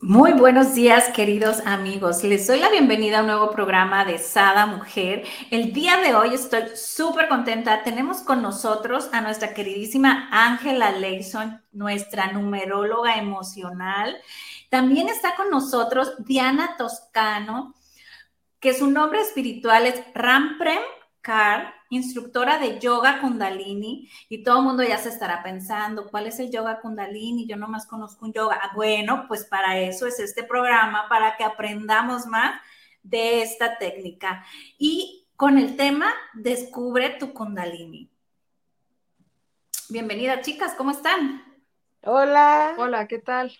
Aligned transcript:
Muy 0.00 0.32
buenos 0.32 0.76
días, 0.76 1.08
queridos 1.08 1.60
amigos. 1.66 2.22
Les 2.22 2.46
doy 2.46 2.60
la 2.60 2.70
bienvenida 2.70 3.18
a 3.18 3.20
un 3.22 3.26
nuevo 3.26 3.50
programa 3.50 4.04
de 4.04 4.18
Sada 4.18 4.64
Mujer. 4.64 5.24
El 5.50 5.72
día 5.72 5.96
de 5.96 6.14
hoy 6.14 6.34
estoy 6.34 6.76
súper 6.76 7.26
contenta. 7.26 7.82
Tenemos 7.82 8.18
con 8.18 8.40
nosotros 8.40 9.08
a 9.12 9.20
nuestra 9.20 9.54
queridísima 9.54 10.28
Ángela 10.30 10.92
Leison, 10.92 11.60
nuestra 11.72 12.30
numeróloga 12.30 13.16
emocional. 13.16 14.16
También 14.70 15.08
está 15.08 15.34
con 15.34 15.50
nosotros 15.50 16.12
Diana 16.18 16.76
Toscano, 16.78 17.74
que 18.60 18.74
su 18.74 18.86
nombre 18.86 19.20
espiritual 19.20 19.84
es 19.84 20.00
Ramprem 20.14 20.78
Kar 21.22 21.77
instructora 21.90 22.58
de 22.58 22.78
yoga 22.78 23.20
kundalini 23.20 24.10
y 24.28 24.42
todo 24.42 24.58
el 24.58 24.64
mundo 24.64 24.82
ya 24.82 24.98
se 24.98 25.08
estará 25.08 25.42
pensando, 25.42 26.08
¿cuál 26.08 26.26
es 26.26 26.38
el 26.38 26.50
yoga 26.50 26.80
kundalini? 26.80 27.46
Yo 27.46 27.56
nomás 27.56 27.86
conozco 27.86 28.26
un 28.26 28.32
yoga. 28.32 28.60
Ah, 28.62 28.72
bueno, 28.74 29.24
pues 29.28 29.44
para 29.44 29.78
eso 29.78 30.06
es 30.06 30.18
este 30.20 30.44
programa, 30.44 31.08
para 31.08 31.36
que 31.36 31.44
aprendamos 31.44 32.26
más 32.26 32.60
de 33.02 33.42
esta 33.42 33.78
técnica. 33.78 34.44
Y 34.78 35.26
con 35.36 35.58
el 35.58 35.76
tema, 35.76 36.12
descubre 36.34 37.10
tu 37.10 37.32
kundalini. 37.32 38.10
Bienvenida, 39.88 40.42
chicas, 40.42 40.74
¿cómo 40.74 40.90
están? 40.90 41.42
Hola. 42.02 42.74
Hola, 42.76 43.08
¿qué 43.08 43.18
tal? 43.18 43.56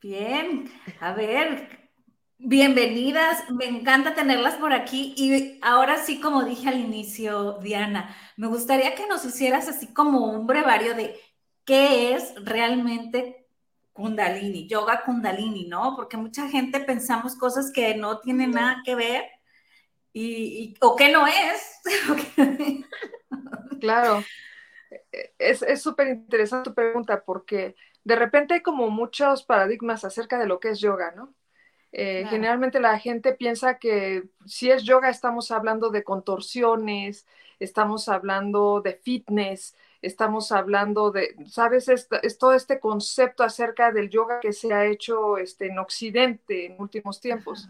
Bien, 0.00 0.70
a 1.00 1.12
ver, 1.12 1.85
Bienvenidas, 2.38 3.50
me 3.50 3.64
encanta 3.64 4.14
tenerlas 4.14 4.56
por 4.56 4.74
aquí 4.74 5.14
y 5.16 5.58
ahora 5.62 5.96
sí, 5.96 6.20
como 6.20 6.44
dije 6.44 6.68
al 6.68 6.78
inicio, 6.78 7.54
Diana, 7.62 8.14
me 8.36 8.46
gustaría 8.46 8.94
que 8.94 9.06
nos 9.06 9.24
hicieras 9.24 9.68
así 9.68 9.92
como 9.94 10.30
un 10.30 10.46
brevario 10.46 10.94
de 10.94 11.18
qué 11.64 12.14
es 12.14 12.34
realmente 12.44 13.48
Kundalini, 13.94 14.68
yoga 14.68 15.02
Kundalini, 15.02 15.66
¿no? 15.66 15.96
Porque 15.96 16.18
mucha 16.18 16.46
gente 16.48 16.80
pensamos 16.80 17.36
cosas 17.36 17.72
que 17.72 17.94
no 17.94 18.20
tienen 18.20 18.50
nada 18.50 18.82
que 18.84 18.94
ver 18.94 19.24
y, 20.12 20.74
o 20.82 20.94
que 20.94 21.10
no 21.10 21.26
es. 21.26 21.80
claro, 23.80 24.22
es 25.38 25.82
súper 25.82 26.08
interesante 26.08 26.68
tu 26.68 26.74
pregunta 26.74 27.24
porque 27.24 27.76
de 28.04 28.14
repente 28.14 28.52
hay 28.52 28.60
como 28.60 28.90
muchos 28.90 29.42
paradigmas 29.42 30.04
acerca 30.04 30.38
de 30.38 30.46
lo 30.46 30.60
que 30.60 30.68
es 30.68 30.80
yoga, 30.80 31.12
¿no? 31.16 31.34
Eh, 31.98 32.26
generalmente 32.28 32.78
la 32.78 32.98
gente 32.98 33.32
piensa 33.32 33.78
que 33.78 34.24
si 34.44 34.70
es 34.70 34.82
yoga 34.82 35.08
estamos 35.08 35.50
hablando 35.50 35.88
de 35.88 36.04
contorsiones, 36.04 37.26
estamos 37.58 38.10
hablando 38.10 38.82
de 38.82 38.92
fitness, 38.96 39.74
estamos 40.02 40.52
hablando 40.52 41.10
de, 41.10 41.34
¿sabes? 41.46 41.88
Es, 41.88 42.06
todo 42.38 42.52
este 42.52 42.80
concepto 42.80 43.42
acerca 43.42 43.92
del 43.92 44.10
yoga 44.10 44.40
que 44.40 44.52
se 44.52 44.74
ha 44.74 44.84
hecho 44.84 45.38
este, 45.38 45.68
en 45.68 45.78
Occidente 45.78 46.66
en 46.66 46.78
últimos 46.78 47.18
tiempos. 47.18 47.66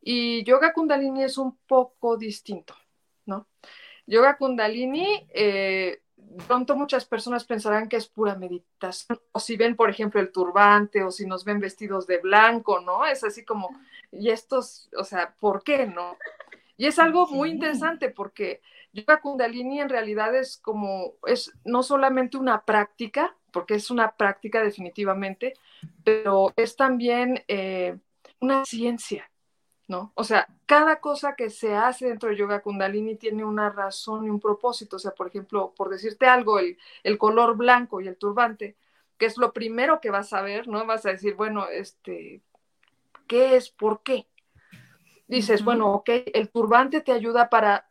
Y 0.00 0.42
yoga 0.42 0.72
kundalini 0.72 1.22
es 1.22 1.38
un 1.38 1.56
poco 1.68 2.16
distinto, 2.16 2.74
¿no? 3.26 3.46
Yoga 4.08 4.38
kundalini 4.38 5.24
eh, 5.32 6.02
pronto 6.46 6.76
muchas 6.76 7.04
personas 7.04 7.44
pensarán 7.44 7.88
que 7.88 7.96
es 7.96 8.08
pura 8.08 8.34
meditación, 8.34 9.20
o 9.32 9.40
si 9.40 9.56
ven, 9.56 9.76
por 9.76 9.90
ejemplo, 9.90 10.20
el 10.20 10.32
turbante, 10.32 11.02
o 11.02 11.10
si 11.10 11.26
nos 11.26 11.44
ven 11.44 11.60
vestidos 11.60 12.06
de 12.06 12.18
blanco, 12.18 12.80
¿no? 12.80 13.06
Es 13.06 13.24
así 13.24 13.44
como, 13.44 13.70
y 14.10 14.30
estos, 14.30 14.88
o 14.96 15.04
sea, 15.04 15.34
¿por 15.38 15.62
qué 15.62 15.86
no? 15.86 16.16
Y 16.76 16.86
es 16.86 16.98
algo 16.98 17.26
muy 17.28 17.50
interesante 17.50 18.10
porque 18.10 18.60
yoga 18.92 19.20
kundalini 19.20 19.80
en 19.80 19.88
realidad 19.88 20.34
es 20.34 20.58
como, 20.58 21.14
es 21.26 21.52
no 21.64 21.82
solamente 21.82 22.36
una 22.36 22.64
práctica, 22.64 23.36
porque 23.50 23.74
es 23.74 23.90
una 23.90 24.16
práctica 24.16 24.62
definitivamente, 24.62 25.54
pero 26.04 26.52
es 26.56 26.76
también 26.76 27.44
eh, 27.48 27.98
una 28.40 28.64
ciencia, 28.64 29.30
¿no? 29.88 30.12
O 30.14 30.24
sea, 30.24 30.48
cada 30.66 31.00
cosa 31.00 31.34
que 31.34 31.50
se 31.50 31.74
hace 31.74 32.08
dentro 32.08 32.28
de 32.28 32.36
Yoga 32.36 32.62
Kundalini 32.62 33.16
tiene 33.16 33.44
una 33.44 33.70
razón 33.70 34.24
y 34.24 34.30
un 34.30 34.40
propósito. 34.40 34.96
O 34.96 34.98
sea, 34.98 35.12
por 35.12 35.28
ejemplo, 35.28 35.72
por 35.76 35.90
decirte 35.90 36.26
algo, 36.26 36.58
el, 36.58 37.18
color 37.18 37.56
blanco 37.56 38.00
y 38.00 38.08
el 38.08 38.16
turbante, 38.16 38.76
que 39.18 39.26
es 39.26 39.36
lo 39.36 39.52
primero 39.52 40.00
que 40.00 40.10
vas 40.10 40.32
a 40.32 40.42
ver, 40.42 40.68
¿no? 40.68 40.86
Vas 40.86 41.06
a 41.06 41.10
decir, 41.10 41.34
bueno, 41.34 41.68
este, 41.68 42.42
¿qué 43.26 43.56
es? 43.56 43.70
¿Por 43.70 44.02
qué? 44.02 44.26
Dices, 45.26 45.64
bueno, 45.64 45.92
ok, 45.92 46.10
el 46.32 46.50
turbante 46.50 47.00
te 47.00 47.12
ayuda 47.12 47.48
para, 47.48 47.88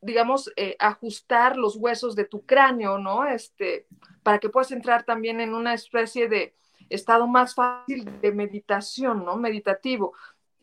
digamos, 0.00 0.52
eh, 0.56 0.76
ajustar 0.78 1.56
los 1.56 1.76
huesos 1.76 2.14
de 2.14 2.24
tu 2.24 2.44
cráneo, 2.44 2.98
¿no? 2.98 3.26
Este, 3.26 3.86
para 4.22 4.38
que 4.38 4.50
puedas 4.50 4.70
entrar 4.72 5.04
también 5.04 5.40
en 5.40 5.54
una 5.54 5.74
especie 5.74 6.28
de 6.28 6.54
estado 6.90 7.26
más 7.26 7.54
fácil 7.54 8.20
de 8.20 8.32
meditación, 8.32 9.24
¿no? 9.24 9.36
Meditativo 9.36 10.14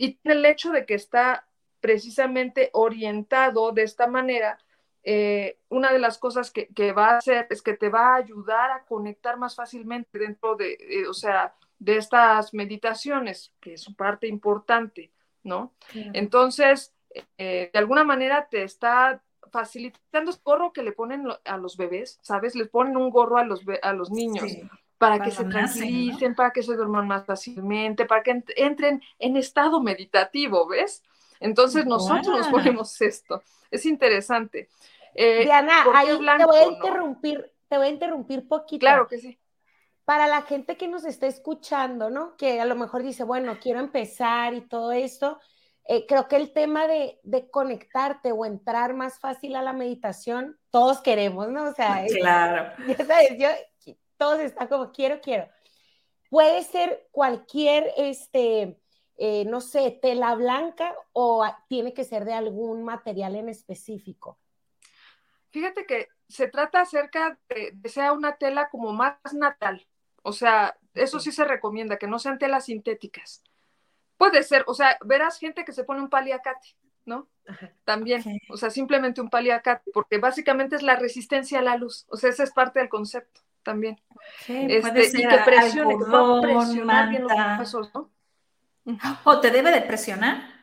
y 0.02 0.18
el 0.24 0.44
hecho 0.46 0.72
de 0.72 0.88
que 0.88 0.96
está 0.96 1.46
precisamente 1.80 2.72
orientado 2.74 3.72
de 3.72 3.84
esta 3.84 4.08
manera, 4.08 4.58
eh, 5.04 5.60
una 5.70 5.94
de 5.94 6.00
las 6.00 6.18
cosas 6.18 6.50
que, 6.50 6.92
va 6.92 7.10
a 7.10 7.18
hacer 7.18 7.46
es 7.52 7.62
que 7.62 7.74
te 7.76 7.90
va 7.90 8.14
a 8.14 8.16
ayudar 8.16 8.72
a 8.72 8.84
conectar 8.86 9.38
más 9.38 9.56
fácilmente 9.56 10.18
dentro 10.18 10.56
de, 10.56 10.74
eh, 10.74 11.08
o 11.08 11.14
sea, 11.14 11.54
de 11.78 11.98
estas 11.98 12.52
meditaciones, 12.52 13.54
que 13.60 13.76
es 13.76 13.82
su 13.82 13.96
parte 13.96 14.26
importante, 14.26 15.12
¿no? 15.44 15.72
Entonces, 15.94 16.96
eh, 17.38 17.70
de 17.72 17.80
alguna 17.80 18.04
manera 18.04 18.48
te 18.50 18.64
está 18.64 19.22
facilitando 19.52 20.32
el 20.32 20.38
gorro 20.44 20.74
que 20.74 20.82
le 20.82 20.94
ponen 20.94 21.28
a 21.46 21.58
los 21.58 21.78
bebés, 21.78 22.18
¿sabes? 22.24 22.56
Les 22.56 22.70
ponen 22.70 22.98
un 22.98 23.12
gorro 23.12 23.38
a 23.38 23.44
los, 23.44 23.62
a 23.84 23.94
los 23.94 24.10
niños 24.10 24.52
para, 25.02 25.20
que 25.20 25.32
se 25.32 25.44
tranquilicen, 25.46 26.36
para 26.36 26.52
que 26.52 26.62
se 26.62 26.76
duerman 26.76 27.08
más 27.08 27.26
fácilmente, 27.26 28.06
para 28.06 28.22
que 28.22 28.44
entren 28.56 29.02
en 29.18 29.36
estado 29.36 29.82
meditativo, 29.82 30.68
¿ves? 30.68 31.02
Entonces 31.40 31.88
nosotros 31.88 32.28
nos 32.28 32.48
ponemos 32.50 33.02
esto. 33.02 33.42
Es 33.72 33.88
interesante. 33.88 34.70
Eh, 35.16 35.46
Diana, 35.46 35.86
ahí 35.96 36.10
te 36.38 36.46
voy 36.46 36.60
a 36.60 36.68
interrumpir, 36.68 37.52
te 37.68 37.78
voy 37.78 37.88
a 37.88 37.90
interrumpir 37.90 38.48
poquito. 38.48 38.82
Claro 38.82 39.08
que 39.08 39.18
sí. 39.18 39.40
Para 40.06 40.28
la 40.28 40.44
gente 40.44 40.78
que 40.78 40.88
nos 40.88 41.04
está 41.04 41.26
escuchando, 41.26 42.12
¿no? 42.12 42.38
Que 42.38 42.62
a 42.62 42.66
lo 42.66 42.76
mejor 42.76 43.02
dice, 43.02 43.24
bueno, 43.24 43.58
quiero 43.60 43.80
empezar 43.80 44.54
y 44.54 44.62
todo 44.62 44.92
esto, 44.92 45.40
eh, 45.86 46.06
creo 46.06 46.28
que 46.28 46.36
el 46.36 46.54
tema 46.54 46.86
de, 46.86 47.20
de, 47.24 47.50
conectarte 47.50 48.32
o 48.32 48.46
entrar 48.46 48.94
más 48.94 49.20
fácil 49.20 49.56
a 49.56 49.64
la 49.64 49.74
meditación, 49.74 50.60
todos 50.70 51.02
queremos, 51.02 51.50
¿no? 51.50 51.64
O 51.64 51.74
sea, 51.74 52.06
claro. 52.20 52.72
ya 52.88 53.04
sabes, 53.04 53.36
yo 53.40 53.48
todos 54.22 54.40
están 54.40 54.68
como 54.68 54.92
quiero, 54.92 55.20
quiero. 55.20 55.50
Puede 56.30 56.64
ser 56.64 57.08
cualquier, 57.10 57.92
este, 57.98 58.80
eh, 59.18 59.46
no 59.46 59.62
sé, 59.62 59.98
tela 60.00 60.36
blanca 60.36 60.94
o 61.12 61.44
tiene 61.68 61.92
que 61.96 62.04
ser 62.04 62.24
de 62.26 62.34
algún 62.36 62.84
material 62.84 63.36
en 63.36 63.50
específico. 63.50 64.38
Fíjate 65.50 65.88
que 65.88 66.10
se 66.30 66.48
trata 66.48 66.82
acerca 66.82 67.40
de 67.50 67.76
que 67.82 67.90
sea 67.90 68.14
una 68.14 68.36
tela 68.36 68.70
como 68.70 68.94
más 68.94 69.16
natural. 69.34 69.88
O 70.22 70.34
sea, 70.34 70.78
eso 70.94 71.20
sí 71.20 71.32
se 71.32 71.44
recomienda, 71.44 71.98
que 71.98 72.06
no 72.06 72.20
sean 72.20 72.38
telas 72.38 72.66
sintéticas. 72.66 73.44
Puede 74.18 74.44
ser, 74.44 74.66
o 74.68 74.76
sea, 74.76 75.00
verás 75.04 75.40
gente 75.40 75.66
que 75.66 75.74
se 75.74 75.84
pone 75.84 76.00
un 76.00 76.12
paliacate, 76.12 76.76
¿no? 77.06 77.28
También, 77.86 78.24
o 78.52 78.58
sea, 78.58 78.70
simplemente 78.70 79.20
un 79.20 79.32
paliacate, 79.32 79.90
porque 79.92 80.20
básicamente 80.20 80.76
es 80.76 80.84
la 80.84 80.96
resistencia 80.96 81.58
a 81.58 81.64
la 81.64 81.76
luz. 81.76 82.06
O 82.10 82.18
sea, 82.18 82.30
ese 82.30 82.44
es 82.44 82.52
parte 82.52 82.78
del 82.78 82.88
concepto 82.88 83.42
también. 83.64 84.00
este, 84.48 85.20
y 85.20 85.28
que 85.28 85.38
presione, 85.46 85.98
que 85.98 86.06
pueda 86.06 86.42
presionar 86.42 87.10
bien 87.10 87.24
los 87.24 87.32
huesos, 87.60 87.92
¿no? 87.94 88.10
¿O 89.26 89.40
te 89.40 89.52
debe 89.52 89.72
de 89.72 89.82
presionar? 89.82 90.62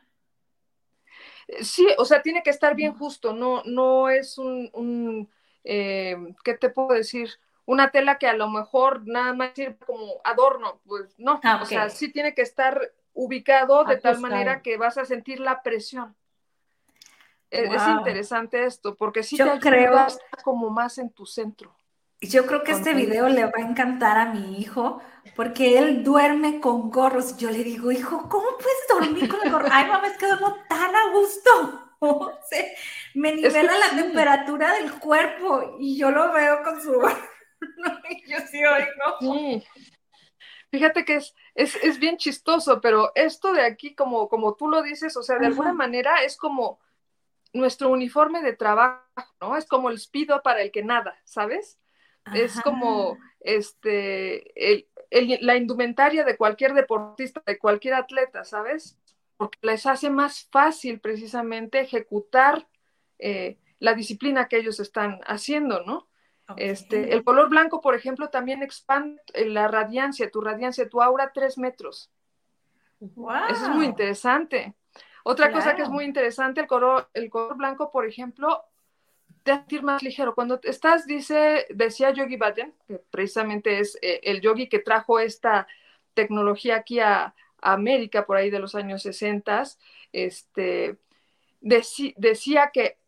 Sí, 1.60 1.86
o 1.96 2.04
sea, 2.04 2.20
tiene 2.20 2.42
que 2.42 2.50
estar 2.50 2.74
bien 2.74 2.92
justo, 2.94 3.32
no, 3.32 3.62
no 3.64 4.10
es 4.10 4.36
un, 4.36 4.70
un 4.74 5.30
eh, 5.64 6.16
¿qué 6.44 6.54
te 6.54 6.70
puedo 6.70 6.90
decir? 6.90 7.30
Una 7.64 7.90
tela 7.90 8.18
que 8.18 8.26
a 8.26 8.34
lo 8.34 8.48
mejor 8.48 9.06
nada 9.06 9.32
más 9.34 9.52
sirve 9.54 9.76
como 9.86 10.20
adorno, 10.24 10.80
pues 10.86 11.18
no, 11.18 11.40
ah, 11.42 11.60
o 11.62 11.66
sea, 11.66 11.90
sí 11.90 12.10
tiene 12.12 12.34
que 12.34 12.42
estar 12.42 12.92
ubicado 13.14 13.84
de 13.84 13.96
tal 13.96 14.20
manera 14.20 14.62
que 14.62 14.76
vas 14.76 14.96
a 14.96 15.04
sentir 15.04 15.40
la 15.40 15.62
presión. 15.62 16.14
E, 17.50 17.64
es, 17.64 17.88
interesante 17.88 18.64
esto, 18.64 18.94
porque 18.94 19.22
sí 19.22 19.36
te 19.36 19.42
ayuda 19.42 20.08
como 20.44 20.70
más 20.70 20.98
en 20.98 21.10
tu 21.10 21.26
centro. 21.26 21.74
Yo 22.20 22.46
creo 22.46 22.64
que 22.64 22.72
este 22.72 22.94
video 22.94 23.28
le 23.28 23.44
va 23.44 23.52
a 23.54 23.60
encantar 23.60 24.18
a 24.18 24.26
mi 24.26 24.60
hijo 24.60 25.00
porque 25.36 25.78
él 25.78 26.02
duerme 26.02 26.60
con 26.60 26.90
gorros. 26.90 27.36
Yo 27.36 27.50
le 27.50 27.62
digo, 27.62 27.92
hijo, 27.92 28.28
¿cómo 28.28 28.48
puedes 28.58 28.88
dormir 28.88 29.28
con 29.28 29.40
el 29.44 29.52
gorro? 29.52 29.68
Ay, 29.70 29.86
mamá, 29.86 30.08
es 30.08 30.18
que 30.18 30.26
duermo 30.26 30.56
tan 30.68 30.94
a 30.94 31.10
gusto. 31.12 31.84
O 32.00 32.30
sea, 32.48 32.64
me 33.14 33.34
nivela 33.34 33.76
la 33.76 33.90
temperatura 33.90 34.72
del 34.74 35.00
cuerpo 35.00 35.78
y 35.80 35.98
yo 35.98 36.12
lo 36.12 36.32
veo 36.32 36.62
con 36.62 36.80
su... 36.80 36.92
yo 38.28 38.38
sí 38.48 38.60
oigo. 38.64 39.64
Fíjate 40.70 41.04
que 41.04 41.16
es, 41.16 41.34
es, 41.56 41.98
bien 41.98 42.18
chistoso, 42.18 42.80
pero 42.80 43.10
esto 43.16 43.52
de 43.52 43.62
aquí, 43.62 43.96
como, 43.96 44.28
como 44.28 44.54
tú 44.54 44.68
lo 44.68 44.80
dices, 44.82 45.16
o 45.16 45.24
sea, 45.24 45.40
de 45.40 45.46
alguna 45.46 45.72
manera 45.72 46.22
es 46.22 46.36
como 46.36 46.78
nuestro 47.52 47.88
uniforme 47.88 48.42
de 48.42 48.52
trabajo, 48.52 49.02
¿no? 49.40 49.56
Es 49.56 49.66
como 49.66 49.90
el 49.90 49.98
speedo 49.98 50.40
para 50.42 50.62
el 50.62 50.70
que 50.70 50.84
nada, 50.84 51.18
¿sabes? 51.24 51.80
Es 52.34 52.60
como 52.60 53.18
este, 53.40 54.86
la 55.40 55.56
indumentaria 55.56 56.24
de 56.24 56.36
cualquier 56.36 56.74
deportista, 56.74 57.42
de 57.46 57.58
cualquier 57.58 57.94
atleta, 57.94 58.44
¿sabes? 58.44 58.98
Porque 59.36 59.58
les 59.62 59.86
hace 59.86 60.10
más 60.10 60.48
fácil 60.50 61.00
precisamente 61.00 61.80
ejecutar 61.80 62.66
eh, 63.18 63.58
la 63.78 63.94
disciplina 63.94 64.48
que 64.48 64.58
ellos 64.58 64.80
están 64.80 65.20
haciendo, 65.26 65.82
¿no? 65.84 66.08
Este, 66.56 67.12
el 67.12 67.24
color 67.24 67.50
blanco, 67.50 67.82
por 67.82 67.94
ejemplo, 67.94 68.30
también 68.30 68.62
expande 68.62 69.20
la 69.34 69.68
radiancia, 69.68 70.30
tu 70.30 70.40
radiancia, 70.40 70.88
tu 70.88 71.02
aura, 71.02 71.30
tres 71.34 71.58
metros. 71.58 72.10
Eso 73.00 73.64
es 73.64 73.68
muy 73.68 73.84
interesante. 73.84 74.74
Otra 75.24 75.52
cosa 75.52 75.76
que 75.76 75.82
es 75.82 75.90
muy 75.90 76.04
interesante, 76.04 76.62
el 76.62 76.66
color, 76.66 77.10
el 77.12 77.28
color 77.28 77.56
blanco, 77.56 77.90
por 77.90 78.06
ejemplo, 78.06 78.64
te 79.48 79.52
hace 79.52 79.82
más 79.82 80.02
ligero. 80.02 80.34
Cuando 80.34 80.60
estás, 80.62 81.06
dice, 81.06 81.66
decía 81.70 82.10
Yogi 82.10 82.36
Bhajan, 82.36 82.74
que 82.86 82.98
precisamente 83.10 83.78
es 83.78 83.96
eh, 84.02 84.20
el 84.24 84.42
yogi 84.42 84.68
que 84.68 84.78
trajo 84.78 85.18
esta 85.18 85.66
tecnología 86.14 86.76
aquí 86.76 87.00
a, 87.00 87.34
América 87.60 88.24
por 88.24 88.36
ahí 88.36 88.50
de 88.50 88.60
los 88.60 88.76
años 88.76 89.02
60, 89.02 89.64
este, 90.12 90.96
decía 91.60 92.70
que 92.72 92.98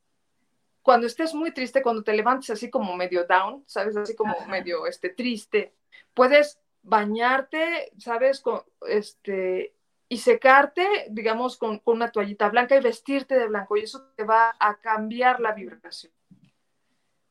cuando 0.82 1.06
estés 1.06 1.34
muy 1.34 1.52
triste, 1.52 1.82
cuando 1.82 2.02
te 2.02 2.12
levantes 2.12 2.50
así 2.50 2.68
como 2.68 2.96
medio 2.96 3.24
down, 3.26 3.62
¿sabes? 3.68 3.96
Así 3.96 4.16
como 4.16 4.34
medio 4.48 4.88
este, 4.88 5.10
triste, 5.10 5.72
puedes 6.14 6.58
bañarte, 6.82 7.92
¿sabes? 7.98 8.40
Con, 8.40 8.62
este, 8.88 9.72
y 10.08 10.16
secarte, 10.18 11.06
digamos, 11.10 11.56
con, 11.56 11.80
una 11.84 12.10
toallita 12.10 12.48
blanca 12.48 12.74
y 12.74 12.80
vestirte 12.80 13.38
de 13.38 13.46
blanco. 13.46 13.76
Y 13.76 13.82
eso 13.82 14.02
te 14.16 14.24
va 14.24 14.56
a 14.58 14.80
cambiar 14.80 15.38
la 15.38 15.52
vibración. 15.52 16.12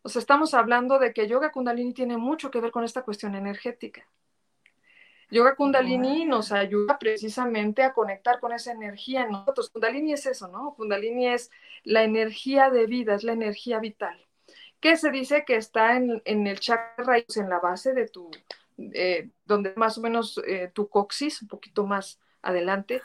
O 0.01 0.09
sea, 0.09 0.19
estamos 0.19 0.53
hablando 0.53 0.99
de 0.99 1.13
que 1.13 1.27
yoga 1.27 1.51
kundalini 1.51 1.93
tiene 1.93 2.17
mucho 2.17 2.51
que 2.51 2.61
ver 2.61 2.71
con 2.71 2.83
esta 2.83 3.03
cuestión 3.03 3.35
energética. 3.35 4.07
Yoga 5.31 5.55
Kundalini 5.55 6.25
nos 6.25 6.51
ayuda 6.51 6.97
precisamente 6.97 7.83
a 7.83 7.93
conectar 7.93 8.39
con 8.39 8.51
esa 8.51 8.71
energía 8.71 9.23
en 9.23 9.31
nosotros. 9.31 9.69
Kundalini 9.69 10.13
es 10.13 10.25
eso, 10.25 10.47
¿no? 10.47 10.73
Kundalini 10.73 11.27
es 11.27 11.51
la 11.83 12.03
energía 12.03 12.69
de 12.71 12.87
vida, 12.87 13.13
es 13.13 13.23
la 13.23 13.33
energía 13.33 13.79
vital. 13.79 14.19
Que 14.79 14.97
se 14.97 15.11
dice 15.11 15.43
que 15.45 15.55
está 15.55 15.97
en, 15.97 16.21
el 16.25 16.59
chakra 16.59 17.17
en 17.17 17.49
la 17.49 17.59
base 17.59 17.93
de 17.93 18.07
tu, 18.07 18.31
eh, 18.77 19.29
donde 19.45 19.73
más 19.75 19.97
o 19.97 20.01
menos 20.01 20.41
eh, 20.47 20.71
tu 20.73 20.89
coxis, 20.89 21.41
un 21.43 21.47
poquito 21.47 21.85
más 21.85 22.19
adelante, 22.41 23.01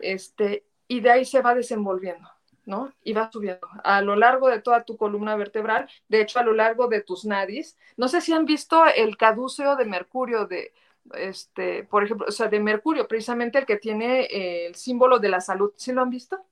este, 0.00 0.64
y 0.88 1.00
de 1.00 1.10
ahí 1.10 1.24
se 1.24 1.42
va 1.42 1.54
desenvolviendo. 1.54 2.30
¿No? 2.66 2.92
Y 3.02 3.14
va 3.14 3.30
subiendo 3.32 3.66
a 3.82 4.02
lo 4.02 4.16
largo 4.16 4.48
de 4.48 4.60
toda 4.60 4.84
tu 4.84 4.96
columna 4.96 5.36
vertebral, 5.36 5.88
de 6.08 6.20
hecho 6.20 6.38
a 6.38 6.42
lo 6.42 6.52
largo 6.52 6.88
de 6.88 7.00
tus 7.00 7.24
nadis. 7.24 7.78
No 7.96 8.08
sé 8.08 8.20
si 8.20 8.32
han 8.32 8.44
visto 8.44 8.84
el 8.86 9.16
caduceo 9.16 9.76
de 9.76 9.84
Mercurio 9.86 10.46
de, 10.46 10.74
este, 11.14 11.84
por 11.84 12.04
ejemplo, 12.04 12.26
o 12.28 12.32
sea, 12.32 12.48
de 12.48 12.60
Mercurio, 12.60 13.06
precisamente 13.06 13.58
el 13.58 13.66
que 13.66 13.76
tiene 13.76 14.22
eh, 14.24 14.66
el 14.66 14.74
símbolo 14.74 15.18
de 15.18 15.28
la 15.28 15.40
salud. 15.40 15.72
¿Sí 15.76 15.92
lo 15.92 16.02
han 16.02 16.10
visto? 16.10 16.44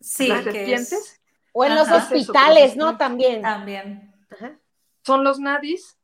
Sí. 0.00 0.28
Las 0.28 0.44
serpientes. 0.44 1.20
O 1.52 1.64
en 1.64 1.74
los 1.74 1.90
hospitales, 1.90 2.76
¿no? 2.76 2.96
También. 2.96 3.42
También. 3.42 4.14
Son 5.04 5.24
los 5.24 5.40
nadis, 5.40 5.98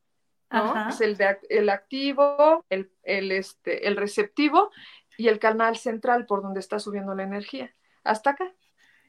¿no? 0.51 0.89
Es 0.89 1.01
el, 1.01 1.17
de, 1.17 1.39
el 1.51 1.69
activo, 1.69 2.65
el, 2.69 2.91
el, 3.03 3.31
este, 3.33 3.87
el 3.87 3.97
receptivo 3.97 4.71
y 5.19 5.29
el 5.29 5.39
canal 5.39 5.77
central 5.77 6.27
por 6.27 6.43
donde 6.43 6.61
está 6.61 6.79
subiendo 6.79 7.15
la 7.15 7.25
energía. 7.25 7.75
Hasta 8.03 8.31
acá, 8.31 8.53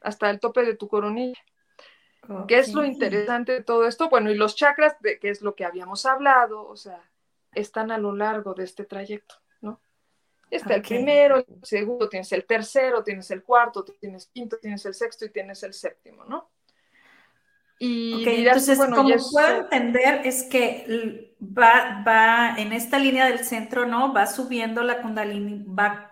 hasta 0.04 0.30
el 0.30 0.38
tope 0.38 0.64
de 0.64 0.76
tu 0.76 0.88
coronilla. 0.88 1.38
¿Qué 2.48 2.58
es 2.58 2.72
lo 2.72 2.84
interesante 2.84 3.52
de 3.52 3.62
todo 3.62 3.86
esto? 3.86 4.08
Bueno, 4.08 4.30
y 4.30 4.34
los 4.34 4.54
chakras, 4.56 4.96
de 5.00 5.18
qué 5.18 5.28
es 5.28 5.42
lo 5.42 5.54
que 5.54 5.64
habíamos 5.64 6.06
hablado, 6.06 6.66
o 6.66 6.76
sea, 6.76 7.02
están 7.52 7.90
a 7.90 7.98
lo 7.98 8.14
largo 8.14 8.54
de 8.54 8.64
este 8.64 8.84
trayecto, 8.84 9.34
¿no? 9.60 9.80
Está 10.50 10.74
el 10.74 10.82
primero, 10.82 11.36
el 11.36 11.46
segundo, 11.62 12.08
tienes 12.08 12.32
el 12.32 12.46
tercero, 12.46 13.02
tienes 13.02 13.30
el 13.30 13.42
cuarto, 13.42 13.84
tienes 13.84 14.26
el 14.26 14.32
quinto, 14.32 14.58
tienes 14.58 14.86
el 14.86 14.94
sexto 14.94 15.26
y 15.26 15.30
tienes 15.30 15.62
el 15.64 15.74
séptimo, 15.74 16.24
¿no? 16.24 16.50
Y 17.78 18.24
entonces, 18.26 18.78
como 18.78 19.14
puedo 19.32 19.56
entender, 19.60 20.22
es 20.24 20.44
que 20.44 21.36
va, 21.40 22.02
va 22.06 22.54
en 22.56 22.72
esta 22.72 22.98
línea 22.98 23.26
del 23.26 23.40
centro, 23.40 23.84
¿no? 23.84 24.14
Va 24.14 24.26
subiendo 24.26 24.82
la 24.82 25.02
kundalini, 25.02 25.64
va 25.66 26.08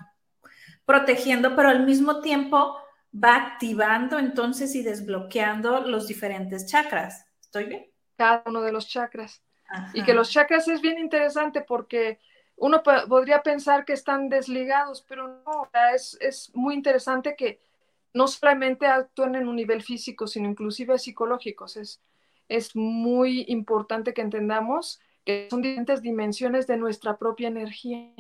protegiendo, 0.85 1.55
pero 1.55 1.69
al 1.69 1.87
mismo 1.87 2.21
tiempo 2.21 2.82
va 3.13 3.37
activando 3.37 4.19
entonces 4.19 4.75
y 4.75 4.83
desbloqueando 4.83 5.81
los 5.83 6.07
diferentes 6.07 6.67
chakras. 6.67 7.27
¿Estoy 7.41 7.65
bien? 7.65 7.87
Cada 8.17 8.43
uno 8.47 8.63
de 8.63 8.73
los 8.73 8.89
chakras. 8.89 9.43
Y 9.95 10.03
que 10.03 10.13
los 10.13 10.31
chakras 10.31 10.69
es 10.69 10.83
bien 10.83 10.99
interesante 10.99 11.63
porque 11.63 12.21
uno 12.57 12.83
podría 12.83 13.43
pensar 13.43 13.85
que 13.85 13.95
están 13.95 14.29
desligados, 14.29 15.03
pero 15.09 15.43
no, 15.47 15.71
es, 15.95 16.17
es, 16.21 16.51
muy 16.55 16.75
interesante 16.75 17.35
que 17.37 17.61
no 18.13 18.29
solamente 18.29 18.87
actúen 18.87 19.35
en 19.35 19.49
un 19.49 19.57
nivel 19.57 19.83
físico, 19.83 20.27
sino 20.27 20.49
inclusive 20.49 20.99
psicológicos. 20.99 21.79
Es, 21.79 22.03
es 22.49 22.77
muy 22.77 23.47
importante 23.49 24.13
que 24.13 24.21
entendamos 24.21 25.01
que 25.25 25.49
son 25.51 25.63
diferentes 25.63 26.03
dimensiones 26.03 26.67
de 26.67 26.77
nuestra 26.77 27.17
propia 27.17 27.49
energía. 27.49 28.13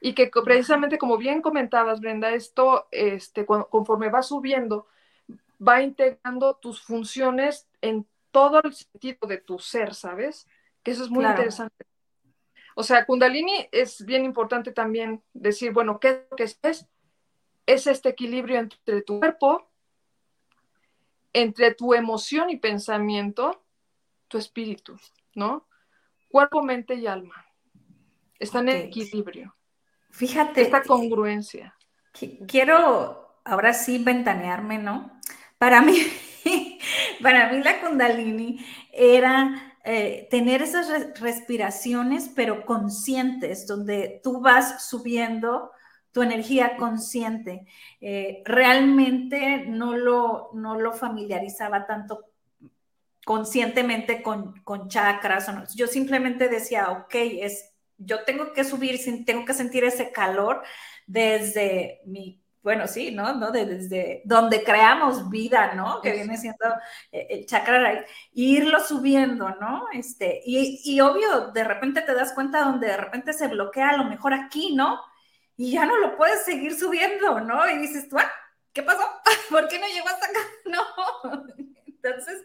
Y 0.00 0.14
que 0.14 0.30
precisamente, 0.44 0.98
como 0.98 1.18
bien 1.18 1.42
comentabas, 1.42 2.00
Brenda, 2.00 2.30
esto, 2.30 2.88
este, 2.90 3.44
conforme 3.44 4.08
va 4.08 4.22
subiendo, 4.22 4.86
va 5.60 5.82
integrando 5.82 6.56
tus 6.56 6.82
funciones 6.82 7.68
en 7.82 8.06
todo 8.30 8.60
el 8.62 8.72
sentido 8.72 9.28
de 9.28 9.38
tu 9.38 9.58
ser, 9.58 9.94
¿sabes? 9.94 10.48
Que 10.82 10.92
eso 10.92 11.04
es 11.04 11.10
muy 11.10 11.24
interesante. 11.24 11.84
O 12.74 12.82
sea, 12.82 13.04
Kundalini 13.04 13.68
es 13.72 14.04
bien 14.06 14.24
importante 14.24 14.72
también 14.72 15.22
decir, 15.34 15.72
bueno, 15.72 16.00
¿qué 16.00 16.08
es 16.08 16.20
lo 16.30 16.36
que 16.36 16.44
es? 16.44 16.88
Es 17.66 17.86
este 17.86 18.08
equilibrio 18.08 18.58
entre 18.58 19.02
tu 19.02 19.18
cuerpo, 19.18 19.68
entre 21.32 21.74
tu 21.74 21.92
emoción 21.94 22.48
y 22.48 22.56
pensamiento, 22.56 23.62
tu 24.28 24.38
espíritu, 24.38 24.96
¿no? 25.34 25.68
Cuerpo, 26.30 26.62
mente 26.62 26.94
y 26.94 27.06
alma. 27.06 27.46
Están 28.38 28.68
en 28.68 28.88
equilibrio. 28.88 29.54
Fíjate. 30.10 30.62
Esta 30.62 30.82
congruencia. 30.82 31.74
Quiero 32.46 33.40
ahora 33.44 33.72
sí 33.72 33.98
ventanearme, 33.98 34.78
¿no? 34.78 35.20
Para 35.58 35.80
mí, 35.80 35.96
para 37.22 37.52
mí 37.52 37.62
la 37.62 37.80
kundalini 37.80 38.64
era 38.92 39.76
eh, 39.84 40.28
tener 40.30 40.62
esas 40.62 41.18
respiraciones, 41.20 42.30
pero 42.34 42.66
conscientes, 42.66 43.66
donde 43.66 44.20
tú 44.22 44.40
vas 44.40 44.88
subiendo 44.88 45.70
tu 46.12 46.22
energía 46.22 46.76
consciente. 46.76 47.66
Eh, 48.00 48.42
realmente 48.44 49.64
no 49.66 49.96
lo, 49.96 50.50
no 50.54 50.78
lo 50.78 50.92
familiarizaba 50.92 51.86
tanto 51.86 52.26
conscientemente 53.24 54.22
con, 54.22 54.60
con 54.62 54.88
chakras. 54.88 55.48
O 55.48 55.52
no. 55.52 55.64
Yo 55.74 55.86
simplemente 55.86 56.48
decía, 56.48 56.90
ok, 56.90 57.14
es, 57.14 57.69
yo 58.00 58.24
tengo 58.24 58.52
que 58.52 58.64
subir, 58.64 58.98
tengo 59.24 59.44
que 59.44 59.54
sentir 59.54 59.84
ese 59.84 60.10
calor 60.12 60.62
desde 61.06 62.00
mi 62.04 62.40
bueno, 62.62 62.86
sí, 62.86 63.10
¿no? 63.10 63.32
¿no? 63.34 63.50
desde 63.50 64.22
donde 64.24 64.62
creamos 64.62 65.30
vida, 65.30 65.72
¿no? 65.74 66.00
Que 66.02 66.12
viene 66.12 66.36
siendo 66.36 66.66
eh, 67.10 67.26
el 67.30 67.46
chakra 67.46 68.04
irlo 68.32 68.80
subiendo, 68.80 69.48
¿no? 69.60 69.86
Este, 69.92 70.42
y, 70.44 70.80
y, 70.84 71.00
obvio, 71.00 71.52
de 71.52 71.64
repente 71.64 72.02
te 72.02 72.14
das 72.14 72.32
cuenta 72.34 72.64
donde 72.64 72.88
de 72.88 72.96
repente 72.98 73.32
se 73.32 73.48
bloquea 73.48 73.90
a 73.90 73.96
lo 73.96 74.04
mejor 74.04 74.34
aquí, 74.34 74.74
¿no? 74.74 75.00
Y 75.56 75.72
ya 75.72 75.86
no 75.86 75.96
lo 75.98 76.16
puedes 76.16 76.44
seguir 76.44 76.78
subiendo, 76.78 77.40
¿no? 77.40 77.68
Y 77.68 77.78
dices 77.78 78.08
tú, 78.08 78.18
ah, 78.18 78.30
¿qué 78.72 78.82
pasó? 78.82 79.04
¿Por 79.50 79.68
qué 79.68 79.78
no 79.78 79.86
llegó 79.86 80.08
hasta 80.08 80.26
acá? 80.26 80.40
No. 80.66 80.84
Entonces, 81.86 82.42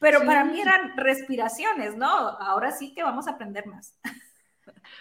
pero 0.00 0.24
para 0.24 0.44
mí 0.44 0.60
eran 0.60 0.96
respiraciones, 0.96 1.96
¿no? 1.96 2.08
Ahora 2.08 2.72
sí 2.72 2.94
que 2.94 3.02
vamos 3.02 3.28
a 3.28 3.32
aprender 3.32 3.66
más. 3.66 3.94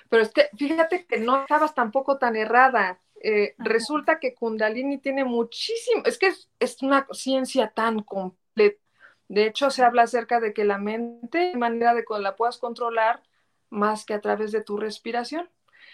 Pero 0.09 0.23
es 0.23 0.31
que 0.31 0.49
fíjate 0.57 1.05
que 1.05 1.19
no 1.19 1.41
estabas 1.41 1.75
tampoco 1.75 2.17
tan 2.17 2.35
errada. 2.35 2.99
Eh, 3.21 3.55
resulta 3.57 4.19
que 4.19 4.35
Kundalini 4.35 4.99
tiene 4.99 5.25
muchísimo, 5.25 6.03
es 6.05 6.19
que 6.19 6.33
es, 6.59 6.81
una 6.83 7.07
ciencia 7.11 7.69
tan 7.69 8.03
completa, 8.03 8.79
De 9.27 9.45
hecho, 9.47 9.71
se 9.71 9.83
habla 9.83 10.03
acerca 10.03 10.39
de 10.39 10.53
que 10.53 10.63
la 10.65 10.77
mente, 10.77 11.39
de 11.39 11.57
manera 11.57 11.93
de 11.93 12.05
que 12.05 12.19
la 12.19 12.35
puedas 12.35 12.57
controlar 12.59 13.23
más 13.69 14.05
que 14.05 14.13
a 14.13 14.21
través 14.21 14.51
de 14.51 14.61
tu 14.61 14.77
respiración. 14.77 15.49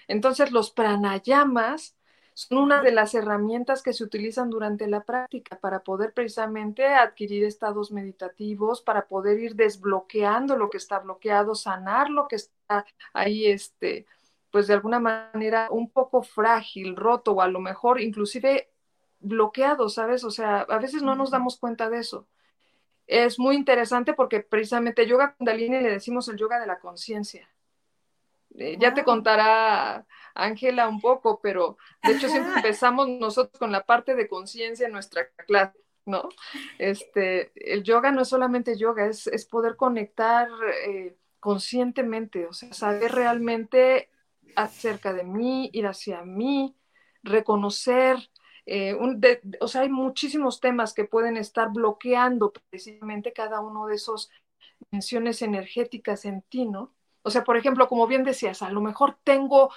Entonces, 0.07 0.51
los 0.51 0.71
pranayamas 0.71 1.95
son 2.33 2.57
una 2.57 2.81
de 2.81 2.91
las 2.91 3.13
herramientas 3.13 3.83
que 3.83 3.93
se 3.93 4.03
utilizan 4.03 4.49
durante 4.49 4.87
la 4.87 5.03
práctica 5.03 5.57
para 5.59 5.83
poder 5.83 6.13
precisamente 6.13 6.87
adquirir 6.87 7.43
estados 7.43 7.91
meditativos, 7.91 8.81
para 8.81 9.07
poder 9.07 9.39
ir 9.39 9.55
desbloqueando 9.55 10.57
lo 10.57 10.69
que 10.69 10.77
está 10.77 10.99
bloqueado, 10.99 11.55
sanar 11.55 12.09
lo 12.09 12.27
que 12.27 12.37
está 12.37 12.85
ahí, 13.13 13.45
este, 13.45 14.05
pues 14.51 14.67
de 14.67 14.73
alguna 14.73 14.99
manera 14.99 15.67
un 15.71 15.89
poco 15.89 16.23
frágil, 16.23 16.95
roto 16.95 17.33
o 17.33 17.41
a 17.41 17.47
lo 17.47 17.59
mejor 17.59 18.01
inclusive 18.01 18.69
bloqueado, 19.19 19.89
¿sabes? 19.89 20.23
O 20.23 20.31
sea, 20.31 20.61
a 20.61 20.77
veces 20.79 21.03
no 21.03 21.15
nos 21.15 21.31
damos 21.31 21.57
cuenta 21.57 21.89
de 21.89 21.99
eso. 21.99 22.27
Es 23.07 23.39
muy 23.39 23.55
interesante 23.55 24.13
porque 24.13 24.41
precisamente 24.41 25.07
yoga 25.07 25.35
kundalini 25.35 25.81
le 25.81 25.91
decimos 25.91 26.27
el 26.29 26.37
yoga 26.37 26.59
de 26.59 26.67
la 26.67 26.79
conciencia. 26.79 27.49
Eh, 28.57 28.77
ya 28.79 28.93
te 28.93 29.03
contará 29.03 30.05
Ángela 30.35 30.87
un 30.87 31.01
poco, 31.01 31.39
pero 31.41 31.77
de 32.03 32.13
hecho 32.13 32.29
siempre 32.29 32.53
empezamos 32.57 33.09
nosotros 33.09 33.57
con 33.59 33.71
la 33.71 33.85
parte 33.85 34.15
de 34.15 34.27
conciencia 34.27 34.87
en 34.87 34.93
nuestra 34.93 35.29
clase, 35.47 35.79
¿no? 36.05 36.29
Este, 36.77 37.51
el 37.55 37.83
yoga 37.83 38.11
no 38.11 38.21
es 38.21 38.29
solamente 38.29 38.77
yoga, 38.77 39.07
es, 39.07 39.47
poder 39.49 39.75
conectar 39.75 40.47
eh, 40.87 41.15
conscientemente, 41.39 42.45
o 42.45 42.53
sea, 42.53 42.73
saber 42.73 43.11
realmente 43.11 44.09
acerca 44.55 45.13
de 45.13 45.23
mí, 45.23 45.69
ir 45.73 45.87
hacia 45.87 46.23
mí, 46.23 46.75
reconocer, 47.23 48.17
eh, 48.65 48.95
o 49.59 49.67
sea, 49.67 49.81
hay 49.81 49.89
muchísimos 49.89 50.59
temas 50.59 50.93
que 50.93 51.05
pueden 51.05 51.37
estar 51.37 51.69
bloqueando 51.71 52.53
precisamente 52.69 53.33
cada 53.33 53.59
uno 53.59 53.87
de 53.87 53.95
esos 53.95 54.29
menciones 54.91 55.41
energéticas 55.41 56.25
en 56.25 56.41
ti, 56.43 56.65
¿no? 56.65 56.93
O 57.23 57.31
sea, 57.31 57.43
por 57.43 57.57
ejemplo, 57.57 57.87
como 57.87 58.05
bien 58.05 58.23
decías, 58.23 58.61
a 58.61 58.69
lo 58.69 58.81
mejor 58.81 59.17
tengo 59.23 59.73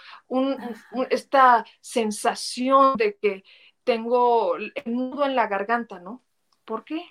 esta 1.10 1.64
sensación 1.80 2.96
de 2.96 3.16
que 3.16 3.44
tengo 3.84 4.56
el 4.56 4.72
nudo 4.84 5.24
en 5.24 5.36
la 5.36 5.46
garganta, 5.46 6.00
¿no? 6.00 6.24
¿Por 6.64 6.84
qué? 6.84 7.02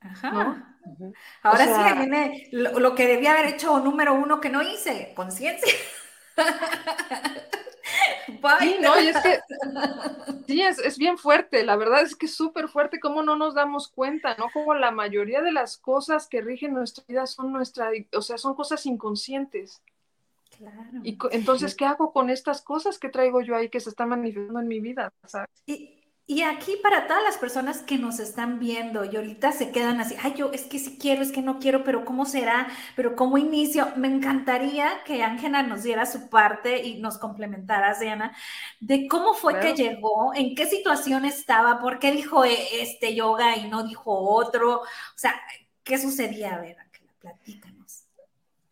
Ajá. 0.00 0.76
Ahora 1.42 1.64
sí, 1.64 1.98
viene 1.98 2.48
lo, 2.52 2.78
lo, 2.78 2.94
que 2.94 3.06
debía 3.06 3.32
haber 3.32 3.46
hecho 3.46 3.80
número 3.80 4.14
uno 4.14 4.40
que 4.40 4.50
no 4.50 4.62
hice, 4.62 5.12
conciencia. 5.14 5.72
Sí, 8.60 8.76
no, 8.80 9.00
y 9.00 9.08
es 9.08 9.22
que 9.22 9.40
sí, 10.46 10.62
es, 10.62 10.98
bien 10.98 11.16
fuerte, 11.16 11.64
la 11.64 11.76
verdad 11.76 12.02
es 12.02 12.14
que 12.14 12.26
es 12.26 12.34
súper 12.34 12.68
fuerte 12.68 13.00
cómo 13.00 13.22
no 13.22 13.36
nos 13.36 13.54
damos 13.54 13.88
cuenta, 13.88 14.36
¿no? 14.36 14.50
Como 14.52 14.74
la 14.74 14.90
mayoría 14.90 15.40
de 15.40 15.52
las 15.52 15.78
cosas 15.78 16.26
que 16.26 16.42
rigen 16.42 16.74
nuestra 16.74 17.04
vida 17.08 17.26
son 17.26 17.52
nuestra, 17.52 17.90
o 18.14 18.22
sea, 18.22 18.36
son 18.36 18.54
cosas 18.54 18.84
inconscientes. 18.86 19.82
Claro. 20.58 20.82
Y 21.02 21.18
entonces, 21.32 21.74
¿qué 21.74 21.84
hago 21.84 22.12
con 22.12 22.30
estas 22.30 22.62
cosas 22.62 22.98
que 22.98 23.08
traigo 23.08 23.40
yo 23.40 23.56
ahí 23.56 23.68
que 23.68 23.80
se 23.80 23.90
están 23.90 24.10
manifestando 24.10 24.60
en 24.60 24.68
mi 24.68 24.80
vida? 24.80 25.12
¿sabes? 25.26 25.50
Y, 25.66 26.03
y 26.26 26.40
aquí 26.40 26.76
para 26.82 27.06
todas 27.06 27.22
las 27.22 27.36
personas 27.36 27.82
que 27.82 27.98
nos 27.98 28.18
están 28.18 28.58
viendo 28.58 29.04
y 29.04 29.14
ahorita 29.14 29.52
se 29.52 29.70
quedan 29.70 30.00
así, 30.00 30.16
ay, 30.22 30.32
yo 30.34 30.52
es 30.52 30.62
que 30.62 30.78
sí 30.78 30.96
quiero, 30.98 31.20
es 31.20 31.30
que 31.30 31.42
no 31.42 31.58
quiero, 31.58 31.84
pero 31.84 32.06
¿cómo 32.06 32.24
será? 32.24 32.66
Pero 32.96 33.14
¿cómo 33.14 33.36
inicio? 33.36 33.92
Me 33.96 34.08
encantaría 34.08 35.04
que 35.04 35.22
Ángela 35.22 35.62
nos 35.62 35.82
diera 35.82 36.06
su 36.06 36.30
parte 36.30 36.82
y 36.82 36.98
nos 36.98 37.18
complementara, 37.18 37.98
Diana, 37.98 38.34
de 38.80 39.06
cómo 39.06 39.34
fue 39.34 39.60
que 39.60 39.74
llegó, 39.74 40.32
en 40.34 40.54
qué 40.54 40.64
situación 40.64 41.26
estaba, 41.26 41.78
por 41.78 41.98
qué 41.98 42.10
dijo 42.12 42.42
e, 42.46 42.80
este 42.80 43.14
yoga 43.14 43.58
y 43.58 43.68
no 43.68 43.86
dijo 43.86 44.18
otro, 44.18 44.80
o 44.80 44.86
sea, 45.16 45.34
¿qué 45.82 45.98
sucedía? 45.98 46.54
A 46.54 46.60
ver, 46.60 46.78
Ángela, 46.78 47.12
platícanos. 47.20 48.04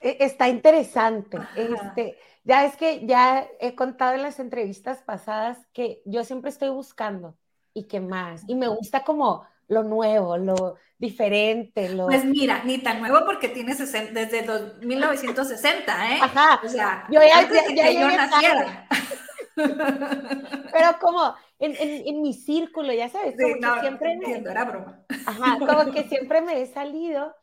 E, 0.01 0.17
está 0.21 0.49
interesante. 0.49 1.39
Este, 1.55 2.17
ya 2.45 2.65
es 2.65 2.77
que 2.79 3.07
ya 3.07 3.47
he 3.61 3.75
contado 3.75 4.15
en 4.15 4.23
las 4.23 4.41
entrevistas 4.41 5.03
pasadas 5.03 5.59
que 5.75 6.01
yo 6.07 6.25
siempre 6.25 6.49
estoy 6.49 6.71
buscando 6.71 7.37
y 7.75 7.85
qué 7.85 8.01
más. 8.01 8.43
Y 8.47 8.55
me 8.55 8.69
gusta 8.69 9.05
como 9.05 9.47
lo 9.69 9.83
nuevo, 9.83 10.37
lo 10.37 10.77
diferente, 10.99 11.89
lo... 11.89 12.07
Pues 12.07 12.25
mira, 12.25 12.63
ni 12.65 12.79
tan 12.79 13.01
nuevo 13.01 13.25
porque 13.25 13.49
tiene 13.49 13.75
desde 13.75 14.45
1960, 14.81 16.15
¿eh? 16.15 16.19
Ajá. 16.23 16.61
O 16.65 16.69
sea, 16.69 17.07
yo 17.11 17.21
ya, 17.21 17.49
ya, 17.49 17.75
ya, 17.75 17.91
yo 17.91 18.17
naciera. 18.17 18.87
Pero 20.73 20.99
como 21.01 21.35
en, 21.59 21.75
en, 21.79 22.23
mi 22.23 22.33
círculo, 22.33 22.93
ya 22.93 23.09
sabes, 23.09 23.35
como 23.37 23.75
que 23.75 23.81
siempre 23.81 24.17
me... 24.17 24.39
era 24.39 24.65
broma. 24.65 25.05
Ajá, 25.27 25.59
como 25.59 25.93
que 25.93 26.05
siempre 26.05 26.41
me 26.41 26.61
he 26.61 26.67
salido, 26.67 27.35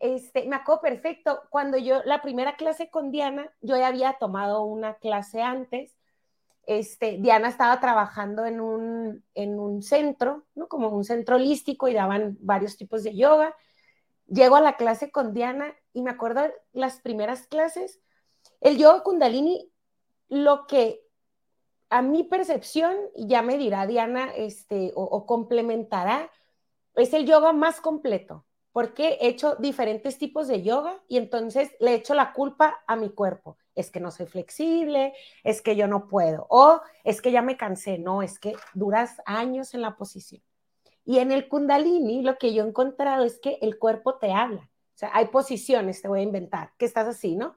este, 0.00 0.46
me 0.46 0.56
acuerdo 0.56 0.82
perfecto, 0.82 1.42
cuando 1.50 1.76
yo, 1.78 2.02
la 2.04 2.22
primera 2.22 2.56
clase 2.56 2.90
con 2.90 3.10
Diana, 3.10 3.50
yo 3.60 3.76
ya 3.76 3.88
había 3.88 4.14
tomado 4.14 4.62
una 4.62 4.94
clase 4.94 5.42
antes, 5.42 5.94
este, 6.68 7.16
Diana 7.18 7.48
estaba 7.48 7.80
trabajando 7.80 8.44
en 8.44 8.60
un, 8.60 9.24
en 9.34 9.58
un 9.58 9.82
centro, 9.82 10.44
¿no? 10.54 10.68
como 10.68 10.90
un 10.90 11.02
centro 11.02 11.36
holístico 11.36 11.88
y 11.88 11.94
daban 11.94 12.36
varios 12.40 12.76
tipos 12.76 13.02
de 13.02 13.16
yoga. 13.16 13.56
Llego 14.26 14.56
a 14.56 14.60
la 14.60 14.76
clase 14.76 15.10
con 15.10 15.32
Diana 15.32 15.74
y 15.94 16.02
me 16.02 16.10
acuerdo 16.10 16.42
las 16.72 17.00
primeras 17.00 17.46
clases, 17.46 18.00
el 18.60 18.76
yoga 18.76 19.02
kundalini, 19.02 19.72
lo 20.28 20.66
que 20.66 21.00
a 21.88 22.02
mi 22.02 22.22
percepción, 22.22 22.94
y 23.16 23.28
ya 23.28 23.40
me 23.40 23.56
dirá 23.56 23.86
Diana, 23.86 24.30
este, 24.36 24.92
o, 24.94 25.04
o 25.04 25.24
complementará, 25.24 26.30
es 26.96 27.14
el 27.14 27.24
yoga 27.24 27.54
más 27.54 27.80
completo, 27.80 28.44
porque 28.72 29.16
he 29.22 29.28
hecho 29.28 29.56
diferentes 29.56 30.18
tipos 30.18 30.48
de 30.48 30.62
yoga 30.62 31.02
y 31.08 31.16
entonces 31.16 31.70
le 31.80 31.94
echo 31.94 32.12
la 32.12 32.34
culpa 32.34 32.78
a 32.86 32.94
mi 32.94 33.08
cuerpo 33.08 33.56
es 33.78 33.90
que 33.90 34.00
no 34.00 34.10
soy 34.10 34.26
flexible, 34.26 35.14
es 35.44 35.62
que 35.62 35.76
yo 35.76 35.86
no 35.86 36.08
puedo, 36.08 36.46
o 36.50 36.80
es 37.04 37.22
que 37.22 37.32
ya 37.32 37.42
me 37.42 37.56
cansé, 37.56 37.98
no, 37.98 38.22
es 38.22 38.38
que 38.38 38.54
duras 38.74 39.22
años 39.24 39.74
en 39.74 39.82
la 39.82 39.96
posición. 39.96 40.42
Y 41.04 41.18
en 41.18 41.32
el 41.32 41.48
kundalini 41.48 42.22
lo 42.22 42.36
que 42.36 42.52
yo 42.52 42.64
he 42.64 42.68
encontrado 42.68 43.24
es 43.24 43.38
que 43.38 43.58
el 43.62 43.78
cuerpo 43.78 44.16
te 44.16 44.32
habla, 44.32 44.62
o 44.62 44.98
sea, 44.98 45.10
hay 45.14 45.26
posiciones, 45.26 46.02
te 46.02 46.08
voy 46.08 46.20
a 46.20 46.24
inventar, 46.24 46.72
que 46.76 46.84
estás 46.84 47.06
así, 47.06 47.36
¿no? 47.36 47.54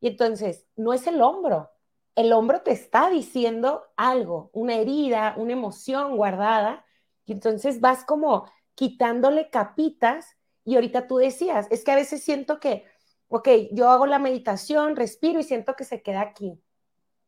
Y 0.00 0.08
entonces, 0.08 0.66
no 0.76 0.92
es 0.92 1.06
el 1.06 1.22
hombro, 1.22 1.70
el 2.14 2.32
hombro 2.32 2.60
te 2.60 2.72
está 2.72 3.08
diciendo 3.10 3.84
algo, 3.96 4.50
una 4.52 4.74
herida, 4.74 5.34
una 5.36 5.54
emoción 5.54 6.16
guardada, 6.16 6.84
y 7.24 7.32
entonces 7.32 7.80
vas 7.80 8.04
como 8.04 8.48
quitándole 8.74 9.50
capitas, 9.50 10.36
y 10.64 10.76
ahorita 10.76 11.06
tú 11.06 11.16
decías, 11.16 11.66
es 11.70 11.84
que 11.84 11.92
a 11.92 11.96
veces 11.96 12.22
siento 12.22 12.60
que 12.60 12.84
ok, 13.34 13.48
yo 13.72 13.90
hago 13.90 14.06
la 14.06 14.20
meditación, 14.20 14.94
respiro 14.94 15.40
y 15.40 15.42
siento 15.42 15.74
que 15.74 15.82
se 15.82 16.02
queda 16.02 16.20
aquí. 16.20 16.62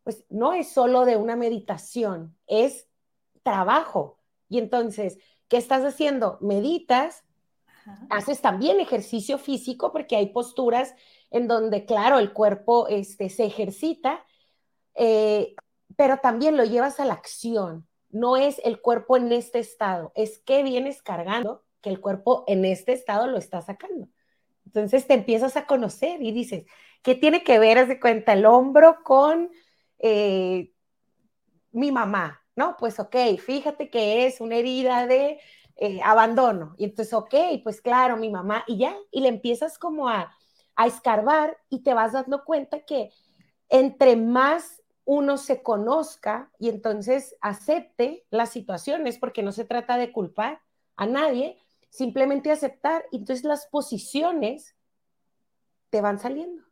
Pues 0.04 0.24
no 0.28 0.52
es 0.52 0.70
solo 0.70 1.04
de 1.04 1.16
una 1.16 1.34
meditación, 1.34 2.38
es 2.46 2.86
trabajo. 3.42 4.20
Y 4.48 4.58
entonces, 4.58 5.18
¿qué 5.48 5.56
estás 5.56 5.84
haciendo? 5.84 6.38
Meditas, 6.40 7.24
haces 8.08 8.40
también 8.40 8.78
ejercicio 8.78 9.36
físico 9.36 9.90
porque 9.90 10.14
hay 10.14 10.28
posturas 10.28 10.94
en 11.32 11.48
donde, 11.48 11.84
claro, 11.86 12.20
el 12.20 12.32
cuerpo 12.32 12.86
este, 12.86 13.28
se 13.28 13.44
ejercita, 13.44 14.24
eh, 14.94 15.56
pero 15.96 16.18
también 16.18 16.56
lo 16.56 16.62
llevas 16.62 17.00
a 17.00 17.04
la 17.04 17.14
acción. 17.14 17.88
No 18.10 18.36
es 18.36 18.60
el 18.64 18.80
cuerpo 18.80 19.16
en 19.16 19.32
este 19.32 19.58
estado, 19.58 20.12
es 20.14 20.38
que 20.38 20.62
vienes 20.62 21.02
cargando 21.02 21.64
que 21.80 21.90
el 21.90 22.00
cuerpo 22.00 22.44
en 22.46 22.64
este 22.64 22.92
estado 22.92 23.26
lo 23.26 23.38
está 23.38 23.60
sacando. 23.60 24.06
Entonces 24.66 25.06
te 25.06 25.14
empiezas 25.14 25.56
a 25.56 25.66
conocer 25.66 26.22
y 26.22 26.32
dices, 26.32 26.66
¿qué 27.02 27.14
tiene 27.14 27.42
que 27.44 27.58
ver, 27.58 27.78
haz 27.78 27.88
de 27.88 28.00
cuenta, 28.00 28.32
el 28.34 28.46
hombro 28.46 28.98
con 29.04 29.50
eh, 29.98 30.72
mi 31.72 31.92
mamá? 31.92 32.42
No, 32.56 32.76
pues 32.78 32.98
ok, 32.98 33.16
fíjate 33.38 33.90
que 33.90 34.26
es 34.26 34.40
una 34.40 34.56
herida 34.56 35.06
de 35.06 35.38
eh, 35.76 36.00
abandono. 36.02 36.74
Y 36.78 36.84
entonces, 36.84 37.12
ok, 37.14 37.34
pues 37.62 37.80
claro, 37.80 38.16
mi 38.16 38.30
mamá, 38.30 38.64
y 38.66 38.78
ya, 38.78 38.96
y 39.10 39.20
le 39.20 39.28
empiezas 39.28 39.78
como 39.78 40.08
a, 40.08 40.34
a 40.74 40.86
escarbar 40.86 41.58
y 41.68 41.82
te 41.82 41.94
vas 41.94 42.12
dando 42.12 42.44
cuenta 42.44 42.80
que 42.84 43.10
entre 43.68 44.16
más 44.16 44.82
uno 45.04 45.36
se 45.36 45.62
conozca 45.62 46.50
y 46.58 46.68
entonces 46.68 47.36
acepte 47.40 48.26
las 48.30 48.50
situaciones, 48.50 49.18
porque 49.18 49.42
no 49.42 49.52
se 49.52 49.64
trata 49.64 49.98
de 49.98 50.12
culpar 50.12 50.60
a 50.96 51.06
nadie, 51.06 51.58
simplemente 51.96 52.50
aceptar, 52.50 53.06
y 53.10 53.16
entonces 53.16 53.42
las 53.42 53.66
posiciones 53.68 54.76
te 55.88 56.02
van 56.02 56.18
saliendo. 56.18 56.62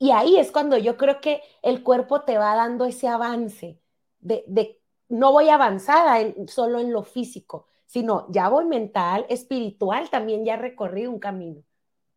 Y 0.00 0.10
ahí 0.10 0.36
es 0.36 0.50
cuando 0.50 0.76
yo 0.76 0.96
creo 0.96 1.20
que 1.20 1.42
el 1.62 1.84
cuerpo 1.84 2.22
te 2.22 2.38
va 2.38 2.56
dando 2.56 2.84
ese 2.84 3.06
avance 3.06 3.80
de, 4.18 4.80
no 5.08 5.30
voy 5.30 5.48
avanzada 5.48 6.18
solo 6.48 6.80
en 6.80 6.92
lo 6.92 7.04
físico, 7.04 7.68
sino 7.86 8.26
ya 8.30 8.48
voy 8.48 8.64
mental, 8.64 9.26
espiritual, 9.28 10.10
también 10.10 10.44
ya 10.44 10.56
recorrí 10.56 11.06
un 11.06 11.20
camino. 11.20 11.62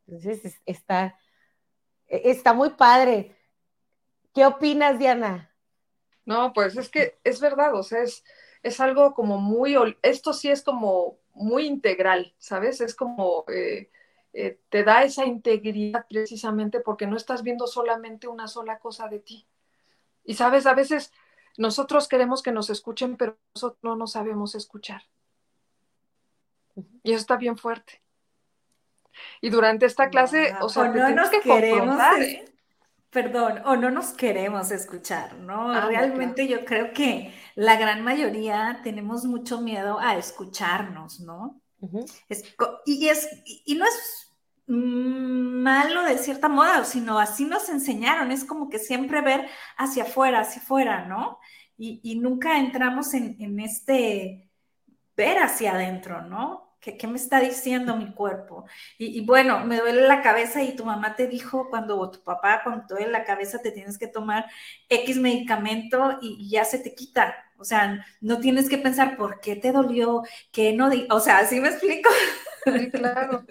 Entonces 0.08 0.60
está, 0.66 1.20
está 2.08 2.54
muy 2.54 2.72
padre. 2.72 3.36
¿Qué 4.34 4.48
opinas, 4.48 4.98
Diana? 4.98 5.54
No, 6.26 6.54
pues 6.54 6.76
es 6.76 6.90
que 6.90 7.20
es 7.24 7.40
verdad, 7.40 7.76
o 7.76 7.84
sea, 7.84 8.02
es, 8.02 8.24
es 8.64 8.80
algo 8.80 9.14
como 9.14 9.38
muy, 9.38 9.76
esto 10.02 10.34
sí 10.34 10.50
es 10.50 10.64
como 10.64 11.18
muy 11.34 11.66
integral, 11.66 12.34
¿sabes? 12.38 12.82
Es 12.82 12.96
como, 12.96 13.46
eh, 13.48 13.90
eh, 14.34 14.60
te 14.70 14.84
da 14.84 15.04
esa 15.04 15.26
integridad 15.26 16.06
precisamente 16.08 16.80
porque 16.80 17.08
no 17.08 17.18
estás 17.18 17.44
viendo 17.44 17.68
solamente 17.68 18.28
una 18.28 18.48
sola 18.48 18.80
cosa 18.80 19.08
de 19.08 19.20
ti. 19.20 19.48
Y 20.24 20.36
sabes, 20.36 20.66
a 20.66 20.74
veces 20.74 21.12
nosotros 21.58 22.08
queremos 22.08 22.42
que 22.42 22.52
nos 22.52 22.70
escuchen, 22.70 23.18
pero 23.18 23.38
nosotros 23.56 23.80
no 23.82 23.96
nos 23.96 24.14
sabemos 24.14 24.56
escuchar. 24.56 25.04
Y 27.04 27.12
eso 27.12 27.22
está 27.22 27.38
bien 27.38 27.58
fuerte. 27.58 28.02
Y 29.42 29.50
durante 29.50 29.86
esta 29.86 30.10
clase, 30.10 30.54
o 30.62 30.70
sea, 30.70 30.88
no 30.88 31.10
nos 31.10 31.30
que 31.30 31.42
queremos, 31.42 32.00
¿eh? 32.20 32.46
Perdón, 33.12 33.62
o 33.66 33.76
no 33.76 33.92
nos 33.92 34.14
queremos 34.14 34.72
escuchar, 34.72 35.36
¿no? 35.36 35.72
Ah, 35.72 35.86
Realmente 35.88 36.48
yo 36.48 36.64
creo 36.66 36.94
que 36.94 37.34
la 37.56 37.76
gran 37.76 38.04
mayoría 38.04 38.80
tenemos 38.84 39.26
mucho 39.26 39.62
miedo 39.62 40.00
a 40.00 40.16
escucharnos, 40.16 41.20
¿no? 41.20 41.62
y, 42.86 43.10
es, 43.10 43.28
y 43.66 43.76
no 43.76 43.86
es 43.86 44.32
malo 44.68 46.04
de 46.04 46.18
cierta 46.18 46.48
moda, 46.48 46.86
sino 46.86 47.20
así 47.20 47.46
nos 47.46 47.70
enseñaron, 47.70 48.32
es 48.32 48.46
como 48.46 48.70
que 48.70 48.80
siempre 48.80 49.22
ver 49.22 49.50
hacia 49.78 50.04
afuera, 50.04 50.42
hacia 50.42 50.62
afuera, 50.62 51.06
¿no? 51.06 51.40
Y, 51.78 52.20
nunca 52.20 52.60
entramos 52.60 53.16
en, 53.16 53.36
en, 53.40 53.60
este 53.60 54.52
ver 55.18 55.40
hacia 55.40 55.74
adentro, 55.74 56.22
¿no? 56.22 56.71
¿Qué, 56.82 57.08
me 57.08 57.18
está 57.18 57.40
diciendo 57.40 57.96
mi 57.96 58.12
cuerpo? 58.12 58.66
Y, 58.98 59.24
bueno, 59.24 59.64
me 59.66 59.78
duele 59.78 60.08
la 60.08 60.24
cabeza 60.24 60.64
y 60.64 60.76
tu 60.76 60.84
mamá 60.84 61.16
te 61.16 61.28
dijo 61.28 61.70
cuando 61.70 62.10
tu 62.10 62.24
papá, 62.24 62.62
cuando 62.64 62.88
te 62.88 62.96
duele 62.96 63.12
la 63.12 63.24
cabeza, 63.24 63.62
te 63.62 63.72
tienes 63.72 64.00
que 64.00 64.08
tomar 64.08 64.48
X 64.90 65.18
medicamento 65.18 66.18
y, 66.22 66.50
ya 66.50 66.66
se 66.66 66.80
te 66.80 66.96
quita. 66.96 67.36
O 67.58 67.64
sea, 67.64 68.04
no 68.20 68.40
tienes 68.40 68.68
que 68.68 68.80
pensar 68.80 69.16
por 69.16 69.40
qué 69.42 69.56
te 69.56 69.72
dolió, 69.72 70.24
qué 70.52 70.74
no, 70.74 70.90
o 71.12 71.20
sea, 71.20 71.38
¿así 71.38 71.60
me 71.60 71.70
explico? 71.70 72.10
Sí, 72.66 72.90
claro. 72.92 73.46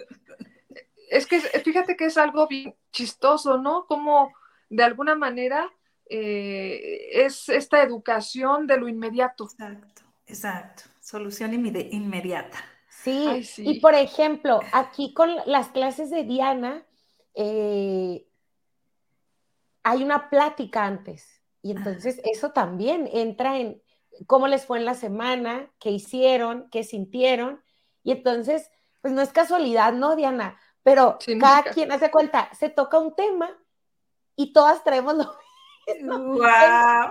Es 1.09 1.25
que 1.25 1.39
fíjate 1.39 1.95
que 1.95 2.05
es 2.05 2.17
algo 2.17 2.47
bien 2.47 2.75
chistoso, 2.91 3.57
¿no? 3.57 3.85
Como 3.85 4.33
de 4.69 4.83
alguna 4.83 5.15
manera 5.15 5.69
eh, 6.09 7.25
es 7.25 7.47
esta 7.47 7.81
educación 7.83 8.67
de 8.67 8.77
lo 8.77 8.89
inmediato. 8.89 9.45
Exacto, 9.45 10.01
exacto. 10.27 10.83
Solución 10.99 11.53
inmediata. 11.53 12.57
Sí, 13.03 13.43
y 13.57 13.79
por 13.79 13.95
ejemplo, 13.95 14.59
aquí 14.73 15.13
con 15.13 15.35
las 15.47 15.69
clases 15.69 16.11
de 16.11 16.23
Diana, 16.23 16.85
eh, 17.33 18.27
hay 19.83 20.03
una 20.03 20.29
plática 20.29 20.85
antes. 20.85 21.41
Y 21.63 21.71
entonces 21.71 22.21
eso 22.23 22.51
también 22.51 23.09
entra 23.11 23.57
en 23.57 23.81
cómo 24.27 24.47
les 24.47 24.65
fue 24.65 24.77
en 24.77 24.85
la 24.85 24.93
semana, 24.93 25.71
qué 25.79 25.89
hicieron, 25.89 26.69
qué 26.69 26.83
sintieron. 26.83 27.63
Y 28.03 28.11
entonces, 28.11 28.69
pues 29.01 29.13
no 29.13 29.21
es 29.21 29.31
casualidad, 29.31 29.93
¿no, 29.93 30.15
Diana? 30.15 30.59
Pero 30.83 31.17
cada 31.39 31.63
quien 31.63 31.91
hace 31.91 32.11
cuenta, 32.11 32.49
se 32.53 32.69
toca 32.69 32.99
un 32.99 33.15
tema 33.15 33.49
y 34.35 34.53
todas 34.53 34.83
traemos 34.83 35.15
lo 35.15 35.25
mismo. 35.87 36.37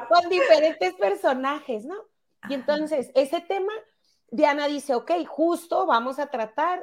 Con 0.09 0.29
diferentes 0.29 0.95
personajes, 0.95 1.85
¿no? 1.85 1.97
Y 2.49 2.55
entonces, 2.55 3.11
ese 3.15 3.41
tema 3.41 3.73
Diana 4.31 4.67
dice, 4.67 4.95
ok, 4.95 5.11
justo 5.27 5.87
vamos 5.87 6.19
a 6.19 6.29
tratar 6.29 6.81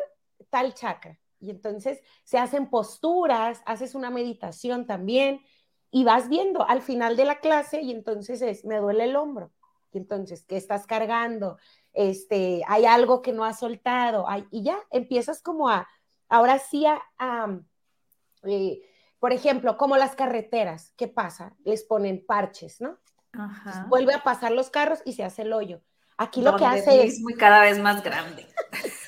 tal 0.49 0.73
chakra. 0.73 1.19
Y 1.39 1.49
entonces 1.49 2.01
se 2.23 2.37
hacen 2.37 2.69
posturas, 2.69 3.61
haces 3.65 3.95
una 3.95 4.09
meditación 4.09 4.85
también 4.85 5.41
y 5.91 6.03
vas 6.03 6.29
viendo 6.29 6.67
al 6.67 6.81
final 6.81 7.15
de 7.15 7.25
la 7.25 7.39
clase 7.39 7.81
y 7.81 7.91
entonces 7.91 8.41
es, 8.41 8.65
me 8.65 8.77
duele 8.77 9.05
el 9.05 9.15
hombro. 9.15 9.51
Y 9.91 9.99
entonces, 9.99 10.43
¿qué 10.45 10.57
estás 10.57 10.85
cargando? 10.85 11.57
Este, 11.93 12.61
hay 12.67 12.85
algo 12.85 13.21
que 13.21 13.33
no 13.33 13.45
has 13.45 13.59
soltado. 13.59 14.25
y 14.51 14.63
ya 14.63 14.77
empiezas 14.91 15.41
como 15.41 15.69
a, 15.69 15.87
ahora 16.27 16.59
sí 16.59 16.85
a, 16.85 17.01
eh, 18.43 18.81
por 19.19 19.33
ejemplo, 19.33 19.77
como 19.77 19.97
las 19.97 20.15
carreteras, 20.15 20.93
¿qué 20.97 21.07
pasa? 21.07 21.55
Les 21.63 21.83
ponen 21.83 22.25
parches, 22.25 22.81
¿no? 22.81 22.97
Vuelve 23.87 24.13
a 24.13 24.23
pasar 24.23 24.51
los 24.51 24.69
carros 24.69 25.01
y 25.05 25.13
se 25.13 25.23
hace 25.23 25.43
el 25.43 25.53
hoyo. 25.53 25.81
Aquí 26.17 26.41
lo 26.41 26.55
que 26.55 26.65
hace 26.65 27.03
es... 27.03 27.21
muy 27.21 27.35
cada 27.35 27.61
vez 27.61 27.77
más 27.77 28.03
grande. 28.03 28.47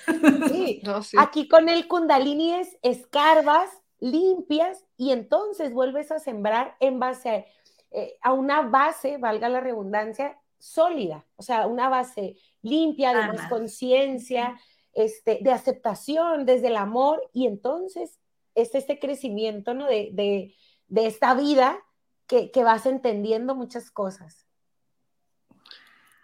sí. 0.50 0.82
Aquí 1.17 1.48
con 1.48 1.67
el 1.67 1.88
kundalini 1.88 2.54
es 2.54 2.78
escarbas, 2.84 3.69
limpias 4.00 4.86
y 4.95 5.12
entonces 5.12 5.74
vuelves 5.74 6.12
a 6.12 6.19
sembrar 6.19 6.76
en 6.80 7.00
base 7.00 7.48
eh, 7.91 8.17
a, 8.22 8.34
una 8.34 8.62
base, 8.62 9.17
valga 9.17 9.50
la 9.50 9.60
redundancia, 9.60 10.38
sólida, 10.60 11.26
o 11.36 11.41
sea, 11.41 11.65
una 11.67 11.89
base 11.89 12.38
limpia, 12.62 13.13
de 13.13 13.28
más 13.28 13.50
conciencia, 13.50 14.60
este, 14.93 15.39
de 15.41 15.52
aceptación 15.52 16.45
desde 16.45 16.67
el 16.67 16.76
amor 16.76 17.28
y 17.34 17.48
entonces 17.48 18.19
es 18.54 18.76
este 18.76 19.00
crecimiento 19.00 19.74
¿no? 19.74 19.88
de, 19.88 20.54
esta 20.93 21.34
vida 21.34 21.80
que, 22.28 22.52
que 22.52 22.63
vas 22.63 22.86
entendiendo 22.86 23.56
muchas 23.56 23.89
cosas. 23.89 24.45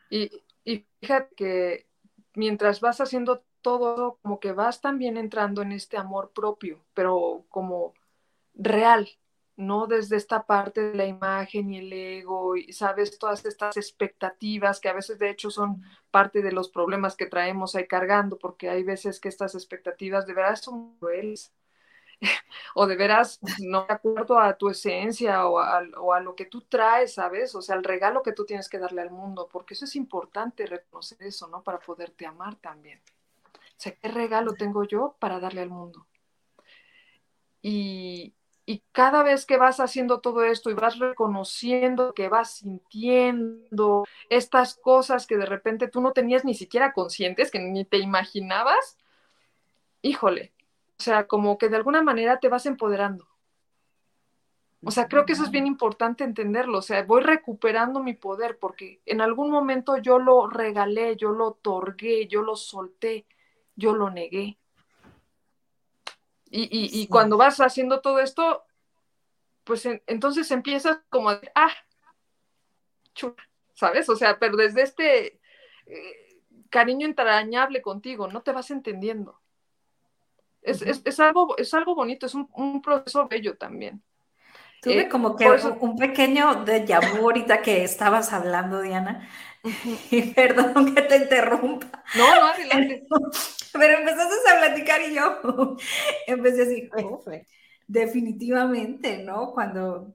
Y, 0.10 0.30
y 0.66 0.86
fíjate 1.00 1.36
que 1.36 1.88
mientras 2.34 2.82
vas 2.82 3.00
haciendo 3.00 3.44
todo, 3.62 4.20
como 4.22 4.40
que 4.40 4.52
vas 4.52 4.82
también 4.82 5.18
entrando 5.18 5.62
en 5.62 5.72
este 5.72 5.98
amor 5.98 6.32
propio, 6.34 6.84
pero 6.94 7.46
como 7.50 7.94
real, 8.54 9.08
no 9.58 9.88
desde 9.88 10.18
esta 10.18 10.46
parte 10.46 10.92
de 10.92 10.96
la 10.96 11.06
imagen 11.06 11.72
y 11.72 11.78
el 11.78 11.94
ego, 11.94 12.58
y 12.58 12.74
sabes, 12.74 13.18
todas 13.18 13.46
estas 13.46 13.78
expectativas 13.78 14.80
que 14.80 14.90
a 14.90 14.94
veces 14.94 15.18
de 15.18 15.30
hecho 15.30 15.50
son 15.50 15.82
parte 16.12 16.42
de 16.42 16.52
los 16.52 16.70
problemas 16.70 17.16
que 17.16 17.26
traemos 17.26 17.76
ahí 17.76 17.88
cargando, 17.88 18.38
porque 18.38 18.70
hay 18.70 18.84
veces 18.84 19.20
que 19.20 19.30
estas 19.30 19.56
expectativas 19.56 20.28
de 20.28 20.34
verdad 20.34 20.58
son 20.58 20.98
crueles 20.98 21.54
o 22.76 22.88
de 22.88 22.96
veras 22.96 23.40
no 23.60 23.86
de 23.86 23.94
acuerdo 23.94 24.40
a 24.40 24.58
tu 24.58 24.70
esencia 24.70 25.48
o 25.48 25.60
a, 25.60 26.20
lo 26.20 26.36
que 26.36 26.46
tú 26.46 26.62
traes, 26.62 27.16
¿sabes? 27.16 27.56
O 27.56 27.62
sea, 27.62 27.76
el 27.76 27.84
regalo 27.84 28.22
que 28.24 28.34
tú 28.34 28.46
tienes 28.46 28.70
que 28.70 28.80
darle 28.80 29.02
al 29.02 29.12
mundo, 29.12 29.50
porque 29.52 29.74
eso 29.74 29.86
es 29.86 29.96
importante 29.96 30.66
reconocer 30.66 31.22
eso, 31.22 31.48
¿no? 31.48 31.64
Para 31.64 31.80
poderte 31.80 32.26
amar 32.26 32.56
también. 32.56 33.02
O 33.56 33.78
sea, 33.78 33.94
¿qué 33.94 34.08
regalo 34.08 34.54
tengo 34.54 34.84
yo 34.84 35.16
para 35.20 35.40
darle 35.40 35.62
al 35.62 35.70
mundo? 35.70 36.08
Y, 37.62 38.36
y 38.66 38.84
cada 38.92 39.22
vez 39.22 39.46
que 39.46 39.58
vas 39.58 39.80
haciendo 39.80 40.22
todo 40.22 40.44
esto 40.44 40.70
y 40.72 40.74
vas 40.74 40.98
reconociendo 40.98 42.14
que 42.14 42.30
vas 42.30 42.58
sintiendo 42.58 44.06
estas 44.30 44.76
cosas 44.76 45.28
que 45.28 45.38
de 45.38 45.46
repente 45.46 45.88
tú 45.88 46.02
no 46.02 46.14
tenías 46.14 46.46
ni 46.46 46.56
siquiera 46.56 46.94
conscientes, 46.94 47.52
que 47.52 47.60
ni 47.60 47.86
te 47.86 47.98
imaginabas, 47.98 48.98
híjole, 50.02 50.55
o 50.98 51.04
sea, 51.04 51.28
como 51.28 51.58
que 51.58 51.70
de 51.70 51.76
alguna 51.76 52.02
manera 52.02 52.40
te 52.40 52.48
vas 52.48 52.66
empoderando. 52.66 53.28
O 54.84 54.92
sea, 54.92 55.08
creo 55.08 55.26
que 55.26 55.34
eso 55.34 55.44
es 55.44 55.50
bien 55.50 55.66
importante 55.66 56.24
entenderlo. 56.24 56.78
O 56.78 56.82
sea, 56.82 57.04
voy 57.04 57.22
recuperando 57.22 58.04
mi 58.04 58.14
poder 58.14 58.60
porque 58.60 59.02
en 59.06 59.20
algún 59.20 59.50
momento 59.50 59.98
yo 59.98 60.20
lo 60.20 60.48
regalé, 60.48 61.16
yo 61.18 61.32
lo 61.32 61.48
otorgué, 61.48 62.28
yo 62.28 62.44
lo 62.44 62.56
solté, 62.56 63.26
yo 63.76 63.96
lo 63.96 64.12
negué. 64.12 64.60
Y, 66.58 67.08
cuando 67.08 67.36
vas 67.36 67.60
haciendo 67.60 68.00
todo 68.00 68.20
esto, 68.20 68.64
pues 69.66 69.86
entonces 70.06 70.50
empiezas 70.52 71.00
como 71.10 71.30
a 71.30 71.36
decir, 71.36 71.52
ah, 71.56 71.74
chula, 73.14 73.36
¿sabes? 73.74 74.08
O 74.08 74.16
sea, 74.16 74.40
pero 74.40 74.56
desde 74.56 74.84
este 74.84 75.42
eh, 75.88 76.42
cariño 76.70 77.08
entrañable 77.08 77.82
contigo, 77.82 78.28
no 78.28 78.42
te 78.42 78.54
vas 78.54 78.72
entendiendo. 78.72 79.42
Es, 80.66 81.20
algo, 81.20 81.56
es 81.58 81.74
algo 81.74 81.96
bonito, 81.96 82.26
es 82.26 82.36
un, 82.36 82.82
proceso 82.82 83.28
bello 83.28 83.58
también. 83.58 84.02
Tuve 84.82 85.02
eh, 85.02 85.10
como 85.10 85.36
que 85.36 85.48
un 85.80 85.96
pequeño 85.96 86.66
de 86.66 86.86
vu 87.14 87.26
ahorita 87.26 87.62
que 87.62 87.84
estabas 87.84 88.34
hablando, 88.34 88.82
Diana. 88.82 89.28
Y 90.12 90.34
perdón 90.34 90.94
que 90.94 91.02
te 91.02 91.18
interrumpa. 91.18 92.04
No, 92.16 92.36
no, 92.36 92.46
adelante. 92.46 93.04
Pero 93.74 93.98
empezaste 93.98 94.50
a 94.50 94.60
platicar 94.60 95.02
y 95.02 95.16
yo 95.16 95.76
empecé 96.28 96.64
así, 96.64 96.90
definitivamente, 97.88 99.18
¿no? 99.18 99.52
Cuando 99.52 100.14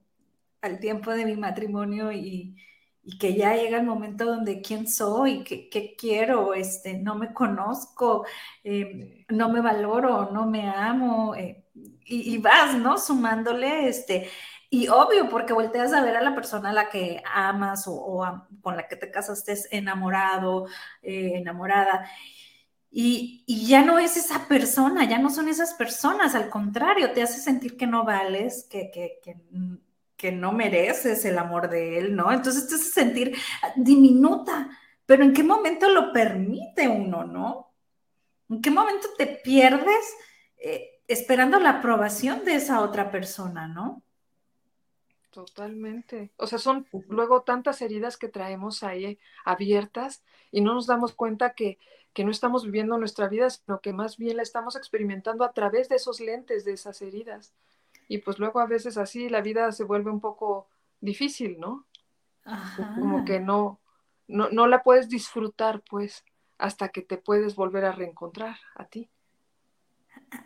al 0.61 0.79
tiempo 0.79 1.11
de 1.11 1.25
mi 1.25 1.35
matrimonio 1.35 2.11
y, 2.11 2.55
y 3.03 3.17
que 3.17 3.35
ya 3.35 3.55
llega 3.55 3.79
el 3.79 3.85
momento 3.85 4.25
donde 4.25 4.61
quién 4.61 4.87
soy, 4.87 5.43
qué, 5.43 5.69
qué 5.69 5.95
quiero, 5.95 6.53
este, 6.53 6.93
no 6.93 7.15
me 7.15 7.33
conozco, 7.33 8.25
eh, 8.63 9.25
no 9.29 9.49
me 9.49 9.61
valoro, 9.61 10.31
no 10.31 10.45
me 10.45 10.69
amo, 10.69 11.35
eh, 11.35 11.65
y, 12.05 12.37
vas, 12.39 12.75
¿no? 12.75 12.97
Sumándole, 12.97 13.87
este, 13.87 14.29
y 14.69 14.87
obvio, 14.89 15.29
porque 15.29 15.53
volteas 15.53 15.93
a 15.93 16.01
ver 16.03 16.15
a 16.17 16.21
la 16.21 16.35
persona 16.35 16.69
a 16.69 16.73
la 16.73 16.89
que 16.89 17.23
amas 17.25 17.85
o, 17.87 18.23
con 18.61 18.75
la 18.77 18.87
que 18.87 18.95
te 18.97 19.09
casaste 19.11 19.55
enamorado, 19.71 20.67
eh, 21.01 21.33
enamorada. 21.35 22.05
Y, 22.91 23.43
y, 23.47 23.67
ya 23.67 23.83
no 23.83 23.99
es 23.99 24.17
esa 24.17 24.47
persona, 24.47 25.05
ya 25.05 25.17
no 25.17 25.29
son 25.29 25.47
esas 25.47 25.73
personas, 25.75 26.35
al 26.35 26.49
contrario, 26.49 27.13
te 27.13 27.23
hace 27.23 27.39
sentir 27.39 27.77
que 27.77 27.87
no 27.87 28.03
vales, 28.03 28.67
que, 28.69 28.91
que, 28.91 29.19
que 29.23 29.37
que 30.21 30.31
no 30.31 30.51
mereces 30.51 31.25
el 31.25 31.39
amor 31.39 31.67
de 31.67 31.97
él, 31.97 32.15
¿no? 32.15 32.31
Entonces 32.31 32.67
te 32.67 32.75
hace 32.75 32.91
sentir 32.91 33.35
diminuta, 33.75 34.69
pero 35.07 35.23
¿en 35.23 35.33
qué 35.33 35.43
momento 35.43 35.89
lo 35.89 36.13
permite 36.13 36.87
uno, 36.87 37.23
no? 37.23 37.71
¿En 38.47 38.61
qué 38.61 38.69
momento 38.69 39.07
te 39.17 39.25
pierdes 39.25 40.15
eh, 40.57 41.01
esperando 41.07 41.59
la 41.59 41.79
aprobación 41.79 42.45
de 42.45 42.53
esa 42.53 42.81
otra 42.81 43.09
persona, 43.09 43.67
no? 43.67 44.03
Totalmente. 45.31 46.31
O 46.37 46.45
sea, 46.45 46.59
son 46.59 46.85
luego 47.07 47.41
tantas 47.41 47.81
heridas 47.81 48.15
que 48.15 48.27
traemos 48.27 48.83
ahí 48.83 49.17
abiertas 49.43 50.23
y 50.51 50.61
no 50.61 50.75
nos 50.75 50.85
damos 50.85 51.13
cuenta 51.13 51.55
que, 51.55 51.79
que, 52.13 52.23
no 52.23 52.29
estamos 52.29 52.63
viviendo 52.63 52.95
nuestra 52.99 53.27
vida, 53.27 53.49
sino 53.49 53.81
que 53.81 53.91
más 53.91 54.17
bien 54.17 54.37
la 54.37 54.43
estamos 54.43 54.75
experimentando 54.75 55.43
a 55.45 55.53
través 55.53 55.89
de 55.89 55.95
esos 55.95 56.19
lentes, 56.19 56.63
de 56.63 56.73
esas 56.73 57.01
heridas. 57.01 57.55
Y 58.11 58.17
pues 58.17 58.39
luego 58.39 58.59
a 58.59 58.65
veces 58.65 58.97
así 58.97 59.29
la 59.29 59.39
vida 59.39 59.71
se 59.71 59.85
vuelve 59.85 60.11
un 60.11 60.19
poco 60.19 60.67
difícil, 60.99 61.57
¿no? 61.61 61.85
Como 62.99 63.23
que 63.23 63.39
no, 63.39 63.79
no, 64.27 64.49
no 64.49 64.67
la 64.67 64.83
puedes 64.83 65.07
disfrutar, 65.07 65.81
pues, 65.89 66.25
hasta 66.57 66.89
que 66.89 67.03
te 67.03 67.15
puedes 67.15 67.55
volver 67.55 67.85
a 67.85 67.93
reencontrar 67.93 68.57
a 68.75 68.83
ti. 68.83 69.09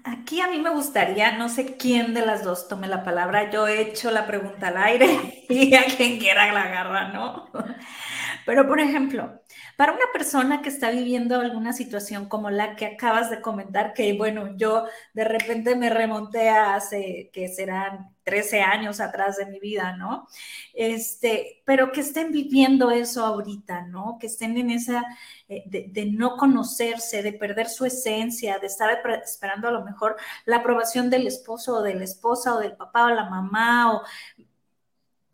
Aquí 0.03 0.41
a 0.41 0.47
mí 0.47 0.59
me 0.59 0.69
gustaría, 0.69 1.39
no 1.39 1.49
sé 1.49 1.75
quién 1.75 2.13
de 2.13 2.23
las 2.23 2.43
dos 2.43 2.67
tome 2.67 2.87
la 2.87 3.03
palabra, 3.03 3.49
yo 3.49 3.67
he 3.67 3.81
hecho 3.81 4.11
la 4.11 4.27
pregunta 4.27 4.67
al 4.67 4.77
aire 4.77 5.45
y 5.49 5.73
a 5.73 5.85
quien 5.85 6.19
quiera 6.19 6.53
la 6.53 6.65
agarra, 6.65 7.13
¿no? 7.13 7.49
Pero, 8.45 8.67
por 8.67 8.79
ejemplo, 8.79 9.41
para 9.77 9.91
una 9.91 10.05
persona 10.13 10.61
que 10.61 10.69
está 10.69 10.91
viviendo 10.91 11.39
alguna 11.39 11.73
situación 11.73 12.27
como 12.27 12.49
la 12.49 12.75
que 12.75 12.85
acabas 12.85 13.29
de 13.29 13.41
comentar, 13.41 13.93
que 13.93 14.13
bueno, 14.13 14.55
yo 14.57 14.85
de 15.13 15.23
repente 15.25 15.75
me 15.75 15.89
remonté 15.89 16.49
a 16.49 16.75
hace, 16.75 17.29
que 17.33 17.47
serán 17.47 18.15
13 18.23 18.61
años 18.61 18.99
atrás 18.99 19.37
de 19.37 19.45
mi 19.45 19.59
vida, 19.59 19.95
¿no? 19.97 20.27
Este, 20.73 21.61
pero 21.65 21.91
que 21.91 22.01
estén 22.01 22.31
viviendo 22.31 22.89
eso 22.91 23.25
ahorita, 23.25 23.83
¿no? 23.87 24.17
Que 24.19 24.27
estén 24.27 24.57
en 24.57 24.71
esa, 24.71 25.03
eh, 25.47 25.63
de, 25.67 25.87
de, 25.89 26.05
no 26.07 26.37
conocerse, 26.37 27.21
de 27.21 27.33
perder 27.33 27.69
su 27.69 27.85
esencia, 27.85 28.59
de 28.59 28.67
estar 28.67 28.89
esperando 29.23 29.67
a 29.67 29.71
lo 29.71 29.83
mejor 29.83 30.15
la 30.45 30.57
aprobación 30.57 31.09
del 31.09 31.27
esposo 31.27 31.75
o 31.77 31.81
de 31.83 31.95
la 31.95 32.03
esposa 32.03 32.55
o 32.55 32.59
del 32.59 32.75
papá 32.75 33.05
o 33.05 33.09
la 33.09 33.29
mamá 33.29 33.93
o 33.93 34.01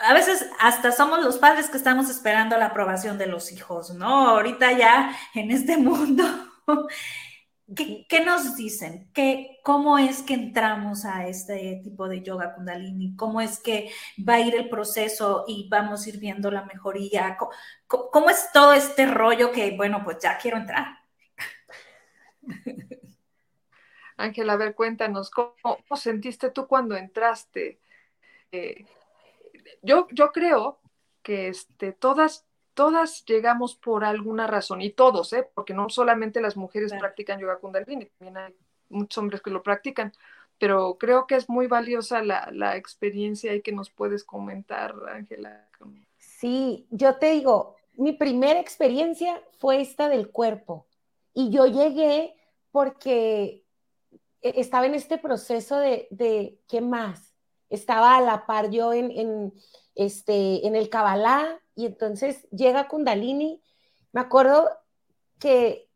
a 0.03 0.13
veces 0.13 0.49
hasta 0.59 0.91
somos 0.91 1.23
los 1.23 1.37
padres 1.37 1.69
que 1.69 1.77
estamos 1.77 2.09
esperando 2.09 2.57
la 2.57 2.67
aprobación 2.67 3.17
de 3.17 3.27
los 3.27 3.51
hijos, 3.51 3.93
¿no? 3.93 4.29
Ahorita 4.29 4.71
ya 4.71 5.15
en 5.33 5.51
este 5.51 5.77
mundo, 5.77 6.23
¿qué, 7.75 8.23
nos 8.25 8.55
dicen? 8.55 9.09
¿Qué, 9.13 9.59
¿Cómo 9.63 9.97
es 9.97 10.21
que 10.23 10.33
entramos 10.33 11.05
a 11.05 11.27
este 11.27 11.81
tipo 11.83 12.07
de 12.07 12.21
yoga 12.21 12.55
kundalini? 12.55 13.15
¿Cómo 13.15 13.41
es 13.41 13.59
que 13.59 13.91
va 14.27 14.35
a 14.35 14.39
ir 14.39 14.55
el 14.55 14.69
proceso 14.69 15.45
y 15.47 15.67
vamos 15.69 16.05
a 16.05 16.09
ir 16.09 16.19
viendo 16.19 16.51
la 16.51 16.63
mejoría? 16.65 17.37
¿Cómo, 17.87 18.29
es 18.29 18.51
todo 18.51 18.73
este 18.73 19.05
rollo 19.05 19.51
que, 19.51 19.75
bueno, 19.75 20.03
pues 20.03 20.17
ya 20.21 20.37
quiero 20.37 20.57
entrar? 20.57 20.99
Ángela, 24.17 24.53
a 24.53 24.57
ver, 24.57 24.75
cuéntanos, 24.75 25.31
¿cómo, 25.31 25.55
sentiste 25.95 26.51
tú 26.51 26.67
cuando 26.67 26.95
entraste? 26.95 27.79
Eh, 28.51 28.85
yo, 29.81 30.07
yo 30.11 30.31
creo 30.31 30.79
que 31.21 31.49
este, 31.49 31.91
todas, 31.91 32.45
todas 32.73 33.25
llegamos 33.25 33.75
por 33.75 34.03
alguna 34.03 34.47
razón, 34.47 34.81
y 34.81 34.91
todos, 34.91 35.33
¿eh? 35.33 35.47
porque 35.53 35.73
no 35.73 35.89
solamente 35.89 36.41
las 36.41 36.57
mujeres 36.57 36.93
practican 36.93 37.39
yoga 37.39 37.59
kundalini, 37.59 38.05
también 38.05 38.37
hay 38.37 38.55
muchos 38.89 39.17
hombres 39.17 39.41
que 39.41 39.51
lo 39.51 39.63
practican, 39.63 40.11
pero 40.57 40.97
creo 40.97 41.27
que 41.27 41.35
es 41.35 41.49
muy 41.49 41.67
valiosa 41.67 42.23
la, 42.23 42.49
la 42.51 42.75
experiencia 42.75 43.53
y 43.53 43.61
que 43.61 43.71
nos 43.71 43.89
puedes 43.89 44.23
comentar, 44.23 44.95
Ángela. 45.09 45.67
Sí, 46.17 46.87
yo 46.91 47.15
te 47.15 47.31
digo, 47.31 47.75
mi 47.93 48.13
primera 48.13 48.59
experiencia 48.59 49.41
fue 49.59 49.81
esta 49.81 50.09
del 50.09 50.29
cuerpo, 50.29 50.87
y 51.33 51.49
yo 51.49 51.65
llegué 51.65 52.35
porque 52.71 53.63
e, 54.41 54.53
estaba 54.59 54.85
en 54.85 54.95
este 54.95 55.17
proceso 55.17 55.77
de, 55.77 56.07
de 56.09 56.59
¿qué 56.67 56.81
más? 56.81 57.30
Estaba 57.71 58.17
a 58.17 58.21
la 58.21 58.45
par 58.45 58.69
yo 58.69 58.93
en, 58.93 59.53
este, 59.95 60.67
en 60.67 60.75
el 60.75 60.89
Kabbalah 60.89 61.59
y 61.73 61.85
entonces 61.85 62.47
llega 62.51 62.87
Kundalini. 62.87 63.61
Me 64.11 64.21
acuerdo 64.21 64.69
que, 65.39 65.89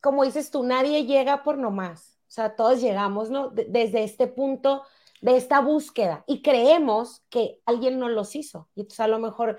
como 0.00 0.24
dices 0.24 0.50
tú, 0.50 0.62
nadie 0.62 1.04
llega 1.04 1.42
por 1.42 1.58
nomás. 1.58 2.18
O 2.28 2.30
sea, 2.34 2.56
todos 2.56 2.80
llegamos, 2.80 3.28
¿no? 3.28 3.50
desde 3.50 4.04
este 4.04 4.26
punto 4.26 4.84
de 5.20 5.36
esta 5.36 5.60
búsqueda 5.60 6.24
y 6.26 6.40
creemos 6.40 7.22
que 7.28 7.60
alguien 7.66 7.98
nos 7.98 8.10
los 8.10 8.34
hizo. 8.34 8.68
Y 8.74 8.80
entonces 8.80 9.00
a 9.00 9.08
lo 9.08 9.18
mejor, 9.18 9.58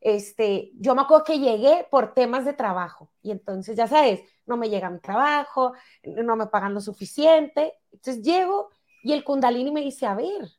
este, 0.00 0.70
yo 0.74 0.94
me 0.94 1.02
acuerdo 1.02 1.24
que 1.24 1.38
llegué 1.38 1.86
por 1.90 2.14
temas 2.14 2.44
de 2.44 2.52
trabajo 2.52 3.10
y 3.22 3.30
entonces, 3.30 3.76
ya 3.76 3.88
sabes, 3.88 4.20
no 4.46 4.56
me 4.56 4.70
llega 4.70 4.90
mi 4.90 5.00
trabajo, 5.00 5.72
no 6.04 6.36
me 6.36 6.46
pagan 6.46 6.74
lo 6.74 6.80
suficiente. 6.80 7.74
Entonces 7.92 8.22
llego 8.22 8.70
y 9.02 9.12
el 9.12 9.24
kundalini 9.24 9.70
me 9.70 9.82
dice, 9.82 10.06
a 10.06 10.14
ver, 10.14 10.50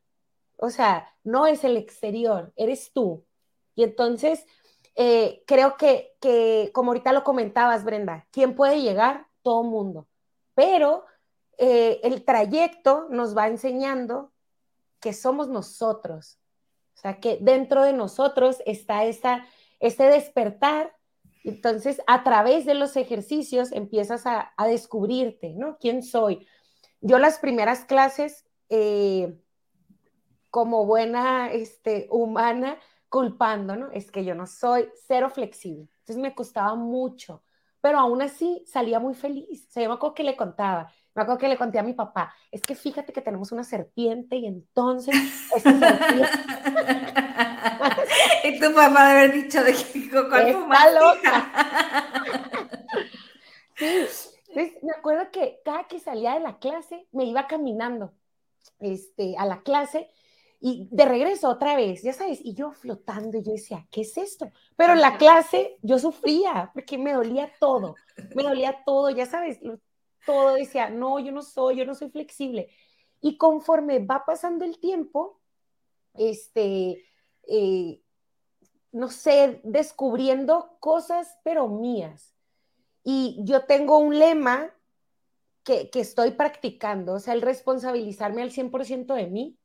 o 0.57 0.69
sea, 0.69 1.13
no 1.23 1.47
es 1.47 1.63
el 1.63 1.77
exterior, 1.77 2.53
eres 2.55 2.91
tú. 2.93 3.25
Y 3.75 3.83
entonces, 3.83 4.45
eh, 4.95 5.43
creo 5.45 5.77
que, 5.77 6.15
que, 6.21 6.71
como 6.73 6.91
ahorita 6.91 7.13
lo 7.13 7.23
comentabas, 7.23 7.83
Brenda, 7.83 8.27
¿quién 8.31 8.55
puede 8.55 8.81
llegar? 8.81 9.27
Todo 9.41 9.63
mundo. 9.63 10.07
Pero 10.53 11.05
eh, 11.57 11.99
el 12.03 12.23
trayecto 12.23 13.07
nos 13.09 13.35
va 13.35 13.47
enseñando 13.47 14.31
que 14.99 15.13
somos 15.13 15.49
nosotros. 15.49 16.39
O 16.95 16.97
sea, 16.97 17.19
que 17.19 17.37
dentro 17.41 17.83
de 17.83 17.93
nosotros 17.93 18.61
está 18.65 19.03
esta, 19.03 19.45
este 19.79 20.05
despertar. 20.05 20.95
Entonces, 21.43 22.01
a 22.07 22.23
través 22.23 22.65
de 22.65 22.73
los 22.73 22.95
ejercicios 22.95 23.71
empiezas 23.71 24.25
a, 24.25 24.53
a 24.55 24.67
descubrirte, 24.67 25.53
¿no? 25.53 25.77
¿Quién 25.79 26.01
soy? 26.01 26.47
Yo 27.01 27.19
las 27.19 27.39
primeras 27.39 27.85
clases... 27.85 28.45
Eh, 28.69 29.37
como 30.55 30.85
buena 30.85 31.51
este, 31.51 32.07
humana 32.09 32.77
culpando, 33.09 33.75
¿no? 33.75 33.91
Es 33.91 34.09
que 34.09 34.23
yo 34.23 34.35
no 34.35 34.47
soy 34.47 34.87
cero 35.05 35.29
flexible. 35.29 35.89
Entonces 35.99 36.15
me 36.15 36.33
costaba 36.33 36.75
mucho, 36.75 37.43
pero 37.81 37.99
aún 37.99 38.21
así 38.21 38.63
salía 38.65 39.01
muy 39.01 39.15
feliz. 39.15 39.67
O 39.67 39.71
sea, 39.73 39.83
yo 39.83 39.89
me 39.89 39.95
acuerdo 39.95 40.15
que 40.15 40.23
le 40.23 40.37
contaba, 40.37 40.89
me 41.13 41.23
acuerdo 41.23 41.39
que 41.39 41.49
le 41.49 41.57
conté 41.57 41.77
a 41.77 41.83
mi 41.83 41.91
papá, 41.91 42.33
es 42.51 42.61
que 42.61 42.73
fíjate 42.73 43.11
que 43.11 43.19
tenemos 43.19 43.51
una 43.51 43.65
serpiente 43.65 44.37
y 44.37 44.45
entonces 44.45 45.13
y 48.45 48.57
tu 48.57 48.73
papá 48.73 49.09
debe 49.09 49.19
haber 49.19 49.33
dicho 49.33 49.61
de 49.61 49.73
que 49.73 50.09
cuál 50.09 50.47
Está 50.47 50.91
loca. 50.91 51.51
sí, 53.75 54.07
entonces 54.47 54.83
me 54.83 54.93
acuerdo 54.97 55.29
que 55.31 55.59
cada 55.65 55.83
que 55.83 55.99
salía 55.99 56.35
de 56.35 56.39
la 56.39 56.59
clase 56.59 57.09
me 57.11 57.25
iba 57.25 57.45
caminando 57.45 58.13
este, 58.79 59.35
a 59.37 59.45
la 59.45 59.61
clase 59.61 60.09
y 60.59 60.87
de 60.91 61.05
regreso 61.05 61.49
otra 61.49 61.75
vez, 61.75 62.01
ya 62.01 62.13
sabes, 62.13 62.39
y 62.43 62.53
yo 62.53 62.71
flotando, 62.71 63.37
y 63.37 63.43
yo 63.43 63.51
decía, 63.51 63.85
¿qué 63.91 64.01
es 64.01 64.17
esto? 64.17 64.51
Pero 64.75 64.93
en 64.93 65.01
la 65.01 65.17
clase 65.17 65.77
yo 65.81 65.99
sufría, 65.99 66.71
porque 66.73 66.97
me 66.97 67.13
dolía 67.13 67.51
todo, 67.59 67.95
me 68.35 68.43
dolía 68.43 68.83
todo, 68.85 69.09
ya 69.09 69.25
sabes, 69.25 69.59
todo 70.25 70.53
decía, 70.55 70.89
no, 70.89 71.19
yo 71.19 71.31
no 71.31 71.41
soy, 71.41 71.77
yo 71.77 71.85
no 71.85 71.95
soy 71.95 72.09
flexible. 72.09 72.69
Y 73.21 73.37
conforme 73.37 73.99
va 73.99 74.25
pasando 74.25 74.65
el 74.65 74.79
tiempo, 74.79 75.39
este, 76.13 77.03
eh, 77.47 78.01
no 78.91 79.09
sé, 79.09 79.61
descubriendo 79.63 80.77
cosas, 80.79 81.37
pero 81.43 81.67
mías. 81.67 82.33
Y 83.03 83.37
yo 83.43 83.65
tengo 83.65 83.99
un 83.99 84.17
lema 84.17 84.73
que, 85.63 85.89
que 85.89 85.99
estoy 85.99 86.31
practicando, 86.31 87.13
o 87.13 87.19
sea, 87.19 87.33
el 87.33 87.41
responsabilizarme 87.41 88.41
al 88.41 88.51
100% 88.51 89.13
de 89.13 89.27
mí 89.27 89.57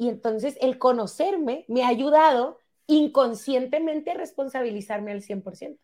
y 0.00 0.08
entonces 0.08 0.56
el 0.62 0.78
conocerme 0.78 1.66
me 1.68 1.84
ha 1.84 1.88
ayudado 1.88 2.58
inconscientemente 2.86 4.12
a 4.12 4.14
responsabilizarme 4.14 5.12
al 5.12 5.20
100%. 5.20 5.78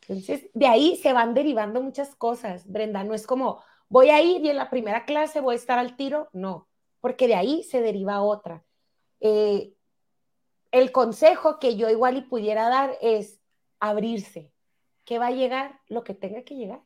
Entonces, 0.00 0.50
de 0.54 0.66
ahí 0.66 0.96
se 0.96 1.12
van 1.12 1.32
derivando 1.32 1.80
muchas 1.80 2.16
cosas, 2.16 2.66
Brenda. 2.66 3.04
No 3.04 3.14
es 3.14 3.24
como, 3.24 3.62
voy 3.88 4.10
a 4.10 4.20
ir 4.20 4.44
y 4.44 4.50
en 4.50 4.56
la 4.56 4.70
primera 4.70 5.04
clase 5.04 5.40
voy 5.40 5.54
a 5.54 5.56
estar 5.56 5.78
al 5.78 5.94
tiro. 5.94 6.28
No, 6.32 6.66
porque 7.00 7.28
de 7.28 7.36
ahí 7.36 7.62
se 7.62 7.80
deriva 7.80 8.22
otra. 8.22 8.64
Eh, 9.20 9.72
el 10.72 10.90
consejo 10.90 11.60
que 11.60 11.76
yo 11.76 11.88
igual 11.88 12.16
y 12.16 12.22
pudiera 12.22 12.68
dar 12.68 12.98
es 13.00 13.38
abrirse, 13.78 14.50
que 15.04 15.20
va 15.20 15.28
a 15.28 15.30
llegar 15.30 15.78
lo 15.86 16.02
que 16.02 16.14
tenga 16.14 16.42
que 16.42 16.56
llegar. 16.56 16.82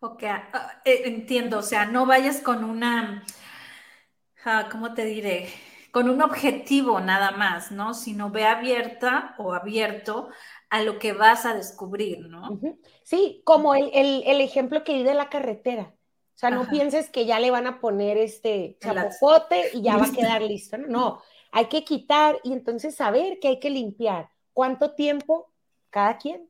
Ok, 0.00 0.24
ah, 0.24 0.82
eh, 0.84 1.04
entiendo, 1.06 1.60
o 1.60 1.62
sea, 1.62 1.86
no 1.86 2.04
vayas 2.04 2.42
con 2.42 2.62
una 2.62 3.24
¿cómo 4.70 4.94
te 4.94 5.04
diré? 5.04 5.48
Con 5.90 6.08
un 6.08 6.22
objetivo 6.22 7.00
nada 7.00 7.32
más, 7.32 7.70
¿no? 7.70 7.94
Sino 7.94 8.30
ve 8.30 8.44
abierta 8.44 9.34
o 9.38 9.52
abierto 9.52 10.28
a 10.70 10.82
lo 10.82 10.98
que 10.98 11.12
vas 11.12 11.44
a 11.44 11.54
descubrir, 11.54 12.26
¿no? 12.28 12.58
Sí, 13.02 13.42
como 13.44 13.74
el, 13.74 14.40
ejemplo 14.40 14.84
que 14.84 14.94
di 14.94 15.02
de 15.02 15.14
la 15.14 15.28
carretera. 15.28 15.94
O 16.34 16.38
sea, 16.42 16.50
no 16.50 16.66
pienses 16.68 17.10
que 17.10 17.26
ya 17.26 17.38
le 17.38 17.50
van 17.50 17.66
a 17.66 17.78
poner 17.78 18.16
este 18.16 18.78
chapopote 18.80 19.70
y 19.74 19.82
ya 19.82 19.96
va 19.96 20.06
a 20.06 20.12
quedar 20.12 20.42
listo. 20.42 20.78
¿no? 20.78 20.88
no, 20.88 21.22
hay 21.52 21.66
que 21.66 21.84
quitar 21.84 22.40
y 22.42 22.52
entonces 22.52 22.96
saber 22.96 23.38
que 23.38 23.48
hay 23.48 23.60
que 23.60 23.70
limpiar. 23.70 24.30
¿Cuánto 24.52 24.92
tiempo? 24.94 25.52
Cada 25.90 26.16
quien. 26.16 26.48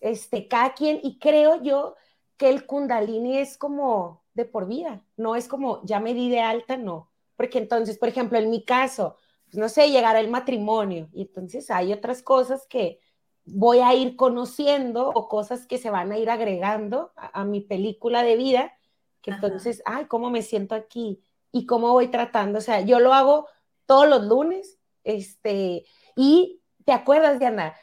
este, 0.00 0.46
cada 0.46 0.74
quien, 0.74 1.00
y 1.02 1.18
creo 1.18 1.62
yo 1.62 1.96
que 2.36 2.50
el 2.50 2.66
kundalini 2.66 3.38
es 3.38 3.56
como 3.56 4.22
de 4.34 4.44
por 4.44 4.66
vida, 4.66 5.02
no 5.16 5.36
es 5.36 5.48
como 5.48 5.80
ya 5.84 6.00
me 6.00 6.12
di 6.12 6.28
de 6.28 6.40
alta, 6.40 6.76
no, 6.76 7.10
porque 7.36 7.58
entonces, 7.58 7.98
por 7.98 8.08
ejemplo, 8.08 8.38
en 8.38 8.50
mi 8.50 8.64
caso, 8.64 9.16
pues 9.44 9.56
no 9.56 9.68
sé, 9.68 9.90
llegará 9.90 10.20
el 10.20 10.30
matrimonio, 10.30 11.08
y 11.12 11.22
entonces 11.22 11.70
hay 11.70 11.92
otras 11.92 12.22
cosas 12.22 12.66
que 12.68 13.00
voy 13.44 13.80
a 13.80 13.94
ir 13.94 14.16
conociendo 14.16 15.10
o 15.14 15.28
cosas 15.28 15.66
que 15.66 15.78
se 15.78 15.90
van 15.90 16.12
a 16.12 16.18
ir 16.18 16.30
agregando 16.30 17.12
a, 17.16 17.44
mi 17.44 17.60
película 17.60 18.22
de 18.22 18.36
vida, 18.36 18.72
que 19.20 19.30
entonces, 19.30 19.82
ay, 19.86 20.06
¿cómo 20.06 20.30
me 20.30 20.42
siento 20.42 20.74
aquí? 20.74 21.22
¿Y 21.52 21.66
cómo 21.66 21.92
voy 21.92 22.08
tratando? 22.08 22.58
O 22.58 22.62
sea, 22.62 22.80
yo 22.80 23.00
lo 23.00 23.14
hago 23.14 23.46
todos 23.86 24.08
los 24.08 24.24
lunes, 24.24 24.78
este, 25.02 25.84
y 26.16 26.62
te 26.84 26.92
acuerdas, 26.92 27.38
Diana, 27.38 27.74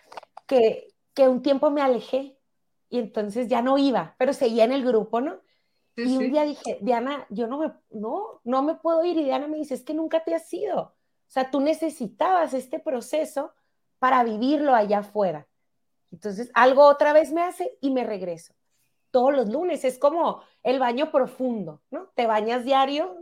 que, 0.47 0.93
que 1.13 1.27
un 1.27 1.41
tiempo 1.41 1.69
me 1.69 1.81
alejé 1.81 2.37
y 2.89 2.99
entonces 2.99 3.47
ya 3.47 3.61
no 3.61 3.77
iba, 3.77 4.15
pero 4.17 4.33
seguía 4.33 4.63
en 4.65 4.71
el 4.71 4.85
grupo, 4.85 5.21
¿no? 5.21 5.39
Y 5.95 6.17
un 6.17 6.31
día 6.31 6.43
dije, 6.43 6.79
Diana, 6.81 7.25
yo 7.29 7.47
no 7.47 7.59
me, 7.59 7.73
no, 7.91 8.41
no 8.43 8.63
me 8.63 8.75
puedo 8.75 9.03
ir. 9.03 9.17
Y 9.17 9.23
Diana 9.23 9.47
me 9.47 9.57
dice, 9.57 9.73
es 9.73 9.83
que 9.83 9.93
nunca 9.93 10.23
te 10.23 10.33
has 10.33 10.51
ido. 10.53 10.79
O 10.79 10.93
sea, 11.27 11.51
tú 11.51 11.59
necesitabas 11.59 12.53
este 12.53 12.79
proceso 12.79 13.53
para 13.99 14.23
vivirlo 14.23 14.73
allá 14.73 14.99
afuera. 14.99 15.47
Entonces, 16.11 16.49
algo 16.53 16.85
otra 16.85 17.13
vez 17.13 17.31
me 17.31 17.41
hace 17.41 17.77
y 17.81 17.91
me 17.91 18.03
regreso. 18.03 18.53
Todos 19.11 19.33
los 19.33 19.49
lunes 19.49 19.83
es 19.85 19.97
como 19.97 20.41
el 20.63 20.79
baño 20.79 21.11
profundo, 21.11 21.81
¿no? 21.89 22.07
Te 22.15 22.27
bañas 22.27 22.63
diario 22.65 23.17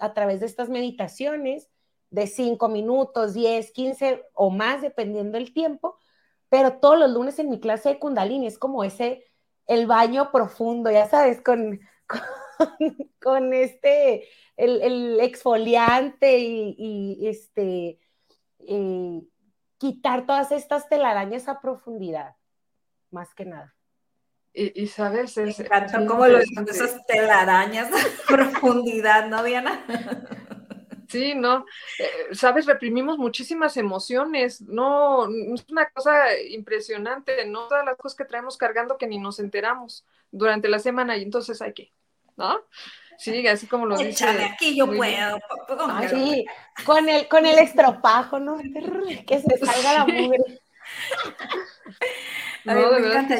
a 0.00 0.14
través 0.14 0.40
de 0.40 0.46
estas 0.46 0.68
meditaciones 0.68 1.70
de 2.10 2.26
5 2.26 2.68
minutos, 2.68 3.32
10, 3.32 3.72
15 3.72 4.26
o 4.34 4.50
más, 4.50 4.82
dependiendo 4.82 5.38
del 5.38 5.54
tiempo, 5.54 5.96
pero 6.50 6.78
todos 6.78 6.98
los 6.98 7.10
lunes 7.10 7.38
en 7.38 7.48
mi 7.48 7.60
clase 7.60 7.88
de 7.88 7.98
Kundalini 7.98 8.46
es 8.46 8.58
como 8.58 8.84
ese, 8.84 9.24
el 9.66 9.86
baño 9.86 10.30
profundo, 10.30 10.90
ya 10.90 11.08
sabes, 11.08 11.40
con, 11.40 11.80
con, 13.22 13.52
este, 13.52 14.28
el, 14.56 15.20
exfoliante 15.20 16.38
y, 16.38 17.26
este, 17.26 17.98
eh, 18.60 19.22
quitar 19.78 20.26
todas 20.26 20.52
estas 20.52 20.88
telarañas 20.88 21.48
a 21.48 21.60
profundidad, 21.60 22.36
más 23.10 23.34
que 23.34 23.44
nada. 23.44 23.74
Y, 24.54 24.86
sabes, 24.88 25.38
es, 25.38 25.58
Me 25.58 25.64
encanta 25.64 26.06
cómo 26.06 26.26
lo 26.26 26.38
esas 26.38 27.06
telarañas 27.06 27.88
a 27.90 28.26
profundidad, 28.28 29.26
¿no, 29.28 29.42
Diana? 29.42 29.82
Sí, 31.08 31.34
no, 31.34 31.66
eh, 31.98 32.34
sabes, 32.34 32.64
reprimimos 32.64 33.18
muchísimas 33.18 33.76
emociones, 33.76 34.62
no, 34.62 35.26
es 35.26 35.66
una 35.70 35.90
cosa 35.90 36.38
impresionante, 36.40 37.44
no 37.46 37.68
todas 37.68 37.84
las 37.84 37.96
cosas 37.96 38.16
que 38.16 38.24
traemos 38.24 38.56
cargando 38.56 38.96
que 38.96 39.06
ni 39.06 39.18
nos 39.18 39.38
enteramos 39.38 40.06
durante 40.30 40.68
la 40.68 40.78
semana 40.78 41.16
y 41.18 41.22
entonces 41.22 41.60
hay 41.60 41.74
que, 41.74 41.92
¿no? 42.42 42.60
Sí, 43.18 43.46
así 43.46 43.66
como 43.66 43.86
lo 43.86 43.96
dice. 43.96 44.26
aquí, 44.26 44.76
yo 44.76 44.86
puedo. 44.86 45.38
sí, 46.10 46.44
con 46.84 47.08
el, 47.08 47.28
con 47.28 47.46
el 47.46 47.58
estropajo, 47.58 48.40
¿no? 48.40 48.58
Que 49.26 49.40
se 49.40 49.58
salga 49.58 49.94
la 49.94 50.06
mugre. 50.06 50.38
No, 52.64 52.74
me 52.92 53.08
encanta. 53.08 53.36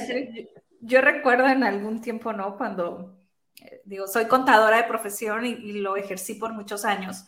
Yo, 0.80 1.00
recuerdo 1.00 1.46
en 1.46 1.62
algún 1.62 2.00
tiempo, 2.00 2.32
¿no? 2.32 2.56
Cuando, 2.56 3.16
eh, 3.60 3.80
digo, 3.84 4.08
soy 4.08 4.26
contadora 4.26 4.78
de 4.78 4.82
profesión 4.82 5.46
y, 5.46 5.50
y, 5.50 5.72
lo 5.74 5.96
ejercí 5.96 6.34
por 6.34 6.52
muchos 6.52 6.84
años. 6.84 7.24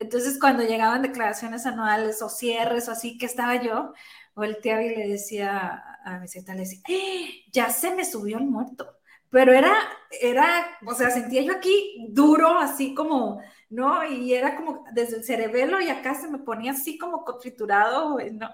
Entonces, 0.00 0.40
cuando 0.40 0.64
llegaban 0.64 1.02
declaraciones 1.02 1.64
anuales 1.64 2.22
o 2.22 2.28
cierres 2.28 2.88
o 2.88 2.92
así, 2.92 3.18
que 3.18 3.26
estaba 3.26 3.62
yo, 3.62 3.92
volteaba 4.34 4.82
y 4.82 4.96
le 4.96 5.06
decía 5.06 5.80
a 6.04 6.18
mi 6.18 6.26
secretaria, 6.26 6.62
le 6.62 6.68
decía, 6.68 6.82
¡Eh, 6.88 7.44
ya 7.52 7.70
se 7.70 7.94
me 7.94 8.04
subió 8.04 8.38
el 8.38 8.44
muerto. 8.44 8.98
Pero 9.32 9.54
era, 9.54 9.74
era, 10.20 10.78
o 10.86 10.94
sea, 10.94 11.10
sentía 11.10 11.40
yo 11.40 11.54
aquí 11.54 12.06
duro, 12.10 12.58
así 12.58 12.94
como, 12.94 13.42
¿no? 13.70 14.04
Y 14.04 14.34
era 14.34 14.56
como 14.56 14.84
desde 14.92 15.16
el 15.16 15.24
cerebelo 15.24 15.80
y 15.80 15.88
acá 15.88 16.14
se 16.14 16.28
me 16.28 16.38
ponía 16.38 16.72
así 16.72 16.98
como 16.98 17.24
triturado, 17.40 18.18
¿no? 18.30 18.50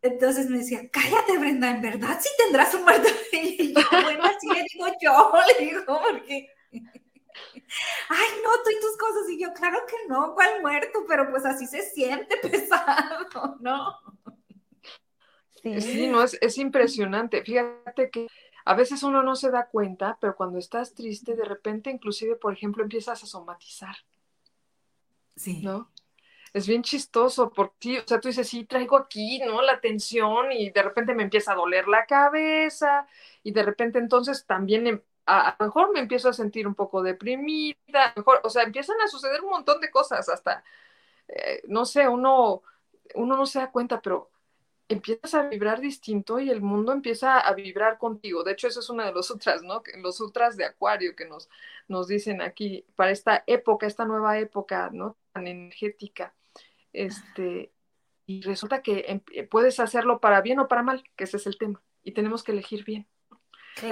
Entonces 0.00 0.48
me 0.48 0.58
decía, 0.58 0.88
cállate, 0.92 1.38
Brenda, 1.38 1.70
en 1.72 1.82
verdad 1.82 2.18
sí 2.20 2.28
tendrás 2.38 2.72
un 2.74 2.84
muerto. 2.84 3.08
Y 3.32 3.74
yo, 3.74 3.82
bueno, 3.90 4.22
así 4.24 4.48
le 4.48 4.64
digo 4.72 4.86
yo, 5.02 5.32
le 5.58 5.66
digo, 5.66 5.84
porque 5.86 6.48
ay, 6.72 8.28
no, 8.44 8.50
tú 8.62 8.70
y 8.70 8.80
tus 8.80 8.96
cosas. 8.96 9.28
Y 9.28 9.40
yo, 9.42 9.52
claro 9.52 9.80
que 9.88 9.96
no, 10.08 10.34
¿cuál 10.34 10.62
muerto? 10.62 11.04
Pero 11.08 11.28
pues 11.32 11.44
así 11.44 11.66
se 11.66 11.82
siente 11.82 12.36
pesado, 12.36 13.56
¿no? 13.58 13.96
Sí, 15.62 16.06
no, 16.06 16.22
es, 16.22 16.38
es 16.40 16.58
impresionante. 16.58 17.42
Fíjate 17.42 18.08
que 18.08 18.28
a 18.64 18.74
veces 18.74 19.02
uno 19.02 19.22
no 19.22 19.36
se 19.36 19.50
da 19.50 19.66
cuenta, 19.66 20.18
pero 20.20 20.36
cuando 20.36 20.58
estás 20.58 20.94
triste, 20.94 21.34
de 21.34 21.44
repente, 21.44 21.90
inclusive, 21.90 22.36
por 22.36 22.52
ejemplo, 22.52 22.82
empiezas 22.82 23.22
a 23.22 23.26
somatizar. 23.26 23.96
Sí. 25.36 25.60
¿No? 25.62 25.90
Es 26.52 26.66
bien 26.66 26.82
chistoso 26.82 27.50
porque, 27.50 28.00
o 28.00 28.06
sea, 28.06 28.20
tú 28.20 28.28
dices, 28.28 28.48
sí, 28.48 28.64
traigo 28.64 28.96
aquí, 28.96 29.40
¿no? 29.40 29.62
La 29.62 29.80
tensión 29.80 30.50
y 30.52 30.70
de 30.70 30.82
repente 30.82 31.14
me 31.14 31.22
empieza 31.22 31.52
a 31.52 31.56
doler 31.56 31.86
la 31.86 32.06
cabeza 32.06 33.06
y 33.44 33.52
de 33.52 33.62
repente 33.62 33.98
entonces 33.98 34.44
también 34.46 34.86
em, 34.86 35.00
a, 35.26 35.56
lo 35.58 35.66
mejor 35.66 35.92
me 35.92 36.00
empiezo 36.00 36.28
a 36.28 36.32
sentir 36.32 36.66
un 36.66 36.74
poco 36.74 37.02
deprimida, 37.02 38.12
mejor, 38.16 38.40
o 38.42 38.50
sea, 38.50 38.64
empiezan 38.64 39.00
a 39.00 39.08
suceder 39.08 39.42
un 39.42 39.50
montón 39.50 39.80
de 39.80 39.90
cosas, 39.90 40.28
hasta, 40.28 40.64
eh, 41.28 41.62
no 41.68 41.84
sé, 41.84 42.08
uno, 42.08 42.62
uno 43.14 43.36
no 43.36 43.46
se 43.46 43.60
da 43.60 43.70
cuenta, 43.70 44.00
pero 44.00 44.30
empiezas 44.90 45.34
a 45.34 45.48
vibrar 45.48 45.80
distinto 45.80 46.40
y 46.40 46.50
el 46.50 46.60
mundo 46.60 46.92
empieza 46.92 47.38
a 47.38 47.54
vibrar 47.54 47.96
contigo. 47.96 48.42
De 48.42 48.52
hecho, 48.52 48.66
eso 48.66 48.80
es 48.80 48.90
una 48.90 49.06
de 49.06 49.12
los 49.12 49.28
sutras, 49.28 49.62
¿no? 49.62 49.82
Los 50.02 50.16
sutras 50.16 50.56
de 50.56 50.64
Acuario 50.64 51.14
que 51.14 51.26
nos, 51.26 51.48
nos 51.88 52.08
dicen 52.08 52.42
aquí 52.42 52.84
para 52.96 53.12
esta 53.12 53.44
época, 53.46 53.86
esta 53.86 54.04
nueva 54.04 54.38
época, 54.38 54.90
¿no? 54.92 55.16
Tan 55.32 55.46
energética. 55.46 56.34
Este, 56.92 57.72
y 58.26 58.42
resulta 58.42 58.82
que 58.82 59.04
em, 59.06 59.48
puedes 59.48 59.78
hacerlo 59.78 60.20
para 60.20 60.40
bien 60.40 60.58
o 60.58 60.66
para 60.66 60.82
mal, 60.82 61.04
que 61.14 61.24
ese 61.24 61.36
es 61.36 61.46
el 61.46 61.56
tema. 61.56 61.80
Y 62.02 62.12
tenemos 62.12 62.42
que 62.42 62.52
elegir 62.52 62.84
bien. 62.84 63.06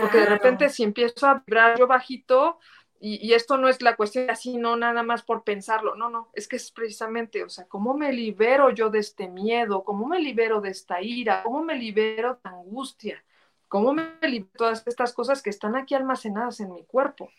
Porque 0.00 0.18
de 0.18 0.26
repente 0.26 0.68
si 0.68 0.82
empiezo 0.82 1.26
a 1.28 1.44
vibrar 1.46 1.78
yo 1.78 1.87
bajito, 1.87 2.58
y, 3.00 3.32
esto 3.32 3.56
no 3.58 3.68
es 3.68 3.80
la 3.82 3.96
cuestión 3.96 4.28
así, 4.30 4.56
no 4.56 4.76
nada 4.76 5.02
más 5.02 5.22
por 5.22 5.44
pensarlo, 5.44 5.94
no, 5.94 6.11
no, 6.11 6.30
es 6.32 6.48
que 6.48 6.56
es 6.56 6.70
precisamente, 6.70 7.44
o 7.44 7.48
sea, 7.48 7.66
¿cómo 7.66 7.94
me 7.94 8.12
libero 8.12 8.70
yo 8.70 8.90
de 8.90 8.98
este 8.98 9.28
miedo? 9.28 9.84
¿Cómo 9.84 10.06
me 10.06 10.20
libero 10.20 10.61
de 10.61 10.70
esta 10.70 11.00
ira? 11.00 11.42
¿Cómo 11.42 11.62
me 11.62 11.76
libero 11.76 12.40
de 12.42 12.50
angustia? 12.50 13.24
¿Cómo 13.68 13.92
me 13.92 14.11
libero 14.22 14.50
de 14.50 14.58
todas 14.58 14.87
estas 14.87 15.12
cosas 15.12 15.42
que 15.42 15.50
están 15.50 15.76
aquí 15.76 15.94
almacenadas 15.94 16.61
en 16.61 16.72
mi 16.72 16.84
cuerpo? 16.84 17.30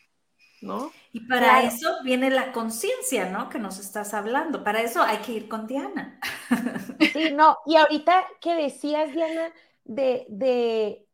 ¿No? 0.62 0.92
Y 1.14 1.22
para 1.22 1.64
eso 1.64 1.98
viene 2.04 2.30
la 2.30 2.52
conciencia, 2.52 3.30
¿no? 3.30 3.48
Que 3.50 3.60
nos 3.60 3.80
estás 3.80 4.14
hablando. 4.14 4.64
Para 4.64 4.82
eso 4.82 5.02
hay 5.02 5.20
que 5.20 5.32
ir 5.32 5.48
con 5.48 5.68
Diana. 5.68 6.20
Sí, 7.14 7.32
no, 7.34 7.58
y 7.66 7.78
ahorita 7.78 8.28
que 8.40 8.54
decías, 8.56 9.12
Diana, 9.14 9.52
de, 9.86 10.26
de 10.28 11.08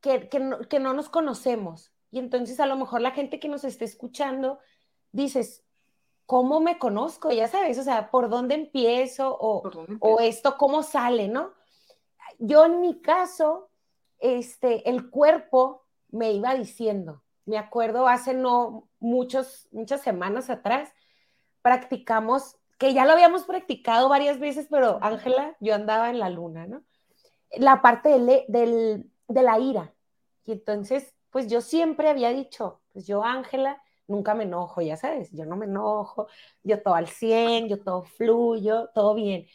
que, 0.00 0.80
no, 0.80 0.94
nos 0.94 1.08
conocemos. 1.08 1.92
Y 2.10 2.18
entonces 2.18 2.60
a 2.60 2.66
lo 2.66 2.76
mejor 2.76 3.00
la 3.00 3.12
gente 3.12 3.38
que 3.38 3.48
nos 3.48 3.64
esté 3.64 3.84
escuchando 3.84 4.58
dices, 5.12 5.64
¿cómo 6.26 6.60
me 6.60 6.78
conozco? 6.78 7.30
Ya 7.30 7.48
sabes, 7.48 7.78
o 7.78 7.82
sea, 7.82 8.10
¿por 8.10 8.28
dónde 8.28 8.54
empiezo? 8.54 9.36
O, 9.40 10.20
esto, 10.20 10.56
¿cómo 10.56 10.82
sale, 10.82 11.28
no? 11.28 11.52
Yo 12.38 12.64
en 12.66 12.80
mi 12.80 13.00
caso, 13.00 13.70
este, 14.18 14.88
el 14.88 15.10
cuerpo 15.10 15.86
me 16.08 16.32
iba 16.32 16.54
diciendo, 16.54 17.22
me 17.46 17.58
acuerdo 17.58 18.08
hace 18.08 18.34
no 18.34 18.88
muchos, 18.98 19.68
muchas 19.72 20.00
semanas 20.02 20.50
atrás, 20.50 20.92
practicamos, 21.62 22.56
que 22.78 22.94
ya 22.94 23.04
lo 23.04 23.12
habíamos 23.12 23.44
practicado 23.44 24.08
varias 24.08 24.38
veces, 24.38 24.68
pero 24.70 24.98
Ángela, 25.02 25.56
yo 25.60 25.74
andaba 25.74 26.10
en 26.10 26.18
la 26.18 26.30
luna, 26.30 26.66
¿no? 26.66 26.82
La 27.56 27.82
parte 27.82 28.08
del, 28.08 28.44
del 28.48 29.10
de 29.30 29.42
la 29.42 29.58
ira. 29.58 29.94
Y 30.44 30.52
entonces, 30.52 31.14
pues 31.30 31.46
yo 31.48 31.60
siempre 31.60 32.08
había 32.08 32.30
dicho, 32.30 32.80
pues 32.92 33.06
yo, 33.06 33.24
Ángela, 33.24 33.82
nunca 34.06 34.34
me 34.34 34.44
enojo, 34.44 34.80
ya 34.82 34.96
sabes, 34.96 35.30
yo 35.32 35.46
no 35.46 35.56
me 35.56 35.66
enojo, 35.66 36.28
yo 36.62 36.82
todo 36.82 36.94
al 36.94 37.08
100, 37.08 37.68
yo 37.68 37.82
todo 37.82 38.02
fluyo, 38.02 38.90
todo 38.94 39.14
bien. 39.14 39.46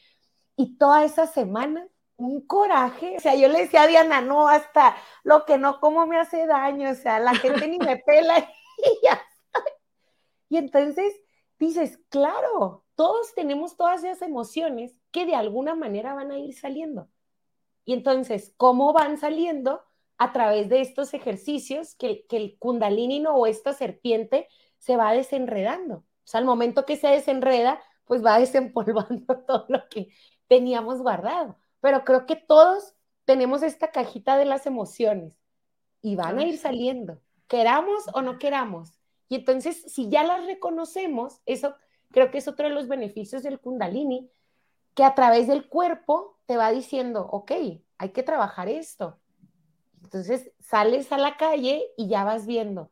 Y 0.57 0.77
toda 0.77 1.03
esa 1.05 1.27
semana, 1.27 1.87
un 2.17 2.41
coraje, 2.47 3.17
o 3.17 3.19
sea, 3.19 3.35
yo 3.35 3.49
le 3.49 3.59
decía 3.61 3.83
a 3.83 3.87
Diana, 3.87 4.21
no, 4.21 4.47
hasta 4.47 4.95
lo 5.23 5.45
que 5.45 5.57
no 5.57 5.79
como 5.81 6.05
me 6.07 6.17
hace 6.19 6.47
daño, 6.47 6.91
o 6.91 6.95
sea, 6.95 7.19
la 7.19 7.35
gente 7.35 7.67
ni 7.67 7.77
me 7.79 7.97
pela 8.05 8.39
y 8.39 9.05
ya. 9.05 9.21
Y 10.49 10.57
entonces 10.57 11.13
dices, 11.59 11.99
claro, 12.09 12.85
todos 12.95 13.33
tenemos 13.35 13.77
todas 13.77 14.03
esas 14.03 14.21
emociones 14.21 14.95
que 15.11 15.25
de 15.25 15.35
alguna 15.35 15.75
manera 15.75 16.13
van 16.13 16.31
a 16.31 16.39
ir 16.39 16.53
saliendo. 16.57 17.09
Y 17.85 17.93
entonces, 17.93 18.53
¿cómo 18.57 18.93
van 18.93 19.17
saliendo? 19.17 19.83
A 20.17 20.31
través 20.31 20.69
de 20.69 20.81
estos 20.81 21.13
ejercicios 21.13 21.95
que, 21.95 22.25
el 22.29 22.57
kundalini 22.57 23.23
o 23.27 23.47
esta 23.47 23.73
serpiente 23.73 24.47
se 24.77 24.95
va 24.95 25.11
desenredando. 25.13 25.97
O 25.97 26.27
sea, 26.27 26.39
al 26.39 26.45
momento 26.45 26.85
que 26.85 26.97
se 26.97 27.07
desenreda, 27.07 27.81
pues 28.05 28.23
va 28.23 28.39
desempolvando 28.39 29.39
todo 29.45 29.65
lo 29.69 29.87
que 29.89 30.09
teníamos 30.47 31.01
guardado. 31.01 31.57
Pero 31.81 32.03
creo 32.03 32.25
que 32.25 32.35
todos 32.35 32.95
tenemos 33.25 33.63
esta 33.63 33.91
cajita 33.91 34.37
de 34.37 34.45
las 34.45 34.65
emociones 34.65 35.33
y 36.01 36.15
van 36.15 36.37
a 36.37 36.43
ir 36.45 36.57
saliendo, 36.57 37.19
queramos 37.47 38.05
o 38.13 38.21
no 38.21 38.37
queramos. 38.37 38.99
Y 39.27 39.35
entonces, 39.35 39.81
si 39.87 40.09
ya 40.09 40.23
las 40.23 40.45
reconocemos, 40.45 41.41
eso 41.45 41.75
creo 42.11 42.29
que 42.29 42.37
es 42.37 42.47
otro 42.47 42.67
de 42.67 42.73
los 42.73 42.87
beneficios 42.87 43.43
del 43.43 43.59
kundalini, 43.59 44.29
que 44.93 45.03
a 45.03 45.15
través 45.15 45.47
del 45.47 45.67
cuerpo 45.67 46.37
te 46.45 46.57
va 46.57 46.71
diciendo, 46.71 47.27
ok, 47.31 47.51
hay 47.97 48.09
que 48.09 48.23
trabajar 48.23 48.69
esto. 48.69 49.19
Entonces 50.05 50.51
sales 50.59 51.11
a 51.11 51.17
la 51.17 51.37
calle 51.37 51.85
y 51.97 52.07
ya 52.07 52.23
vas 52.23 52.45
viendo. 52.45 52.91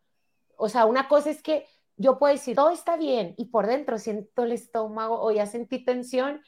O 0.57 0.69
sea, 0.69 0.85
una 0.85 1.07
cosa 1.07 1.29
es 1.29 1.41
que 1.41 1.65
yo 1.95 2.19
puedo 2.19 2.33
decir, 2.33 2.55
todo 2.55 2.71
está 2.71 2.97
bien 2.97 3.35
y 3.37 3.45
por 3.45 3.67
dentro 3.67 3.97
siento 3.97 4.43
el 4.43 4.51
estómago 4.51 5.21
o 5.21 5.31
ya 5.31 5.45
sentí 5.45 5.83
tensión. 5.83 6.41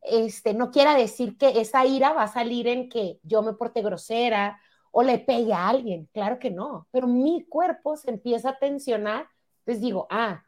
Este, 0.00 0.54
no 0.54 0.70
quiera 0.70 0.94
decir 0.94 1.36
que 1.36 1.60
esa 1.60 1.84
ira 1.86 2.12
va 2.12 2.24
a 2.24 2.32
salir 2.32 2.66
en 2.66 2.88
que 2.88 3.20
yo 3.22 3.42
me 3.42 3.52
porte 3.52 3.82
grosera 3.82 4.60
o 4.90 5.02
le 5.02 5.18
pegue 5.18 5.52
a 5.52 5.68
alguien. 5.68 6.08
Claro 6.12 6.38
que 6.38 6.50
no, 6.50 6.88
pero 6.90 7.06
mi 7.06 7.44
cuerpo 7.48 7.96
se 7.96 8.10
empieza 8.10 8.50
a 8.50 8.58
tensionar. 8.58 9.28
Entonces 9.60 9.82
digo, 9.82 10.06
ah, 10.10 10.44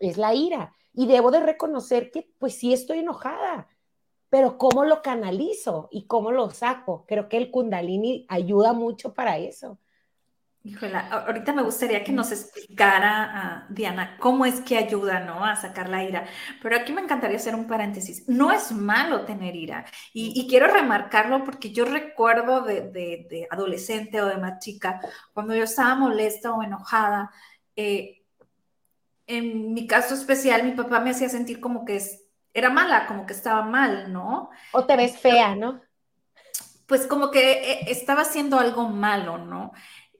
es 0.00 0.18
la 0.18 0.34
ira. 0.34 0.74
Y 0.92 1.06
debo 1.06 1.30
de 1.30 1.40
reconocer 1.40 2.10
que 2.10 2.30
pues 2.38 2.58
sí 2.58 2.72
estoy 2.72 3.00
enojada, 3.00 3.68
pero 4.34 4.58
¿cómo 4.58 4.84
lo 4.84 5.00
canalizo 5.00 5.88
y 5.92 6.08
cómo 6.08 6.32
lo 6.32 6.50
saco? 6.50 7.04
Creo 7.06 7.28
que 7.28 7.36
el 7.36 7.52
kundalini 7.52 8.26
ayuda 8.28 8.72
mucho 8.72 9.14
para 9.14 9.38
eso. 9.38 9.78
Híjole, 10.64 10.96
ahorita 10.96 11.52
me 11.52 11.62
gustaría 11.62 12.02
que 12.02 12.10
nos 12.10 12.32
explicara, 12.32 13.64
Diana, 13.70 14.16
cómo 14.18 14.44
es 14.44 14.60
que 14.62 14.76
ayuda, 14.76 15.20
¿no? 15.20 15.44
A 15.44 15.54
sacar 15.54 15.88
la 15.88 16.02
ira. 16.02 16.26
Pero 16.60 16.74
aquí 16.74 16.92
me 16.92 17.00
encantaría 17.02 17.36
hacer 17.36 17.54
un 17.54 17.68
paréntesis. 17.68 18.28
No 18.28 18.50
es 18.50 18.72
malo 18.72 19.24
tener 19.24 19.54
ira. 19.54 19.84
Y, 20.12 20.48
quiero 20.48 20.66
remarcarlo 20.66 21.44
porque 21.44 21.70
yo 21.70 21.84
recuerdo 21.84 22.62
de, 22.62 23.46
adolescente 23.52 24.20
o 24.20 24.26
de 24.26 24.38
más 24.38 24.58
chica, 24.58 25.00
cuando 25.32 25.54
yo 25.54 25.62
estaba 25.62 25.94
molesta 25.94 26.52
o 26.52 26.60
enojada, 26.60 27.30
eh, 27.76 28.24
en 29.28 29.72
mi 29.74 29.86
caso 29.86 30.14
especial, 30.14 30.64
mi 30.64 30.72
papá 30.72 30.98
me 30.98 31.10
hacía 31.10 31.28
sentir 31.28 31.60
como 31.60 31.84
que 31.84 31.96
es, 31.96 32.23
era 32.54 32.70
mala, 32.70 33.06
como 33.06 33.26
que 33.26 33.32
estaba 33.32 33.62
mal, 33.62 34.12
¿no? 34.12 34.50
O 34.72 34.86
te 34.86 34.96
ves 34.96 35.18
fea, 35.18 35.56
¿no? 35.56 35.82
Pues 36.86 37.06
como 37.06 37.30
que 37.30 37.52
eh, 37.52 37.80
estaba 37.88 38.22
haciendo 38.22 38.58
algo 38.58 38.88
malo, 38.88 39.38
¿no? 39.38 39.72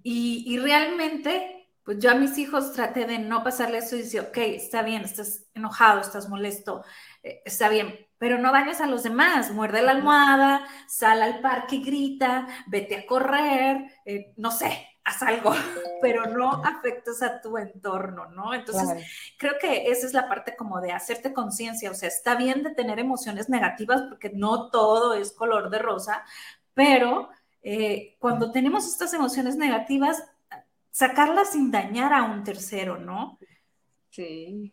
Y, 0.07 0.59
realmente, 0.59 1.71
pues 1.83 1.99
yo 1.99 2.11
a 2.11 2.15
mis 2.15 2.37
hijos 2.37 2.75
traté 2.75 3.07
de 3.07 3.19
no 3.19 3.43
pasarle 3.43 3.79
eso 3.79 3.97
y 3.97 4.01
decir, 4.01 4.21
ok, 4.21 4.37
está 4.37 4.83
bien, 4.83 5.03
estás 5.03 5.47
enojado, 5.55 6.01
estás 6.01 6.29
molesto, 6.29 6.85
eh, 7.23 7.41
está 7.47 7.71
bien, 7.71 8.07
pero 8.19 8.37
no 8.37 8.53
dañes 8.53 8.83
a 8.83 8.87
los 8.87 9.03
demás, 9.03 9.51
muerde 9.53 9.81
la 9.81 9.93
almohada, 9.93 10.67
sal 10.89 11.23
al 11.23 11.41
parque 11.41 11.77
y 11.77 11.85
grita, 11.85 12.47
vete 12.67 12.97
a 12.97 13.07
correr, 13.07 13.87
eh, 14.05 14.35
no 14.37 14.51
sé, 14.51 14.94
haz 15.05 15.23
algo, 15.23 15.53
pero 16.03 16.27
no 16.27 16.51
afectes 16.65 17.23
a 17.23 17.41
tu 17.41 17.57
entorno, 17.59 18.27
¿no? 18.31 18.55
Entonces, 18.55 19.05
creo 19.39 19.55
que 19.61 19.91
esa 19.91 20.07
es 20.07 20.15
la 20.15 20.29
parte 20.29 20.57
como 20.57 20.81
de 20.81 20.93
hacerte 20.93 21.33
conciencia, 21.33 21.91
o 21.91 21.95
sea, 21.95 22.09
está 22.09 22.35
bien 22.35 22.63
de 22.63 22.75
tener 22.75 22.99
emociones 22.99 23.49
negativas 23.49 24.03
porque 24.09 24.31
no 24.31 24.71
todo 24.71 25.15
es 25.15 25.33
color 25.33 25.71
de 25.71 25.79
rosa, 25.79 26.25
pero 26.73 27.29
eh, 27.63 28.17
cuando 28.19 28.51
tenemos 28.51 28.87
estas 28.87 29.13
emociones 29.15 29.57
negativas, 29.57 30.25
sacarlas 30.91 31.53
sin 31.53 31.71
dañar 31.71 32.13
a 32.13 32.25
un 32.25 32.45
tercero, 32.45 32.99
¿no? 32.99 33.39
Sí. 34.11 34.73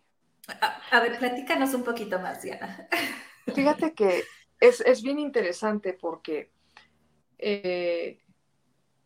A, 0.92 1.00
ver, 1.00 1.18
platícanos 1.18 1.74
un 1.74 1.84
poquito 1.84 2.20
más, 2.20 2.42
Diana. 2.42 2.88
Fíjate 3.56 3.94
que 3.94 4.24
es, 4.60 5.02
bien 5.02 5.20
interesante 5.20 5.94
porque 5.94 6.52
eh, 7.38 8.20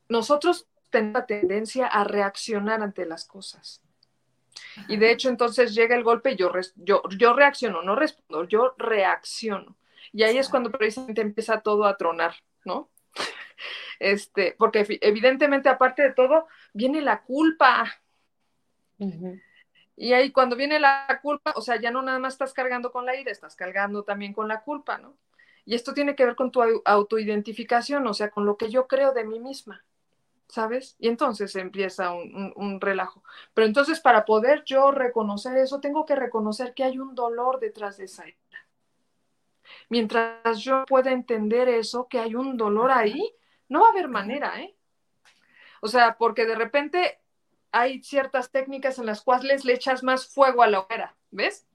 nosotros 0.09 0.67
la 1.01 1.25
tendencia 1.25 1.87
a 1.87 2.03
reaccionar 2.03 2.81
ante 2.81 3.05
las 3.05 3.25
cosas. 3.25 3.81
Y 4.87 4.97
de 4.97 5.11
hecho, 5.11 5.29
entonces 5.29 5.73
llega 5.73 5.95
el 5.95 6.03
golpe 6.03 6.31
y 6.31 6.35
yo, 6.35 6.51
yo, 6.75 7.01
yo 7.17 7.33
reacciono, 7.33 7.81
no 7.81 7.95
respondo, 7.95 8.47
yo 8.47 8.73
reacciono. 8.77 9.77
Y 10.11 10.23
ahí 10.23 10.37
es 10.37 10.49
cuando 10.49 10.71
precisamente 10.71 11.21
empieza 11.21 11.61
todo 11.61 11.85
a 11.85 11.97
tronar, 11.97 12.35
¿no? 12.63 12.89
Este, 13.97 14.53
porque 14.59 14.85
evidentemente, 15.01 15.69
aparte 15.69 16.03
de 16.03 16.11
todo, 16.11 16.47
viene 16.73 17.01
la 17.01 17.21
culpa. 17.21 17.85
Y 19.95 20.11
ahí 20.11 20.31
cuando 20.31 20.57
viene 20.57 20.79
la 20.79 21.19
culpa, 21.21 21.53
o 21.55 21.61
sea, 21.61 21.79
ya 21.79 21.91
no 21.91 22.01
nada 22.01 22.19
más 22.19 22.33
estás 22.33 22.53
cargando 22.53 22.91
con 22.91 23.05
la 23.05 23.15
ira, 23.15 23.31
estás 23.31 23.55
cargando 23.55 24.03
también 24.03 24.33
con 24.33 24.49
la 24.49 24.61
culpa, 24.61 24.97
¿no? 24.97 25.15
Y 25.63 25.75
esto 25.75 25.93
tiene 25.93 26.15
que 26.15 26.25
ver 26.25 26.35
con 26.35 26.51
tu 26.51 26.61
autoidentificación, 26.83 28.05
o 28.05 28.13
sea, 28.13 28.29
con 28.29 28.45
lo 28.45 28.57
que 28.57 28.69
yo 28.69 28.87
creo 28.87 29.13
de 29.13 29.23
mí 29.23 29.39
misma. 29.39 29.83
¿Sabes? 30.47 30.95
Y 30.99 31.07
entonces 31.07 31.55
empieza 31.55 32.11
un, 32.13 32.79
relajo. 32.81 33.23
Pero 33.53 33.67
entonces 33.67 33.99
para 33.99 34.25
poder 34.25 34.63
yo 34.65 34.91
reconocer 34.91 35.57
eso, 35.57 35.79
tengo 35.79 36.05
que 36.05 36.15
reconocer 36.15 36.73
que 36.73 36.83
hay 36.83 36.99
un 36.99 37.15
dolor 37.15 37.59
detrás 37.59 37.97
de 37.97 38.05
esa 38.05 38.27
ira. 38.27 38.37
Mientras 39.89 40.59
yo 40.59 40.85
pueda 40.85 41.11
entender 41.11 41.69
eso, 41.69 42.07
que 42.07 42.19
hay 42.19 42.35
un 42.35 42.57
dolor 42.57 42.91
ahí, 42.91 43.35
no 43.67 43.81
va 43.81 43.87
a 43.87 43.91
haber 43.91 44.07
manera, 44.07 44.59
¿eh? 44.61 44.75
O 45.81 45.87
sea, 45.87 46.17
porque 46.17 46.45
de 46.45 46.55
repente 46.55 47.19
hay 47.71 48.01
ciertas 48.03 48.51
técnicas 48.51 48.99
en 48.99 49.05
las 49.05 49.21
cuales 49.21 49.65
le 49.65 49.73
echas 49.73 50.03
más 50.03 50.27
fuego 50.27 50.63
a 50.63 50.67
la 50.67 50.79
hoguera, 50.79 51.15
¿ves? 51.31 51.67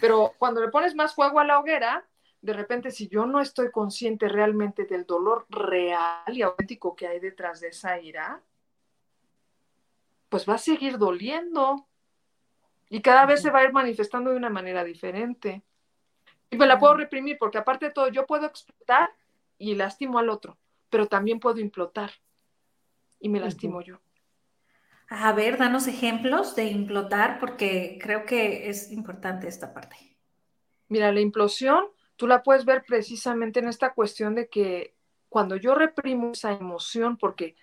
Pero 0.00 0.34
cuando 0.38 0.60
le 0.60 0.68
pones 0.68 0.94
más 0.94 1.14
fuego 1.14 1.40
a 1.40 1.44
la 1.44 1.58
hoguera, 1.58 2.06
de 2.42 2.52
repente 2.52 2.90
si 2.90 3.08
yo 3.08 3.24
no 3.24 3.40
estoy 3.40 3.70
consciente 3.70 4.28
realmente 4.28 4.84
del 4.84 5.06
dolor 5.06 5.46
real 5.48 6.36
y 6.36 6.42
auténtico 6.42 6.94
que 6.94 7.06
hay 7.06 7.20
detrás 7.20 7.60
de 7.60 7.68
esa 7.68 7.98
ira, 8.00 8.42
pues 10.28 10.48
va 10.48 10.54
a 10.54 10.58
seguir 10.58 10.98
doliendo 10.98 11.86
y 12.90 13.00
cada 13.00 13.26
vez 13.26 13.42
se 13.42 13.50
va 13.50 13.60
a 13.60 13.64
ir 13.64 13.72
manifestando 13.72 14.30
de 14.30 14.36
una 14.36 14.50
manera 14.50 14.82
diferente. 14.84 15.62
Y 16.50 16.56
me 16.56 16.66
la 16.66 16.78
puedo 16.78 16.94
reprimir 16.94 17.38
porque 17.38 17.58
aparte 17.58 17.86
de 17.86 17.92
todo 17.92 18.08
yo 18.08 18.26
puedo 18.26 18.44
explotar 18.44 19.10
y 19.56 19.76
lastimo 19.76 20.18
al 20.18 20.28
otro, 20.28 20.58
pero 20.90 21.06
también 21.06 21.38
puedo 21.38 21.60
implotar 21.60 22.10
y 23.20 23.28
me 23.28 23.40
lastimo 23.40 23.80
yo. 23.80 24.00
A 25.08 25.32
ver, 25.32 25.58
danos 25.58 25.86
ejemplos 25.86 26.56
de 26.56 26.64
implotar 26.64 27.38
porque 27.38 27.98
creo 28.02 28.26
que 28.26 28.68
es 28.68 28.90
importante 28.90 29.46
esta 29.46 29.72
parte. 29.72 29.96
Mira, 30.88 31.12
la 31.12 31.20
implosión 31.20 31.86
tú 32.16 32.26
la 32.26 32.42
puedes 32.42 32.64
ver 32.64 32.84
precisamente 32.86 33.60
en 33.60 33.68
esta 33.68 33.92
cuestión 33.94 34.34
de 34.34 34.48
que 34.48 34.94
cuando 35.28 35.56
yo 35.56 35.74
reprimo 35.74 36.32
esa 36.32 36.52
emoción, 36.52 37.16
porque 37.16 37.56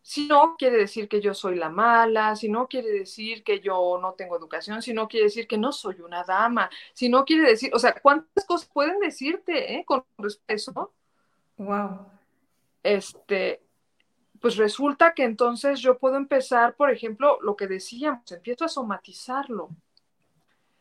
si 0.00 0.28
no 0.28 0.54
quiere 0.56 0.76
decir 0.78 1.08
que 1.08 1.20
yo 1.20 1.34
soy 1.34 1.56
la 1.56 1.68
mala, 1.68 2.36
si 2.36 2.48
no 2.48 2.68
quiere 2.68 2.90
decir 2.90 3.42
que 3.42 3.58
yo 3.58 3.98
no 4.00 4.14
tengo 4.14 4.36
educación, 4.36 4.80
si 4.80 4.94
no 4.94 5.08
quiere 5.08 5.24
decir 5.24 5.48
que 5.48 5.58
no 5.58 5.72
soy 5.72 6.00
una 6.00 6.22
dama, 6.22 6.70
si 6.94 7.08
no 7.08 7.24
quiere 7.24 7.48
decir, 7.48 7.74
o 7.74 7.78
sea, 7.80 7.92
¿cuántas 8.00 8.44
cosas 8.44 8.68
pueden 8.72 9.00
decirte 9.00 9.74
eh, 9.74 9.84
con 9.84 10.04
respecto 10.18 10.92
Wow. 11.58 12.06
Este, 12.82 13.62
pues 14.40 14.56
resulta 14.56 15.12
que 15.12 15.24
entonces 15.24 15.80
yo 15.80 15.98
puedo 15.98 16.16
empezar, 16.16 16.76
por 16.76 16.90
ejemplo, 16.92 17.38
lo 17.42 17.56
que 17.56 17.66
decíamos, 17.66 18.30
empiezo 18.30 18.64
a 18.64 18.68
somatizarlo. 18.68 19.70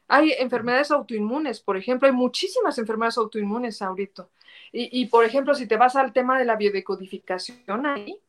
Hay 0.08 0.34
enfermedades 0.34 0.91
autoinmunes, 0.91 1.60
por 1.60 1.78
ejemplo, 1.78 2.08
hay 2.08 2.13
muchísimas 2.13 2.78
enfermedades 2.78 3.18
autoinmunes 3.18 3.82
ahorita. 3.82 4.28
Y, 4.72 5.06
por 5.06 5.24
ejemplo, 5.24 5.56
si 5.56 5.68
te 5.68 5.78
vas 5.78 5.96
al 5.96 6.12
tema 6.12 6.38
de 6.38 6.46
la 6.46 6.58
biodecodificación 6.58 7.86
ahí, 7.86 8.20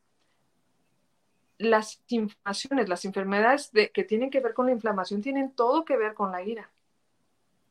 las 1.57 2.01
inflamaciones, 2.07 2.87
las 2.87 3.03
enfermedades 3.03 3.71
que 3.93 4.03
tienen 4.03 4.29
que 4.29 4.39
ver 4.39 4.53
con 4.53 4.67
la 4.67 4.71
inflamación 4.71 5.21
tienen 5.21 5.51
todo 5.51 5.83
que 5.83 5.97
ver 5.97 6.13
con 6.13 6.31
la 6.31 6.41
ira. 6.41 6.69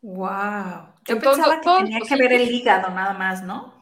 Wow. 0.02 0.92
Yo 1.06 1.14
Entonces, 1.14 1.44
pensaba 1.44 1.60
que 1.60 1.84
tenía 1.84 2.00
que 2.00 2.16
ver 2.16 2.32
el 2.32 2.50
hígado 2.50 2.90
nada 2.90 3.14
más, 3.14 3.42
¿no? 3.42 3.74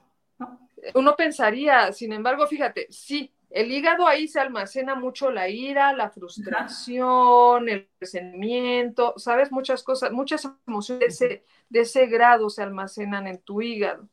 Uno 0.95 1.17
pensaría, 1.17 1.93
sin 1.93 2.13
embargo, 2.13 2.47
fíjate, 2.47 2.87
sí, 2.91 3.33
el 3.55 3.71
hígado 3.71 4.09
ahí 4.09 4.27
se 4.27 4.41
almacena 4.41 4.97
mucho 4.97 5.31
la 5.31 5.49
ira, 5.49 5.93
la 5.93 6.11
frustración, 6.11 7.69
el 7.69 7.89
resentimiento, 8.01 9.15
sabes, 9.17 9.53
muchas 9.53 9.85
cosas, 9.85 10.11
muchas 10.11 10.51
emociones 10.67 11.21
de 11.21 11.45
ese, 11.71 12.07
grado 12.09 12.51
se 12.51 12.65
almacenan 12.65 13.29
en 13.29 13.39
tu 13.39 13.63
hígado. 13.63 14.09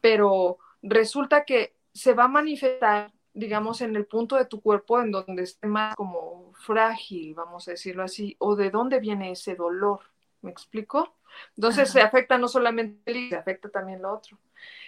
Pero 0.00 0.56
resulta 0.82 1.44
que 1.44 1.76
se 1.92 2.14
va 2.14 2.24
a 2.24 2.28
manifestar, 2.28 3.12
digamos, 3.34 3.82
en 3.82 3.94
el 3.94 4.06
punto 4.06 4.36
de 4.36 4.46
tu 4.46 4.62
cuerpo 4.62 5.02
en 5.02 5.10
donde 5.10 5.42
esté 5.42 5.66
más 5.66 5.94
como 5.94 6.54
frágil, 6.54 7.34
vamos 7.34 7.68
a 7.68 7.72
decirlo 7.72 8.04
así, 8.04 8.36
o 8.38 8.56
de 8.56 8.70
dónde 8.70 9.00
viene 9.00 9.32
ese 9.32 9.54
dolor. 9.54 10.00
¿Me 10.40 10.50
explico? 10.50 11.14
Entonces 11.58 11.90
se 11.90 12.00
afecta 12.00 12.38
no 12.38 12.48
solamente 12.48 13.02
el 13.04 13.18
hígado, 13.18 13.28
se 13.44 13.50
afecta 13.50 13.68
también 13.68 14.00
lo 14.00 14.14
otro. 14.14 14.38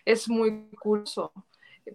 Es 0.07 0.27
muy 0.27 0.71
curioso, 0.81 1.35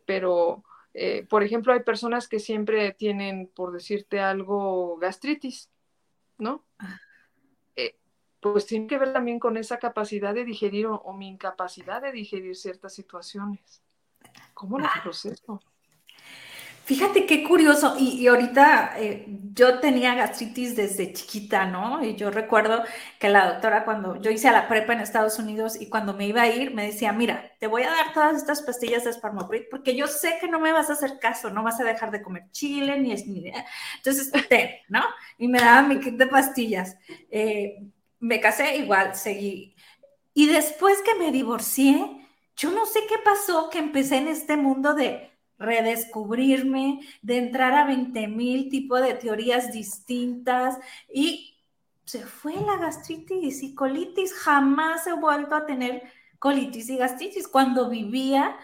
pero 0.06 0.64
eh, 0.94 1.26
por 1.28 1.44
ejemplo, 1.44 1.74
hay 1.74 1.82
personas 1.82 2.28
que 2.28 2.39
siempre 2.39 2.91
tienen, 2.94 3.48
por 3.48 3.72
decirte 3.72 4.20
algo, 4.20 4.98
gastritis, 4.98 5.70
¿no? 6.38 6.66
Ah. 6.78 7.00
Eh, 7.76 7.98
pues 8.39 8.66
tiene 8.68 8.88
que 8.88 8.98
ver 8.98 9.12
también 9.12 9.39
con 9.39 9.58
esa 9.58 9.80
capacidad 9.80 10.34
de 10.34 10.46
digerir 10.46 10.86
o, 10.88 11.14
mi 11.14 11.28
incapacidad 11.28 12.02
de 12.02 12.12
digerir 12.12 12.56
ciertas 12.56 12.94
situaciones. 12.94 13.82
¿Cómo 14.54 14.80
lo 14.80 14.88
proceso? 15.02 15.62
Fíjate 16.86 17.26
qué 17.26 17.46
curioso, 17.46 17.96
y, 17.98 18.28
ahorita 18.28 18.96
eh, 18.98 19.26
yo 19.54 19.80
tenía 19.80 20.16
gastritis 20.16 20.76
desde 20.76 21.14
chiquita, 21.14 21.66
¿no? 21.66 22.04
Y 22.04 22.16
yo 22.16 22.30
recuerdo 22.30 22.84
que 23.20 23.30
la 23.30 23.54
doctora 23.54 23.86
cuando 23.86 24.22
yo 24.22 24.30
hice 24.32 24.52
la 24.52 24.68
prepa 24.68 24.92
en 24.92 25.00
Estados 25.00 25.40
Unidos 25.40 25.80
y 25.80 25.88
cuando 25.88 26.14
me 26.14 26.28
iba 26.28 26.42
a 26.42 26.50
ir 26.50 26.74
me 26.74 26.86
decía, 26.86 27.14
mira, 27.14 27.52
te 27.60 27.68
voy 27.68 27.84
a 27.84 27.90
dar 27.90 28.14
todas 28.14 28.36
estas 28.36 28.64
pastillas 28.64 29.06
de 29.06 29.14
Sparmoprit 29.14 29.70
porque 29.70 29.96
yo 29.96 30.08
sé 30.08 30.38
que 30.42 30.50
no 30.50 30.60
me 30.60 30.74
vas 30.74 30.90
a 30.90 30.94
hacer 30.94 31.20
caso, 31.20 31.50
no 31.50 31.64
vas 31.64 31.80
a 31.80 31.86
dejar 31.86 32.12
de 32.12 32.22
comer 32.22 32.52
chile 32.52 33.00
ni 33.00 33.14
es 33.14 33.28
ni 33.28 33.50
entonces 33.96 34.32
¿no? 34.90 35.04
Y 35.38 35.48
me 35.48 35.60
daba 35.60 35.88
mi 35.88 36.00
kit 36.02 36.16
de 36.16 36.28
pastillas. 36.28 36.98
Eh, 37.32 37.78
me 38.20 38.42
casé 38.42 38.76
igual, 38.78 39.16
seguí. 39.16 39.76
Y 40.34 40.48
después 40.48 41.02
que 41.02 41.16
me 41.16 41.32
divorcié, 41.32 42.28
yo 42.58 42.72
no 42.72 42.86
sé 42.86 43.02
qué 43.08 43.16
pasó 43.24 43.70
que 43.70 43.80
empecé 43.80 44.18
en 44.18 44.28
este 44.28 44.58
mundo 44.58 44.94
de 44.94 45.33
redescubrirme, 45.58 46.99
de 47.22 47.38
entrar 47.38 47.74
a 47.74 47.86
20 47.86 48.28
mil 48.28 48.70
tipos 48.70 49.01
de 49.01 49.14
teorías 49.14 49.72
distintas 49.72 50.78
y 51.12 51.54
se 52.06 52.26
fue 52.26 52.54
la 52.54 52.78
gastritis 52.78 53.64
y 53.64 53.76
colitis. 53.76 54.34
Jamás 54.34 55.08
he 55.08 55.14
vuelto 55.14 55.56
a 55.56 55.66
tener 55.66 56.04
colitis 56.39 56.89
y 56.89 56.97
gastritis. 56.97 57.47
Cuando 57.47 57.89
vivía, 57.89 58.58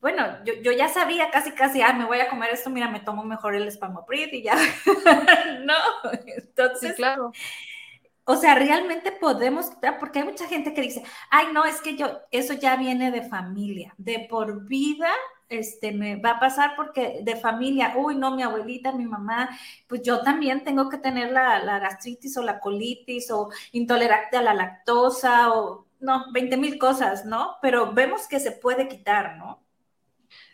bueno, 0.00 0.24
yo, 0.44 0.72
ya 0.72 0.88
sabía 0.88 1.30
casi, 1.30 1.52
casi, 1.52 1.82
ah, 1.82 1.92
me 1.92 2.04
voy 2.04 2.20
a 2.20 2.28
comer 2.28 2.50
esto, 2.52 2.70
mira, 2.70 2.88
me 2.88 3.00
tomo 3.00 3.24
mejor 3.24 3.54
el 3.54 3.70
spamoprit 3.70 4.32
y 4.32 4.42
ya. 4.42 4.54
no, 5.64 5.74
entonces, 6.26 6.94
claro. 6.94 7.32
O 8.24 8.36
sea, 8.36 8.54
realmente 8.54 9.10
podemos, 9.10 9.72
porque 9.98 10.20
hay 10.20 10.24
mucha 10.24 10.46
gente 10.46 10.72
que 10.72 10.82
dice, 10.82 11.02
ay, 11.30 11.46
no, 11.52 11.64
es 11.64 11.80
que 11.80 11.96
yo, 11.96 12.20
eso 12.30 12.52
ya 12.54 12.76
viene 12.76 13.10
de 13.10 13.22
familia, 13.22 13.94
de 13.98 14.26
por 14.30 14.66
vida 14.66 15.10
este, 15.50 15.92
me 15.92 16.16
va 16.16 16.30
a 16.30 16.40
pasar 16.40 16.74
porque 16.76 17.20
de 17.22 17.36
familia, 17.36 17.94
uy, 17.96 18.16
no, 18.16 18.34
mi 18.34 18.42
abuelita, 18.42 18.92
mi 18.92 19.04
mamá, 19.04 19.50
pues 19.86 20.00
yo 20.02 20.22
también 20.22 20.64
tengo 20.64 20.88
que 20.88 20.98
tener 20.98 21.32
la, 21.32 21.78
gastritis 21.80 22.36
o 22.36 22.42
la 22.42 22.60
colitis 22.60 23.30
o 23.30 23.50
intolerante 23.72 24.36
a 24.36 24.42
la 24.42 24.54
lactosa 24.54 25.52
o, 25.52 25.86
no, 25.98 26.32
20 26.32 26.56
mil 26.56 26.78
cosas, 26.78 27.26
¿no? 27.26 27.56
Pero 27.60 27.92
vemos 27.92 28.26
que 28.26 28.40
se 28.40 28.52
puede 28.52 28.88
quitar, 28.88 29.36
¿no? 29.36 29.62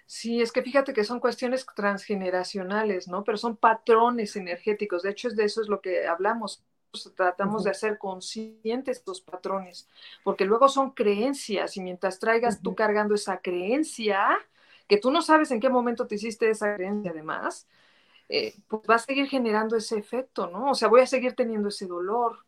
Sí, 0.07 0.40
es 0.40 0.53
que 0.53 0.62
fíjate 0.62 0.92
que 0.92 1.05
son 1.05 1.20
cuestiones 1.20 1.66
transgeneracionales, 1.74 3.09
¿no? 3.09 3.22
Pero 3.24 3.36
son 3.36 3.57
patrones 3.57 4.36
energéticos. 4.36 5.03
De 5.03 5.11
hecho, 5.11 5.28
es 5.28 5.36
de 5.36 5.44
eso 5.44 5.61
es 5.61 5.68
lo 5.68 5.80
que 5.80 6.07
hablamos. 6.07 6.64
Tratamos 7.14 7.64
de 7.64 7.70
hacer 7.70 7.99
conscientes 7.99 8.99
estos 8.99 9.20
patrones, 9.20 9.86
porque 10.24 10.47
luego 10.47 10.68
son 10.68 10.92
creencias 10.92 11.76
y 11.76 11.82
mientras 11.82 12.18
traigas 12.18 12.62
tú 12.62 12.74
cargando 12.74 13.14
esa 13.14 13.38
creencia, 13.38 14.38
que 14.89 14.99
tú 14.99 15.11
no 15.11 15.22
sabes 15.22 15.51
en 15.51 15.61
qué 15.61 15.68
momento 15.68 16.07
te 16.07 16.16
hiciste 16.16 16.51
esa 16.51 16.74
creencia 16.76 17.11
además, 17.11 17.66
eh, 18.28 18.55
pues 18.68 18.82
va 18.89 18.97
a 18.97 18.99
seguir 18.99 19.28
generando 19.28 19.76
ese 19.76 19.99
efecto, 19.99 20.49
¿no? 20.49 20.70
O 20.70 20.74
sea, 20.74 20.89
voy 20.89 21.01
a 21.01 21.07
seguir 21.07 21.34
teniendo 21.34 21.68
ese 21.68 21.87
dolor. 21.87 22.45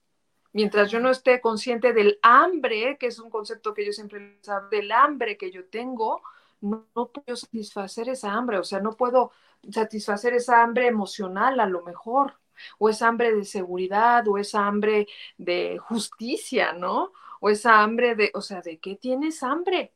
Mientras 0.53 0.91
yo 0.91 1.01
no 1.01 1.11
esté 1.11 1.41
consciente 1.41 1.93
del 1.93 2.19
hambre, 2.23 2.97
que 2.99 3.07
es 3.09 3.19
un 3.19 3.31
concepto 3.31 3.75
que 3.75 3.87
yo 3.87 3.93
siempre 3.93 4.41
hablo, 4.49 4.69
del 4.71 4.91
hambre 4.93 5.37
que 5.37 5.51
yo 5.51 5.67
tengo, 5.67 6.23
no, 6.61 6.87
no, 6.95 7.09
puedo 7.13 7.37
satisfacer 7.37 8.09
esa 8.09 8.33
hambre, 8.33 8.59
o 8.59 8.65
sea, 8.65 8.81
no 8.81 8.93
puedo 8.97 9.33
satisfacer 9.71 10.35
esa 10.35 10.63
hambre 10.63 10.87
emocional 10.89 11.61
a 11.61 11.67
lo 11.67 11.83
mejor, 11.83 12.39
o 12.79 12.89
esa 12.89 13.09
hambre 13.09 13.33
de 13.35 13.45
seguridad, 13.45 14.27
o 14.29 14.39
esa 14.39 14.67
hambre 14.67 15.07
de 15.37 15.79
justicia, 15.79 16.73
¿no? 16.73 17.13
O 17.41 17.51
esa 17.51 17.83
hambre 17.83 18.15
de, 18.17 18.31
o 18.35 18.41
sea, 18.43 18.63
¿de 18.63 18.79
qué 18.79 18.97
tienes 18.97 19.43
hambre? 19.43 19.93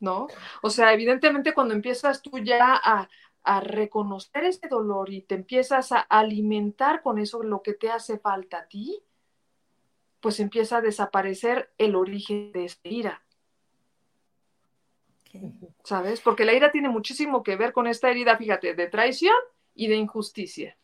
¿No? 0.00 0.28
O 0.62 0.70
sea, 0.70 0.92
evidentemente 0.92 1.54
cuando 1.54 1.74
empiezas 1.74 2.22
tú 2.22 2.38
ya 2.38 2.80
a, 2.82 3.08
reconocer 3.62 4.44
ese 4.44 4.68
dolor 4.68 5.10
y 5.10 5.22
te 5.22 5.34
empiezas 5.34 5.90
a 5.90 5.98
alimentar 5.98 7.02
con 7.02 7.18
eso 7.18 7.42
lo 7.42 7.60
que 7.60 7.74
te 7.74 7.90
hace 7.90 8.18
falta 8.20 8.58
a 8.58 8.68
ti, 8.68 9.02
pues 10.20 10.38
empieza 10.38 10.76
a 10.76 10.80
desaparecer 10.80 11.72
el 11.76 11.96
origen 11.96 12.52
de 12.52 12.66
esa 12.66 12.78
ira. 12.84 13.24
¿Sabes? 15.82 16.20
Porque 16.20 16.44
la 16.44 16.52
ira 16.52 16.70
tiene 16.70 16.88
muchísimo 16.88 17.42
que 17.42 17.56
ver 17.56 17.72
con 17.72 17.88
esta 17.88 18.10
herida, 18.10 18.36
fíjate, 18.36 18.74
de 18.74 18.86
traición 18.86 19.34
y 19.74 19.88
de 19.88 19.96
injusticia. 19.96 20.76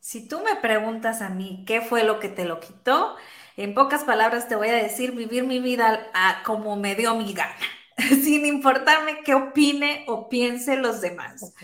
Si 0.00 0.26
tú 0.26 0.40
me 0.40 0.56
preguntas 0.56 1.22
a 1.22 1.28
mí 1.28 1.64
qué 1.64 1.80
fue 1.80 2.02
lo 2.02 2.18
que 2.18 2.28
te 2.28 2.44
lo 2.44 2.58
quitó, 2.58 3.16
en 3.56 3.74
pocas 3.74 4.04
palabras 4.04 4.48
te 4.48 4.56
voy 4.56 4.68
a 4.68 4.74
decir 4.74 5.12
vivir 5.12 5.44
mi 5.44 5.60
vida 5.60 6.10
como 6.44 6.76
me 6.76 6.94
dio 6.94 7.14
mi 7.14 7.32
gana. 7.32 7.54
sin 8.22 8.46
importarme 8.46 9.22
qué 9.24 9.34
opine 9.34 10.04
o 10.06 10.28
piense 10.28 10.76
los 10.76 11.00
demás. 11.00 11.54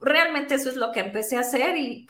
Realmente 0.00 0.54
eso 0.54 0.70
es 0.70 0.76
lo 0.76 0.92
que 0.92 1.00
empecé 1.00 1.36
a 1.36 1.40
hacer 1.40 1.76
y 1.76 2.06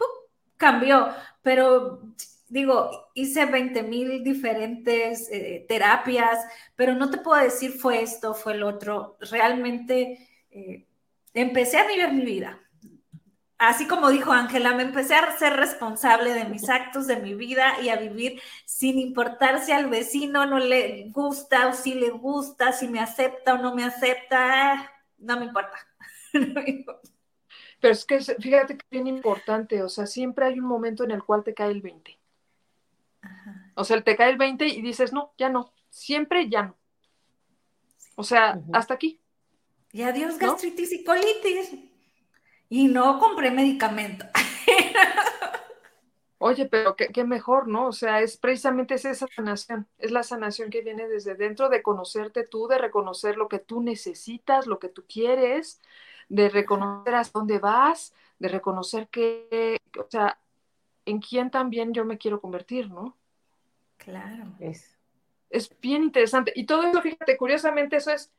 cambió, 0.56 1.08
pero 1.42 2.00
digo, 2.48 3.10
hice 3.14 3.46
20 3.46 3.82
mil 3.82 4.22
diferentes 4.22 5.28
eh, 5.30 5.64
terapias, 5.68 6.38
pero 6.76 6.94
no 6.94 7.10
te 7.10 7.18
puedo 7.18 7.42
decir 7.42 7.72
fue 7.72 8.02
esto, 8.02 8.34
fue 8.34 8.52
el 8.52 8.62
otro. 8.62 9.16
Realmente 9.20 10.28
eh, 10.50 10.86
empecé 11.32 11.78
a 11.78 11.86
vivir 11.86 12.12
mi 12.12 12.24
vida 12.24 12.60
así 13.60 13.86
como 13.86 14.08
dijo 14.08 14.32
Ángela, 14.32 14.74
me 14.74 14.82
empecé 14.82 15.14
a 15.14 15.38
ser 15.38 15.52
responsable 15.52 16.32
de 16.32 16.46
mis 16.46 16.68
actos, 16.68 17.06
de 17.06 17.16
mi 17.16 17.34
vida 17.34 17.80
y 17.82 17.90
a 17.90 17.96
vivir 17.96 18.40
sin 18.64 18.98
importar 18.98 19.62
si 19.62 19.70
al 19.70 19.90
vecino 19.90 20.46
no 20.46 20.58
le 20.58 21.10
gusta 21.10 21.68
o 21.68 21.74
si 21.74 21.94
le 21.94 22.08
gusta, 22.08 22.72
si 22.72 22.88
me 22.88 23.00
acepta 23.00 23.54
o 23.54 23.58
no 23.58 23.74
me 23.74 23.84
acepta, 23.84 24.90
no 25.18 25.38
me 25.38 25.44
importa. 25.44 25.78
Pero 27.80 27.92
es 27.92 28.04
que 28.06 28.20
fíjate 28.20 28.78
que 28.78 28.84
es 28.84 28.90
bien 28.90 29.06
importante, 29.06 29.82
o 29.82 29.90
sea, 29.90 30.06
siempre 30.06 30.46
hay 30.46 30.58
un 30.58 30.66
momento 30.66 31.04
en 31.04 31.10
el 31.10 31.22
cual 31.22 31.44
te 31.44 31.52
cae 31.52 31.70
el 31.70 31.82
20. 31.82 32.18
O 33.74 33.84
sea, 33.84 34.00
te 34.02 34.16
cae 34.16 34.30
el 34.30 34.38
20 34.38 34.66
y 34.68 34.80
dices, 34.80 35.12
no, 35.12 35.34
ya 35.36 35.50
no, 35.50 35.74
siempre 35.90 36.48
ya 36.48 36.62
no. 36.62 36.78
O 38.16 38.22
sea, 38.22 38.58
hasta 38.72 38.94
aquí. 38.94 39.20
Y 39.92 40.02
adiós 40.02 40.38
gastritis 40.38 40.92
y 40.92 41.04
colitis 41.04 41.89
y 42.70 42.88
no 42.88 43.18
compré 43.18 43.50
medicamento. 43.50 44.24
Oye, 46.38 46.64
pero 46.64 46.96
qué, 46.96 47.24
mejor, 47.24 47.68
¿no? 47.68 47.88
O 47.88 47.92
sea, 47.92 48.22
es 48.22 48.38
precisamente 48.38 48.94
esa 48.94 49.14
sanación, 49.14 49.86
es 49.98 50.10
la 50.10 50.22
sanación 50.22 50.70
que 50.70 50.80
viene 50.80 51.06
desde 51.06 51.34
dentro, 51.34 51.68
de 51.68 51.82
conocerte 51.82 52.46
tú, 52.46 52.66
de 52.66 52.78
reconocer 52.78 53.36
lo 53.36 53.48
que 53.48 53.58
tú 53.58 53.82
necesitas, 53.82 54.66
lo 54.66 54.78
que 54.78 54.88
tú 54.88 55.04
quieres, 55.06 55.82
de 56.30 56.48
reconocer 56.48 57.14
a 57.14 57.22
dónde 57.30 57.58
vas, 57.58 58.14
de 58.38 58.48
reconocer 58.48 59.08
que, 59.08 59.76
o 59.98 60.06
sea, 60.08 60.38
en 61.04 61.20
quién 61.20 61.50
también 61.50 61.92
yo 61.92 62.06
me 62.06 62.16
quiero 62.16 62.40
convertir, 62.40 62.88
¿no? 62.88 63.14
Claro. 63.98 64.44
Es, 64.60 64.96
es 65.50 65.70
bien 65.80 66.04
interesante. 66.04 66.52
Y 66.54 66.64
todo 66.64 66.84
eso, 66.84 67.02
fíjate, 67.02 67.36
curiosamente, 67.36 67.96
eso 67.96 68.12
es 68.12 68.32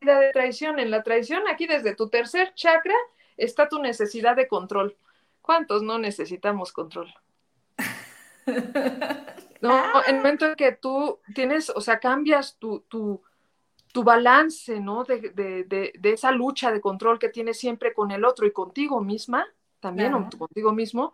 vida 0.00 0.20
de 0.20 0.30
traición. 0.30 0.78
En 0.78 0.92
la 0.92 1.02
traición, 1.02 1.48
aquí 1.48 1.66
desde 1.66 1.96
tu 1.96 2.08
tercer 2.08 2.54
chakra, 2.54 2.94
está 3.36 3.68
tu 3.68 3.80
necesidad 3.80 4.36
de 4.36 4.48
control. 4.48 4.96
¿Cuántos 5.42 5.82
no 5.82 5.98
necesitamos 5.98 6.72
control? 6.72 7.12
No, 9.60 9.78
en 10.06 10.14
el 10.14 10.16
momento 10.16 10.46
en 10.46 10.54
que 10.54 10.72
tú 10.72 11.20
tienes, 11.34 11.70
o 11.70 11.80
sea, 11.80 12.00
cambias 12.00 12.56
tu, 12.58 12.80
tu, 12.88 13.22
balance, 14.02 14.80
¿no? 14.80 15.04
De, 15.04 15.92
esa 16.02 16.32
lucha 16.32 16.72
de 16.72 16.80
control 16.80 17.18
que 17.18 17.28
tienes 17.28 17.58
siempre 17.58 17.92
con 17.92 18.10
el 18.10 18.24
otro 18.24 18.46
y 18.46 18.52
contigo 18.52 19.02
misma, 19.02 19.46
también 19.78 20.12
contigo 20.38 20.72
mismo, 20.72 21.12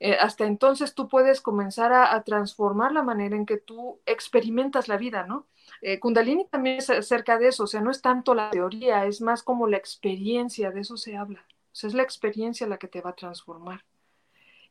eh, 0.00 0.16
hasta 0.20 0.44
entonces 0.44 0.94
tú 0.94 1.08
puedes 1.08 1.40
comenzar 1.40 1.92
a, 1.92 2.20
transformar 2.24 2.90
la 2.90 3.02
manera 3.02 3.36
en 3.36 3.46
que 3.46 3.58
tú 3.58 4.00
experimentas 4.06 4.88
la 4.88 4.96
vida, 4.96 5.24
¿no? 5.24 5.46
Eh, 5.80 6.00
Kundalini 6.00 6.46
también 6.46 6.78
es 6.78 6.90
acerca 6.90 7.38
de 7.38 7.48
eso, 7.48 7.64
o 7.64 7.68
sea, 7.68 7.80
no 7.80 7.92
es 7.92 8.02
tanto 8.02 8.34
la 8.34 8.50
teoría, 8.50 9.06
es 9.06 9.20
más 9.20 9.44
como 9.44 9.68
la 9.68 9.76
experiencia, 9.76 10.72
de 10.72 10.80
eso 10.80 10.96
se 10.96 11.16
habla 11.16 11.44
es 11.82 11.94
la 11.94 12.02
experiencia 12.02 12.66
la 12.66 12.78
que 12.78 12.88
te 12.88 13.00
va 13.00 13.10
a 13.10 13.16
transformar. 13.16 13.84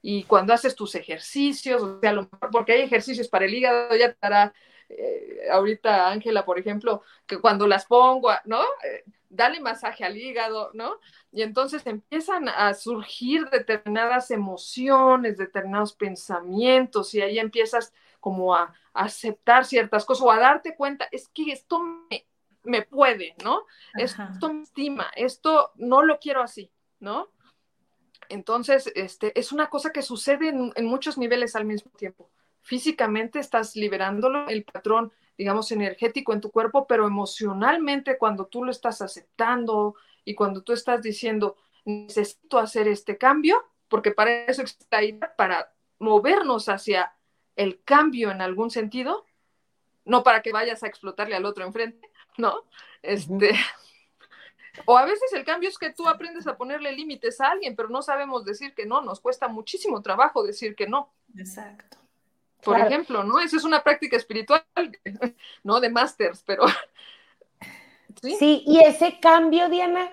Y 0.02 0.24
cuando 0.24 0.54
haces 0.54 0.76
tus 0.76 0.96
ejercicios, 0.96 1.82
o 1.82 2.00
sea, 2.00 2.14
porque 2.52 2.74
hay 2.74 2.82
ejercicios 2.82 3.28
para 3.28 3.46
el 3.46 3.54
hígado, 3.54 3.96
ya 3.96 4.12
te 4.14 4.26
hará 4.26 4.54
eh, 4.90 5.48
ahorita 5.52 6.10
Ángela, 6.10 6.46
por 6.46 6.60
ejemplo, 6.60 7.04
que 7.26 7.40
cuando 7.40 7.68
las 7.68 7.86
pongo, 7.86 8.32
¿no? 8.46 8.62
Eh, 8.62 9.04
dale 9.30 9.60
masaje 9.60 10.04
al 10.04 10.18
hígado, 10.18 10.72
¿no? 10.74 11.00
Y 11.32 11.42
entonces 11.42 11.86
empiezan 11.88 12.50
a 12.50 12.74
surgir 12.74 13.50
determinadas 13.50 14.30
emociones, 14.32 15.38
determinados 15.38 15.94
pensamientos, 15.94 17.14
y 17.14 17.22
ahí 17.22 17.40
empiezas 17.40 17.94
como 18.20 18.56
a, 18.56 18.74
aceptar 18.96 19.66
ciertas 19.66 20.06
cosas 20.06 20.24
o 20.24 20.32
a 20.32 20.38
darte 20.38 20.76
cuenta, 20.76 21.08
es 21.12 21.28
que 21.30 21.52
esto 21.52 21.82
me, 22.64 22.82
puede, 22.84 23.34
¿no? 23.44 23.66
Esto 23.96 24.54
me 24.54 24.62
estima, 24.62 25.10
esto 25.16 25.72
no 25.78 26.04
lo 26.04 26.20
quiero 26.20 26.44
así, 26.44 26.70
¿no? 27.04 27.30
Entonces, 28.30 28.92
este, 28.96 29.38
es 29.38 29.52
una 29.52 29.70
cosa 29.70 29.92
que 29.92 30.02
sucede 30.02 30.48
en, 30.50 30.86
muchos 30.86 31.18
niveles 31.18 31.56
al 31.56 31.66
mismo 31.66 31.92
tiempo. 31.92 32.32
Físicamente 32.62 33.40
estás 33.40 33.76
liberándolo, 33.76 34.48
el 34.48 34.64
patrón 34.64 35.12
digamos, 35.38 35.72
energético 35.72 36.32
en 36.32 36.42
tu 36.42 36.52
cuerpo, 36.52 36.86
pero 36.88 37.08
emocionalmente 37.08 38.20
cuando 38.20 38.46
tú 38.46 38.64
lo 38.64 38.72
estás 38.72 39.02
aceptando 39.02 39.96
y 40.24 40.36
cuando 40.36 40.62
tú 40.62 40.74
estás 40.74 41.02
diciendo, 41.02 41.58
necesito 41.86 42.60
hacer 42.60 42.88
este 42.88 43.18
cambio, 43.18 43.64
porque 43.88 44.12
para 44.12 44.46
eso 44.46 44.62
está 44.62 44.98
ahí, 44.98 45.20
para 45.36 45.74
movernos 45.98 46.70
hacia 46.70 47.14
el 47.56 47.84
cambio 47.84 48.30
en 48.30 48.42
algún 48.42 48.70
sentido, 48.70 49.26
no 50.06 50.24
para 50.24 50.44
que 50.44 50.52
vayas 50.52 50.84
a 50.84 50.88
explotarle 50.88 51.36
al 51.36 51.46
otro 51.46 51.66
enfrente, 51.66 52.10
¿no? 52.38 52.64
Este, 53.02 53.56
o 54.86 54.98
a 54.98 55.06
veces 55.06 55.32
el 55.34 55.46
cambio 55.46 55.70
es 55.70 55.78
que 55.78 55.92
tú 55.92 56.08
aprendes 56.08 56.48
a 56.48 56.58
ponerle 56.58 56.92
límites 56.92 57.40
a 57.40 57.52
alguien, 57.52 57.76
pero 57.76 57.90
no 57.90 58.02
sabemos 58.02 58.44
decir 58.44 58.74
que 58.74 58.86
no, 58.86 59.02
nos 59.02 59.20
cuesta 59.20 59.48
muchísimo 59.48 60.02
trabajo 60.02 60.44
decir 60.44 60.76
que 60.76 60.88
no. 60.88 61.14
Exacto. 61.38 61.98
Por 62.64 62.80
ejemplo, 62.80 63.24
¿no? 63.24 63.40
Esa 63.40 63.58
es 63.58 63.66
una 63.66 63.84
práctica 63.84 64.16
espiritual, 64.16 64.64
¿no? 65.64 65.80
De 65.80 65.90
másters, 65.90 66.44
pero... 66.46 66.64
¿sí? 68.22 68.64
y 68.66 68.80
ese 68.80 69.20
cambio, 69.20 69.70
Diana, 69.70 70.12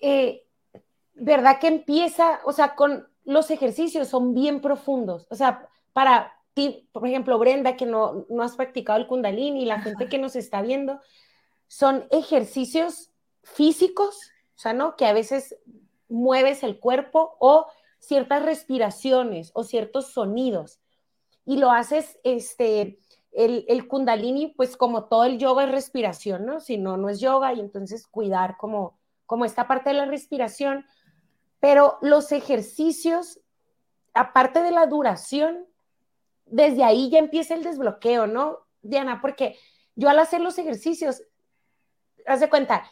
eh, 0.00 0.46
¿verdad 1.14 1.58
que 1.58 1.68
empieza, 1.68 2.40
o 2.44 2.52
sea, 2.52 2.74
con 2.74 3.08
los 3.24 3.50
ejercicios 3.50 4.08
son 4.08 4.34
bien 4.34 4.60
profundos? 4.60 5.26
O 5.30 5.34
sea, 5.34 5.68
para 5.92 6.34
ti, 6.54 6.88
por 6.92 7.06
ejemplo, 7.06 7.38
Brenda, 7.38 7.76
que 7.76 7.86
no, 7.86 8.26
no 8.28 8.42
has 8.42 8.56
practicado 8.56 8.98
el 8.98 9.06
kundalini, 9.06 9.62
y 9.62 9.66
la 9.66 9.80
gente 9.80 10.08
que 10.08 10.18
nos 10.18 10.36
está 10.36 10.62
viendo, 10.62 11.00
son 11.66 12.06
ejercicios 12.10 13.09
físicos, 13.42 14.32
o 14.56 14.58
sea, 14.58 14.72
¿no? 14.72 14.96
Que 14.96 15.06
a 15.06 15.12
veces 15.12 15.56
mueves 16.08 16.62
el 16.62 16.78
cuerpo 16.78 17.36
o 17.38 17.66
ciertas 17.98 18.44
respiraciones 18.44 19.50
o 19.54 19.64
ciertos 19.64 20.12
sonidos. 20.12 20.80
Y 21.46 21.58
lo 21.58 21.70
haces, 21.70 22.18
este, 22.24 22.98
el, 23.32 23.64
el, 23.68 23.88
kundalini, 23.88 24.48
pues 24.48 24.76
como 24.76 25.04
todo 25.04 25.24
el 25.24 25.38
yoga 25.38 25.64
es 25.64 25.70
respiración, 25.70 26.46
¿no? 26.46 26.60
Si 26.60 26.76
no, 26.76 26.96
no 26.96 27.08
es 27.08 27.20
yoga 27.20 27.52
y 27.52 27.60
entonces 27.60 28.06
cuidar 28.06 28.56
como, 28.56 28.98
como 29.26 29.44
esta 29.44 29.68
parte 29.68 29.90
de 29.90 29.96
la 29.96 30.06
respiración. 30.06 30.84
Pero 31.60 31.98
los 32.02 32.32
ejercicios, 32.32 33.40
aparte 34.14 34.62
de 34.62 34.70
la 34.70 34.86
duración, 34.86 35.66
desde 36.46 36.84
ahí 36.84 37.10
ya 37.10 37.18
empieza 37.18 37.54
el 37.54 37.62
desbloqueo, 37.62 38.26
¿no, 38.26 38.58
Diana? 38.82 39.20
Porque 39.20 39.56
yo 39.94 40.08
al 40.08 40.18
hacer 40.18 40.40
los 40.40 40.58
ejercicios, 40.58 41.22
haz 42.26 42.40
de 42.40 42.50
cuenta, 42.50 42.90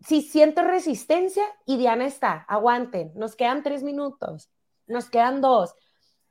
si 0.00 0.22
siento 0.22 0.62
resistencia 0.62 1.44
y 1.66 1.76
Diana 1.76 2.06
está, 2.06 2.44
aguanten, 2.48 3.12
nos 3.14 3.36
quedan 3.36 3.62
tres 3.62 3.82
minutos, 3.82 4.50
nos 4.86 5.10
quedan 5.10 5.40
dos. 5.40 5.74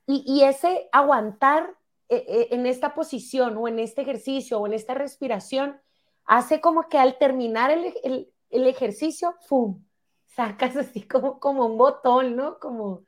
Y, 0.06 0.42
ese 0.42 0.88
aguantar 0.90 1.76
eh, 2.08 2.24
eh, 2.26 2.48
en 2.52 2.64
esta 2.64 2.94
posición 2.94 3.58
o 3.58 3.68
en 3.68 3.78
este 3.78 4.00
ejercicio 4.00 4.58
o 4.58 4.66
en 4.66 4.72
esta 4.72 4.94
respiración 4.94 5.78
hace 6.24 6.62
como 6.62 6.88
que 6.88 6.96
al 6.96 7.18
terminar 7.18 7.70
el, 7.70 8.32
ejercicio, 8.50 9.36
¡fum! 9.46 9.84
Sacas 10.24 10.76
así 10.76 11.02
como, 11.02 11.38
como 11.38 11.66
un 11.66 11.76
botón, 11.76 12.36
¿no? 12.36 12.58
Como... 12.58 13.04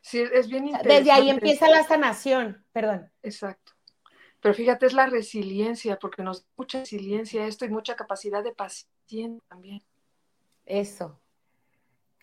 Sí, 0.00 0.20
es 0.20 0.48
bien 0.48 0.66
interesante. 0.66 0.94
Desde 0.94 1.12
ahí 1.12 1.30
empieza 1.30 1.70
la 1.70 1.84
sanación, 1.84 2.66
perdón. 2.72 3.08
Exacto. 3.22 3.72
Pero 4.42 4.54
fíjate, 4.54 4.86
es 4.86 4.92
la 4.92 5.06
resiliencia, 5.06 6.00
porque 6.00 6.24
nos 6.24 6.42
da 6.42 6.48
mucha 6.56 6.80
resiliencia 6.80 7.46
esto 7.46 7.64
y 7.64 7.70
mucha 7.70 7.94
capacidad 7.94 8.42
de 8.42 8.52
paciencia 8.52 9.40
también. 9.48 9.84
Eso. 10.66 11.20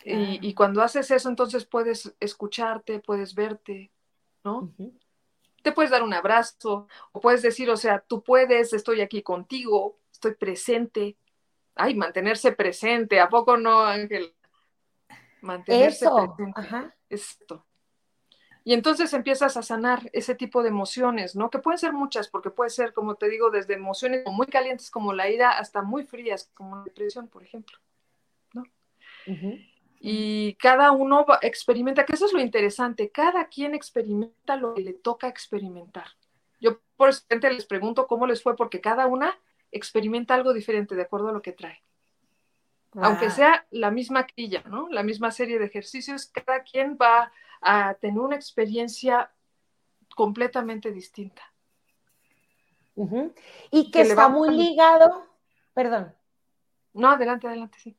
Y, 0.03 0.53
cuando 0.53 0.81
haces 0.81 1.11
eso, 1.11 1.29
entonces 1.29 1.65
puedes 1.65 2.13
escucharte, 2.19 2.99
puedes 2.99 3.35
verte, 3.35 3.91
¿no? 4.43 4.69
Te 5.61 5.71
puedes 5.71 5.91
dar 5.91 6.03
un 6.03 6.13
abrazo, 6.13 6.87
o 7.13 7.21
puedes 7.21 7.41
decir, 7.41 7.69
o 7.69 7.77
sea, 7.77 7.99
tú 7.99 8.21
puedes, 8.21 8.73
estoy 8.73 8.99
aquí 8.99 9.21
contigo, 9.21 9.97
estoy 10.11 10.35
presente. 10.35 11.17
Ay, 11.75 11.95
mantenerse 11.95 12.51
presente, 12.51 13.21
¿a 13.21 13.29
poco 13.29 13.55
no, 13.55 13.79
Ángel? 13.81 14.35
Mantenerse 15.41 16.05
presente. 16.09 16.59
Ajá. 16.59 16.95
Esto. 17.09 17.65
Y 18.69 18.73
entonces 18.73 19.11
empiezas 19.13 19.57
a 19.57 19.63
sanar 19.63 20.11
ese 20.13 20.35
tipo 20.35 20.61
de 20.61 20.69
emociones, 20.69 21.35
¿no? 21.35 21.49
Que 21.49 21.57
pueden 21.57 21.79
ser 21.79 21.91
muchas, 21.91 22.27
porque 22.27 22.51
puede 22.51 22.69
ser, 22.69 22.93
como 22.93 23.15
te 23.15 23.27
digo, 23.27 23.49
desde 23.49 23.73
emociones 23.73 24.21
muy 24.27 24.45
calientes 24.45 24.91
como 24.91 25.11
la 25.11 25.27
ira 25.27 25.49
hasta 25.49 25.81
muy 25.81 26.03
frías 26.03 26.51
como 26.53 26.75
la 26.75 26.83
depresión, 26.83 27.27
por 27.29 27.41
ejemplo, 27.41 27.79
¿no? 28.53 28.63
Y 29.99 30.53
cada 30.59 30.91
uno 30.91 31.25
experimenta, 31.41 32.05
que 32.05 32.13
eso 32.13 32.27
es 32.27 32.33
lo 32.33 32.41
interesante, 32.41 33.09
cada 33.09 33.47
quien 33.47 33.73
experimenta 33.73 34.55
lo 34.55 34.75
que 34.75 34.81
le 34.81 34.93
toca 34.93 35.27
experimentar. 35.27 36.05
Yo 36.61 36.79
por 36.95 37.09
eso 37.09 37.23
les 37.27 37.65
pregunto 37.65 38.05
cómo 38.05 38.27
les 38.27 38.43
fue, 38.43 38.55
porque 38.55 38.81
cada 38.81 39.07
una 39.07 39.35
experimenta 39.71 40.35
algo 40.35 40.53
diferente 40.53 40.93
de 40.93 41.01
acuerdo 41.01 41.29
a 41.29 41.33
lo 41.33 41.41
que 41.41 41.53
trae. 41.53 41.81
Aunque 42.93 43.31
sea 43.31 43.65
la 43.71 43.89
misma 43.89 44.27
quilla, 44.27 44.61
¿no? 44.67 44.89
La 44.91 45.01
misma 45.01 45.31
serie 45.31 45.57
de 45.57 45.65
ejercicios, 45.65 46.27
cada 46.27 46.61
quien 46.61 46.99
va 47.01 47.31
a 47.61 47.93
tener 47.95 48.19
una 48.19 48.35
experiencia 48.35 49.31
completamente 50.15 50.91
distinta. 50.91 51.41
Y 53.71 53.91
que, 53.91 54.01
está 54.01 54.27
muy 54.27 54.49
ligado, 54.49 55.25
perdón. 55.73 56.13
No, 56.93 57.11
adelante, 57.11 57.47
adelante, 57.47 57.77
sí. 57.79 57.97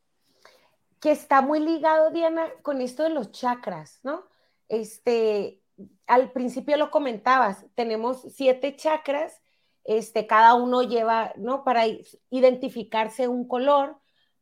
Que 1.01 1.13
está 1.13 1.41
muy 1.41 1.61
ligado, 1.61 2.11
Diana, 2.11 2.47
con 2.61 2.83
esto 2.83 3.05
de 3.05 3.09
los 3.09 3.33
chakras, 3.33 4.01
¿no? 4.03 4.25
Este, 4.69 5.63
al 6.07 6.33
principio 6.33 6.77
lo 6.77 6.91
comentabas, 6.91 7.65
tenemos 7.75 8.21
siete 8.35 8.77
chakras, 8.77 9.41
este, 9.85 10.27
cada 10.27 10.55
uno 10.55 10.83
lleva, 10.83 11.33
¿no? 11.37 11.65
Para 11.65 11.85
identificarse 12.29 13.27
un 13.27 13.49
color, 13.49 13.97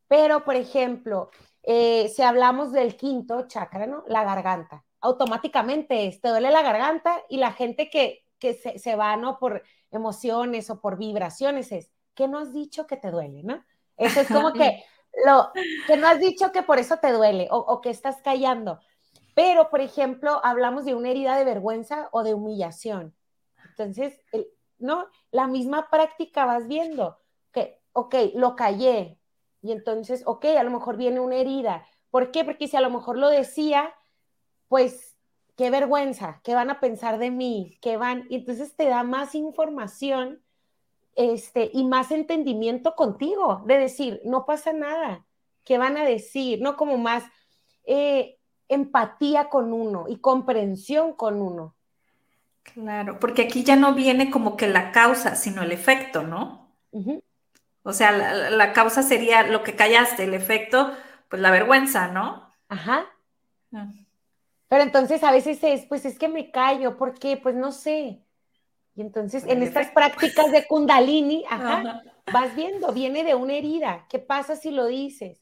pero, 0.08 0.44
por 0.44 0.56
ejemplo, 0.56 1.30
eh, 1.62 2.08
si 2.08 2.22
hablamos 2.22 2.72
del 2.72 2.96
quinto 2.96 3.46
chakra, 3.46 3.86
¿no? 3.86 4.02
La 4.08 4.24
garganta 4.24 4.84
automáticamente 5.00 6.18
te 6.20 6.28
duele 6.28 6.50
la 6.50 6.62
garganta 6.62 7.22
y 7.28 7.38
la 7.38 7.52
gente 7.52 7.90
que, 7.90 8.24
se, 8.40 8.96
va, 8.96 9.16
¿no? 9.16 9.38
Por 9.38 9.62
emociones 9.90 10.70
o 10.70 10.80
por 10.80 10.98
vibraciones 10.98 11.72
es, 11.72 11.90
¿qué 12.14 12.28
no 12.28 12.38
has 12.38 12.52
dicho 12.52 12.86
que 12.86 12.96
te 12.96 13.10
duele, 13.10 13.42
no? 13.42 13.64
Eso 13.96 14.20
es 14.20 14.28
como 14.28 14.52
que 14.52 14.84
lo 15.26 15.50
que 15.86 15.96
no 15.96 16.06
has 16.06 16.20
dicho 16.20 16.52
que 16.52 16.62
por 16.62 16.78
eso 16.78 16.98
te 16.98 17.12
duele 17.12 17.48
o, 17.50 17.80
que 17.80 17.90
estás 17.90 18.20
callando. 18.22 18.80
Pero, 19.34 19.70
por 19.70 19.80
ejemplo, 19.80 20.40
hablamos 20.44 20.84
de 20.84 20.94
una 20.94 21.10
herida 21.10 21.36
de 21.36 21.44
vergüenza 21.44 22.08
o 22.12 22.22
de 22.22 22.34
humillación. 22.34 23.14
Entonces, 23.70 24.20
¿no? 24.78 25.06
La 25.30 25.46
misma 25.46 25.88
práctica 25.90 26.44
vas 26.44 26.66
viendo 26.66 27.18
que, 27.52 27.80
ok, 27.92 28.14
lo 28.34 28.56
callé. 28.56 29.18
Y 29.62 29.72
entonces, 29.72 30.22
ok, 30.26 30.44
a 30.58 30.62
lo 30.62 30.70
mejor 30.70 30.96
viene 30.96 31.20
una 31.20 31.36
herida. 31.36 31.86
¿Por 32.10 32.30
qué? 32.30 32.44
Porque 32.44 32.66
si 32.66 32.76
a 32.76 32.80
lo 32.80 32.90
mejor 32.90 33.16
lo 33.18 33.28
decía, 33.28 33.94
pues 34.68 35.16
qué 35.56 35.70
vergüenza, 35.70 36.40
qué 36.44 36.54
van 36.54 36.70
a 36.70 36.80
pensar 36.80 37.18
de 37.18 37.30
mí, 37.30 37.78
qué 37.82 37.96
van, 37.96 38.26
y 38.30 38.36
entonces 38.36 38.76
te 38.76 38.88
da 38.88 39.02
más 39.02 39.34
información 39.34 40.40
este, 41.16 41.70
y 41.72 41.84
más 41.84 42.12
entendimiento 42.12 42.94
contigo, 42.94 43.64
de 43.66 43.78
decir, 43.78 44.20
no 44.24 44.46
pasa 44.46 44.72
nada, 44.72 45.26
qué 45.64 45.76
van 45.76 45.96
a 45.96 46.04
decir, 46.04 46.60
no 46.62 46.76
como 46.76 46.96
más 46.96 47.24
eh, 47.84 48.38
empatía 48.68 49.48
con 49.48 49.72
uno 49.72 50.04
y 50.08 50.18
comprensión 50.18 51.14
con 51.14 51.42
uno. 51.42 51.74
Claro, 52.62 53.18
porque 53.18 53.42
aquí 53.42 53.64
ya 53.64 53.74
no 53.74 53.94
viene 53.94 54.30
como 54.30 54.56
que 54.56 54.68
la 54.68 54.92
causa, 54.92 55.34
sino 55.34 55.62
el 55.62 55.72
efecto, 55.72 56.22
¿no? 56.22 56.68
O 57.82 57.92
sea, 57.92 58.12
la, 58.12 58.50
la, 58.50 58.72
causa 58.72 59.02
sería 59.02 59.42
lo 59.42 59.62
que 59.62 59.74
callaste, 59.74 60.24
el 60.24 60.34
efecto, 60.34 60.92
pues 61.28 61.40
la 61.42 61.50
vergüenza, 61.50 62.08
¿no? 62.08 62.52
Ajá. 62.68 63.06
Ah. 63.72 63.88
Pero 64.68 64.82
entonces 64.82 65.24
a 65.24 65.32
veces 65.32 65.62
es, 65.62 65.86
pues 65.86 66.04
es 66.04 66.18
que 66.18 66.28
me 66.28 66.50
callo, 66.50 66.96
¿por 66.96 67.18
qué? 67.18 67.36
Pues 67.36 67.54
no 67.54 67.72
sé. 67.72 68.22
Y 68.94 69.00
entonces 69.00 69.44
en 69.46 69.62
estas 69.62 69.90
prácticas 69.92 70.50
de 70.50 70.66
kundalini, 70.66 71.44
ajá, 71.48 72.02
vas 72.32 72.54
viendo, 72.54 72.92
viene 72.92 73.24
de 73.24 73.34
una 73.34 73.54
herida. 73.54 74.06
¿Qué 74.10 74.18
pasa 74.18 74.56
si 74.56 74.70
lo 74.70 74.86
dices? 74.86 75.40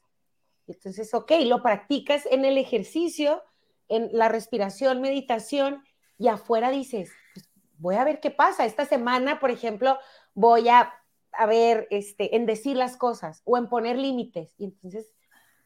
Entonces, 0.67 1.13
ok, 1.13 1.31
lo 1.45 1.61
practicas 1.61 2.25
en 2.29 2.45
el 2.45 2.57
ejercicio, 2.57 3.43
en 3.87 4.09
la 4.11 4.29
respiración, 4.29 5.01
meditación, 5.01 5.83
y 6.17 6.27
afuera 6.27 6.69
dices, 6.69 7.11
pues 7.33 7.49
voy 7.77 7.95
a 7.95 8.03
ver 8.03 8.19
qué 8.19 8.31
pasa. 8.31 8.65
Esta 8.65 8.85
semana, 8.85 9.39
por 9.39 9.51
ejemplo, 9.51 9.97
voy 10.33 10.69
a, 10.69 10.93
a 11.31 11.45
ver, 11.45 11.87
este, 11.89 12.35
en 12.35 12.45
decir 12.45 12.75
las 12.75 12.97
cosas 12.97 13.41
o 13.45 13.57
en 13.57 13.69
poner 13.69 13.97
límites. 13.97 14.53
Y 14.57 14.65
entonces 14.65 15.13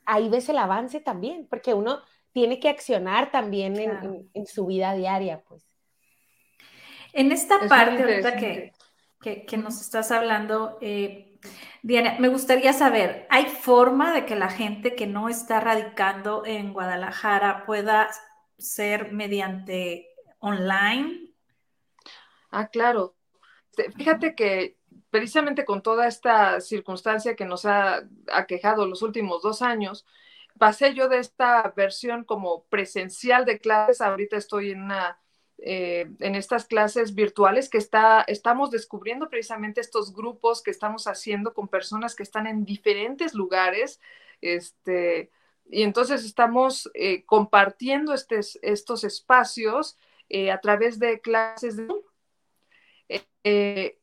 ahí 0.05 0.30
ves 0.30 0.49
el 0.49 0.57
avance 0.57 0.99
también, 0.99 1.47
porque 1.47 1.74
uno 1.74 1.99
tiene 2.34 2.60
que 2.60 2.70
accionar 2.70 3.32
también 3.32 3.78
en, 4.34 4.48
su 4.48 4.66
vida 4.66 4.94
diaria, 4.94 5.42
pues. 5.48 5.66
En 7.14 7.32
esta 7.32 7.68
parte 7.68 8.04
ahorita 8.04 8.38
que, 8.38 9.46
que, 9.46 9.58
nos 9.58 9.82
estás 9.82 10.12
hablando, 10.12 10.78
eh, 10.82 11.38
Diana, 11.82 12.16
me 12.20 12.30
gustaría 12.30 12.72
saber, 12.72 13.28
¿hay 13.30 13.48
forma 13.48 14.14
de 14.14 14.26
que 14.26 14.36
la 14.36 14.50
gente 14.50 14.96
que 14.96 15.08
no 15.08 15.28
está 15.28 15.60
radicando 15.60 16.44
en 16.46 16.72
Guadalajara 16.72 17.66
pueda 17.66 18.10
ser 18.58 19.12
mediante 19.12 20.08
online? 20.40 21.34
Ah, 22.50 22.68
claro. 22.68 23.16
Fíjate 23.98 24.36
que 24.36 24.78
precisamente 25.10 25.66
con 25.66 25.82
toda 25.82 26.08
esta 26.08 26.62
circunstancia 26.62 27.36
que 27.36 27.46
nos 27.46 27.66
ha 27.66 28.04
aquejado 28.32 28.88
los 28.88 29.02
últimos 29.02 29.42
dos 29.42 29.62
años, 29.62 30.06
pasé 30.62 30.93
yo 30.93 31.09
de 31.09 31.18
esta 31.18 31.74
versión 31.76 32.24
como 32.24 32.66
presencial 32.66 33.45
de 33.45 33.57
clases, 33.57 33.99
ahorita 33.99 34.38
estoy 34.38 34.70
en 34.70 34.91
eh, 35.57 36.07
en 36.20 36.36
estas 36.36 36.66
clases 36.66 37.16
virtuales 37.16 37.68
que 37.68 37.80
está, 37.80 38.22
estamos 38.28 38.70
descubriendo 38.70 39.28
precisamente 39.28 39.82
estos 39.82 40.14
grupos 40.14 40.62
que 40.62 40.70
estamos 40.70 41.07
haciendo 41.07 41.55
con 41.55 41.68
personas 41.68 42.14
que 42.14 42.22
están 42.22 42.45
en 42.45 42.64
diferentes 42.64 43.34
lugares, 43.34 43.99
este, 44.39 45.32
y 45.68 45.82
entonces 45.82 46.24
estamos 46.26 46.91
eh, 46.93 47.26
compartiendo 47.26 48.14
estos 48.14 49.03
espacios 49.03 49.97
eh, 50.30 50.51
a 50.51 50.62
través 50.62 50.99
de 50.99 51.22
clases 51.22 51.76
de 51.76 51.88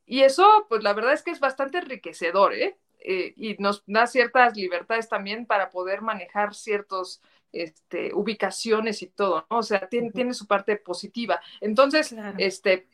y 0.07 0.23
eso, 0.23 0.67
pues 0.69 0.83
la 0.83 0.93
verdad 0.93 1.13
es 1.13 1.23
que 1.23 1.31
es 1.31 1.39
bastante 1.39 1.79
enriquecedor, 1.79 2.53
y 3.05 3.57
nos 3.59 3.85
da 3.87 4.07
ciertas 4.07 4.57
libertades 4.57 5.09
también 5.09 5.47
para 5.47 5.71
poder 5.71 6.03
manejar 6.03 6.55
ciertos 6.55 7.23
este, 7.53 8.13
ubicaciones 8.13 9.03
y 9.03 9.07
todo, 9.07 9.47
¿no? 9.51 9.59
O 9.59 9.63
sea, 9.63 9.89
tiene, 9.89 10.11
tiene 10.11 10.35
su 10.35 10.47
parte 10.47 10.77
positiva. 10.77 11.41
Entonces, 11.61 12.15
este, 12.37 12.87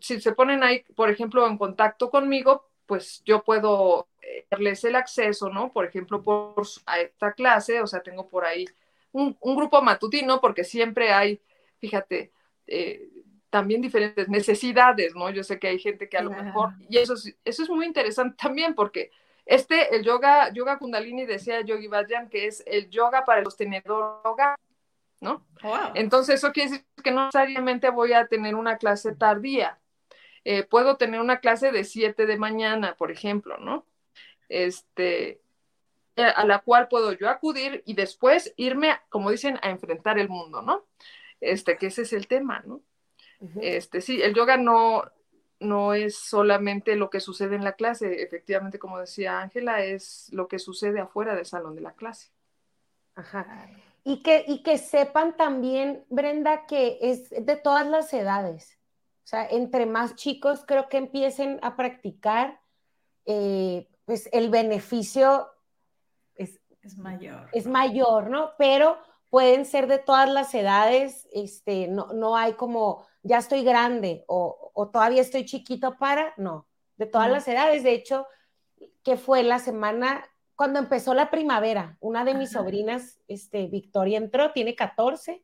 si 0.00 0.20
se 0.20 0.32
ponen 0.32 0.62
ahí, 0.62 0.84
por 0.96 1.10
ejemplo, 1.10 1.46
en 1.46 1.58
contacto 1.58 2.10
conmigo, 2.10 2.68
pues 2.86 3.22
yo 3.24 3.42
puedo 3.42 4.08
eh, 4.20 4.46
darles 4.50 4.84
el 4.84 4.96
acceso, 4.96 5.50
¿no? 5.50 5.72
Por 5.72 5.86
ejemplo, 5.86 6.22
por, 6.22 6.66
a 6.86 7.00
esta 7.00 7.32
clase, 7.32 7.80
o 7.80 7.86
sea, 7.86 8.02
tengo 8.02 8.28
por 8.28 8.44
ahí 8.44 8.66
un, 9.12 9.36
grupo 9.40 9.80
matutino, 9.82 10.40
porque 10.40 10.64
siempre 10.64 11.12
hay, 11.12 11.40
fíjate, 11.78 12.32
eh, 12.66 13.08
también 13.50 13.82
diferentes 13.82 14.28
necesidades, 14.28 15.14
¿no? 15.14 15.30
Yo 15.30 15.44
sé 15.44 15.58
que 15.58 15.68
hay 15.68 15.78
gente 15.78 16.08
que 16.08 16.16
a 16.16 16.22
lo 16.22 16.30
mejor, 16.30 16.70
y 16.88 16.98
eso 16.98 17.14
eso 17.44 17.62
es 17.62 17.70
muy 17.70 17.86
interesante 17.86 18.36
también, 18.42 18.74
porque 18.74 19.10
este, 19.44 19.94
el 19.94 20.04
yoga, 20.04 20.52
yoga 20.52 20.78
kundalini, 20.78 21.26
decía 21.26 21.60
Yogi 21.62 21.88
Bhajan, 21.88 22.28
que 22.28 22.46
es 22.46 22.62
el 22.66 22.88
yoga 22.90 23.24
para 23.24 23.40
el 23.40 23.44
sostenedor 23.44 24.22
yoga, 24.24 24.56
¿no? 25.20 25.46
Entonces, 25.94 26.36
eso 26.36 26.52
quiere 26.52 26.70
decir 26.70 26.86
que 27.02 27.10
no 27.10 27.26
necesariamente 27.26 27.90
voy 27.90 28.12
a 28.12 28.26
tener 28.26 28.54
una 28.54 28.76
clase 28.76 29.14
tardía. 29.14 29.78
Eh, 30.44 30.64
puedo 30.64 30.96
tener 30.96 31.20
una 31.20 31.40
clase 31.40 31.70
de 31.70 31.84
7 31.84 32.26
de 32.26 32.36
mañana, 32.36 32.96
por 32.96 33.10
ejemplo, 33.10 33.58
¿no? 33.58 33.86
Este, 34.48 35.40
eh, 36.16 36.24
a 36.24 36.44
la 36.44 36.58
cual 36.60 36.88
puedo 36.88 37.12
yo 37.12 37.28
acudir 37.28 37.82
y 37.86 37.94
después 37.94 38.52
irme, 38.56 38.98
como 39.08 39.30
dicen, 39.30 39.58
a 39.62 39.70
enfrentar 39.70 40.18
el 40.18 40.28
mundo, 40.28 40.62
¿no? 40.62 40.86
Este, 41.40 41.76
que 41.76 41.86
ese 41.86 42.02
es 42.02 42.12
el 42.12 42.26
tema, 42.26 42.62
¿no? 42.66 42.82
Este, 43.60 44.00
sí, 44.00 44.22
el 44.22 44.34
yoga 44.34 44.56
no, 44.56 45.02
no 45.62 45.94
es 45.94 46.16
solamente 46.16 46.96
lo 46.96 47.10
que 47.10 47.20
sucede 47.20 47.56
en 47.56 47.64
la 47.64 47.72
clase, 47.72 48.22
efectivamente, 48.22 48.78
como 48.78 48.98
decía 48.98 49.40
Ángela, 49.40 49.82
es 49.82 50.28
lo 50.32 50.48
que 50.48 50.58
sucede 50.58 51.00
afuera 51.00 51.34
del 51.34 51.46
salón 51.46 51.74
de 51.74 51.80
la 51.80 51.92
clase. 51.92 52.30
Ajá. 53.14 53.68
Y 54.04 54.22
que, 54.22 54.44
y 54.46 54.62
que 54.62 54.78
sepan 54.78 55.36
también, 55.36 56.04
Brenda, 56.10 56.66
que 56.66 56.98
es 57.00 57.30
de 57.30 57.56
todas 57.56 57.86
las 57.86 58.12
edades. 58.12 58.78
O 59.24 59.26
sea, 59.26 59.46
entre 59.46 59.86
más 59.86 60.16
chicos 60.16 60.64
creo 60.66 60.88
que 60.88 60.96
empiecen 60.96 61.60
a 61.62 61.76
practicar, 61.76 62.60
eh, 63.24 63.88
pues 64.04 64.28
el 64.32 64.50
beneficio 64.50 65.48
es, 66.34 66.60
es, 66.82 66.98
mayor. 66.98 67.48
Es 67.52 67.66
mayor, 67.66 68.28
¿no? 68.28 68.50
Pero 68.58 68.98
pueden 69.30 69.64
ser 69.64 69.86
de 69.86 69.98
todas 69.98 70.28
las 70.28 70.52
edades, 70.54 71.28
este, 71.32 71.86
no, 71.86 72.12
no 72.12 72.36
hay 72.36 72.54
como 72.54 73.06
ya 73.22 73.38
estoy 73.38 73.62
grande 73.64 74.24
o, 74.26 74.72
todavía 74.92 75.22
estoy 75.22 75.44
chiquito 75.44 75.96
para, 75.96 76.34
no, 76.36 76.66
de 76.96 77.06
todas 77.06 77.30
las 77.30 77.46
edades. 77.46 77.82
De 77.82 77.92
hecho, 77.92 78.26
que 79.02 79.16
fue 79.16 79.42
la 79.42 79.58
semana 79.58 80.24
cuando 80.54 80.78
empezó 80.78 81.14
la 81.14 81.30
primavera, 81.30 81.96
una 82.00 82.24
de 82.24 82.34
mis 82.34 82.52
sobrinas, 82.52 83.18
este, 83.26 83.66
Victoria 83.66 84.18
entró, 84.18 84.52
tiene 84.52 84.76
14, 84.76 85.42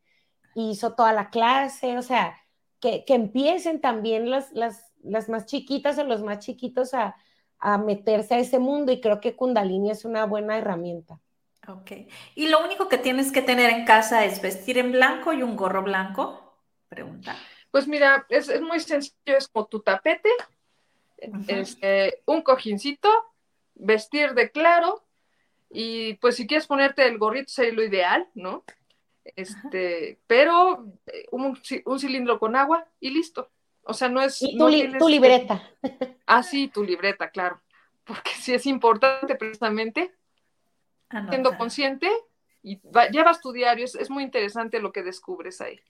hizo 0.54 0.94
toda 0.94 1.12
la 1.12 1.30
clase, 1.30 1.98
o 1.98 2.02
sea, 2.02 2.36
que, 2.80 3.04
empiecen 3.08 3.80
también 3.80 4.30
las, 4.30 4.52
las, 4.52 4.92
las, 5.02 5.28
más 5.28 5.46
chiquitas 5.46 5.98
o 5.98 6.04
los 6.04 6.22
más 6.22 6.38
chiquitos 6.38 6.94
a, 6.94 7.16
a 7.58 7.78
meterse 7.78 8.34
a 8.34 8.38
ese 8.38 8.58
mundo 8.58 8.92
y 8.92 9.00
creo 9.00 9.20
que 9.20 9.34
Kundalini 9.34 9.90
es 9.90 10.04
una 10.04 10.24
buena 10.24 10.56
herramienta. 10.58 11.20
Ok. 11.66 11.92
Y 12.34 12.48
lo 12.48 12.64
único 12.64 12.88
que 12.88 12.98
tienes 12.98 13.32
que 13.32 13.42
tener 13.42 13.70
en 13.70 13.84
casa 13.84 14.24
es 14.24 14.40
vestir 14.40 14.78
en 14.78 14.92
blanco 14.92 15.32
y 15.32 15.42
un 15.42 15.56
gorro 15.56 15.82
blanco. 15.82 16.56
Pregunta. 16.88 17.36
Pues 17.70 17.86
mira, 17.86 18.26
es, 18.28 18.60
muy 18.60 18.80
sencillo, 18.80 19.36
es 19.36 19.48
como 19.48 19.66
tu 19.66 19.80
tapete, 19.80 20.30
este, 21.48 22.22
un 22.24 22.42
cojincito, 22.42 23.08
vestir 23.74 24.34
de 24.34 24.50
claro, 24.50 25.04
y 25.70 26.14
pues 26.14 26.36
si 26.36 26.46
quieres 26.46 26.66
ponerte 26.66 27.06
el 27.06 27.18
gorrito 27.18 27.52
sería 27.52 27.74
lo 27.74 27.84
ideal, 27.84 28.26
¿no? 28.34 28.64
Este, 29.36 30.18
pero 30.26 30.86
eh, 31.06 31.26
un, 31.30 31.56
cilindro 31.98 32.38
con 32.38 32.56
agua 32.56 32.86
y 33.00 33.10
listo. 33.10 33.50
O 33.82 33.92
sea, 33.92 34.08
no 34.08 34.22
es... 34.22 34.40
Y 34.40 34.56
tu, 34.56 34.68
libreta. 35.08 35.62
Ah, 36.26 36.42
sí, 36.42 36.68
tu 36.68 36.84
libreta, 36.84 37.30
claro. 37.30 37.60
Porque 38.04 38.30
sí 38.32 38.52
es 38.54 38.66
importante 38.66 39.34
precisamente, 39.34 40.14
siendo 41.30 41.56
consciente, 41.56 42.10
y 42.62 42.80
llevas 43.10 43.40
tu 43.40 43.52
diario, 43.52 43.84
es 43.84 44.10
muy 44.10 44.22
interesante 44.22 44.80
lo 44.80 44.92
que 44.92 45.02
descubres 45.02 45.60
ahí. 45.62 45.80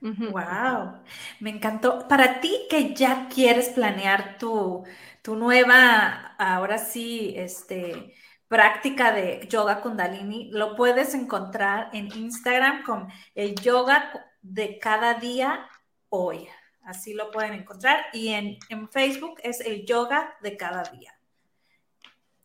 Wow, 0.00 1.02
me 1.40 1.50
encantó. 1.50 2.08
Para 2.08 2.40
ti 2.40 2.66
que 2.70 2.94
ya 2.94 3.28
quieres 3.28 3.68
planear 3.70 4.38
tu, 4.38 4.84
tu 5.22 5.36
nueva, 5.36 6.34
ahora 6.38 6.78
sí, 6.78 7.34
este, 7.36 8.14
práctica 8.48 9.12
de 9.12 9.46
yoga 9.48 9.82
kundalini, 9.82 10.50
lo 10.52 10.74
puedes 10.74 11.14
encontrar 11.14 11.90
en 11.92 12.06
Instagram 12.16 12.82
con 12.84 13.08
el 13.34 13.54
yoga 13.56 14.10
de 14.40 14.78
cada 14.78 15.14
día 15.14 15.68
hoy. 16.08 16.48
Así 16.82 17.12
lo 17.12 17.30
pueden 17.30 17.52
encontrar. 17.52 18.06
Y 18.14 18.28
en, 18.28 18.58
en 18.70 18.88
Facebook 18.88 19.38
es 19.42 19.60
el 19.60 19.84
yoga 19.84 20.34
de 20.40 20.56
cada 20.56 20.82
día. 20.84 21.14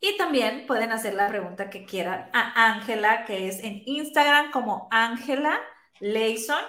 Y 0.01 0.17
también 0.17 0.67
pueden 0.67 0.91
hacer 0.91 1.13
la 1.13 1.29
pregunta 1.29 1.69
que 1.69 1.85
quieran 1.85 2.29
a 2.33 2.73
Ángela, 2.73 3.25
que 3.25 3.47
es 3.47 3.59
en 3.63 3.81
Instagram 3.85 4.51
como 4.51 4.87
Ángela 4.91 5.59
Leison 5.99 6.61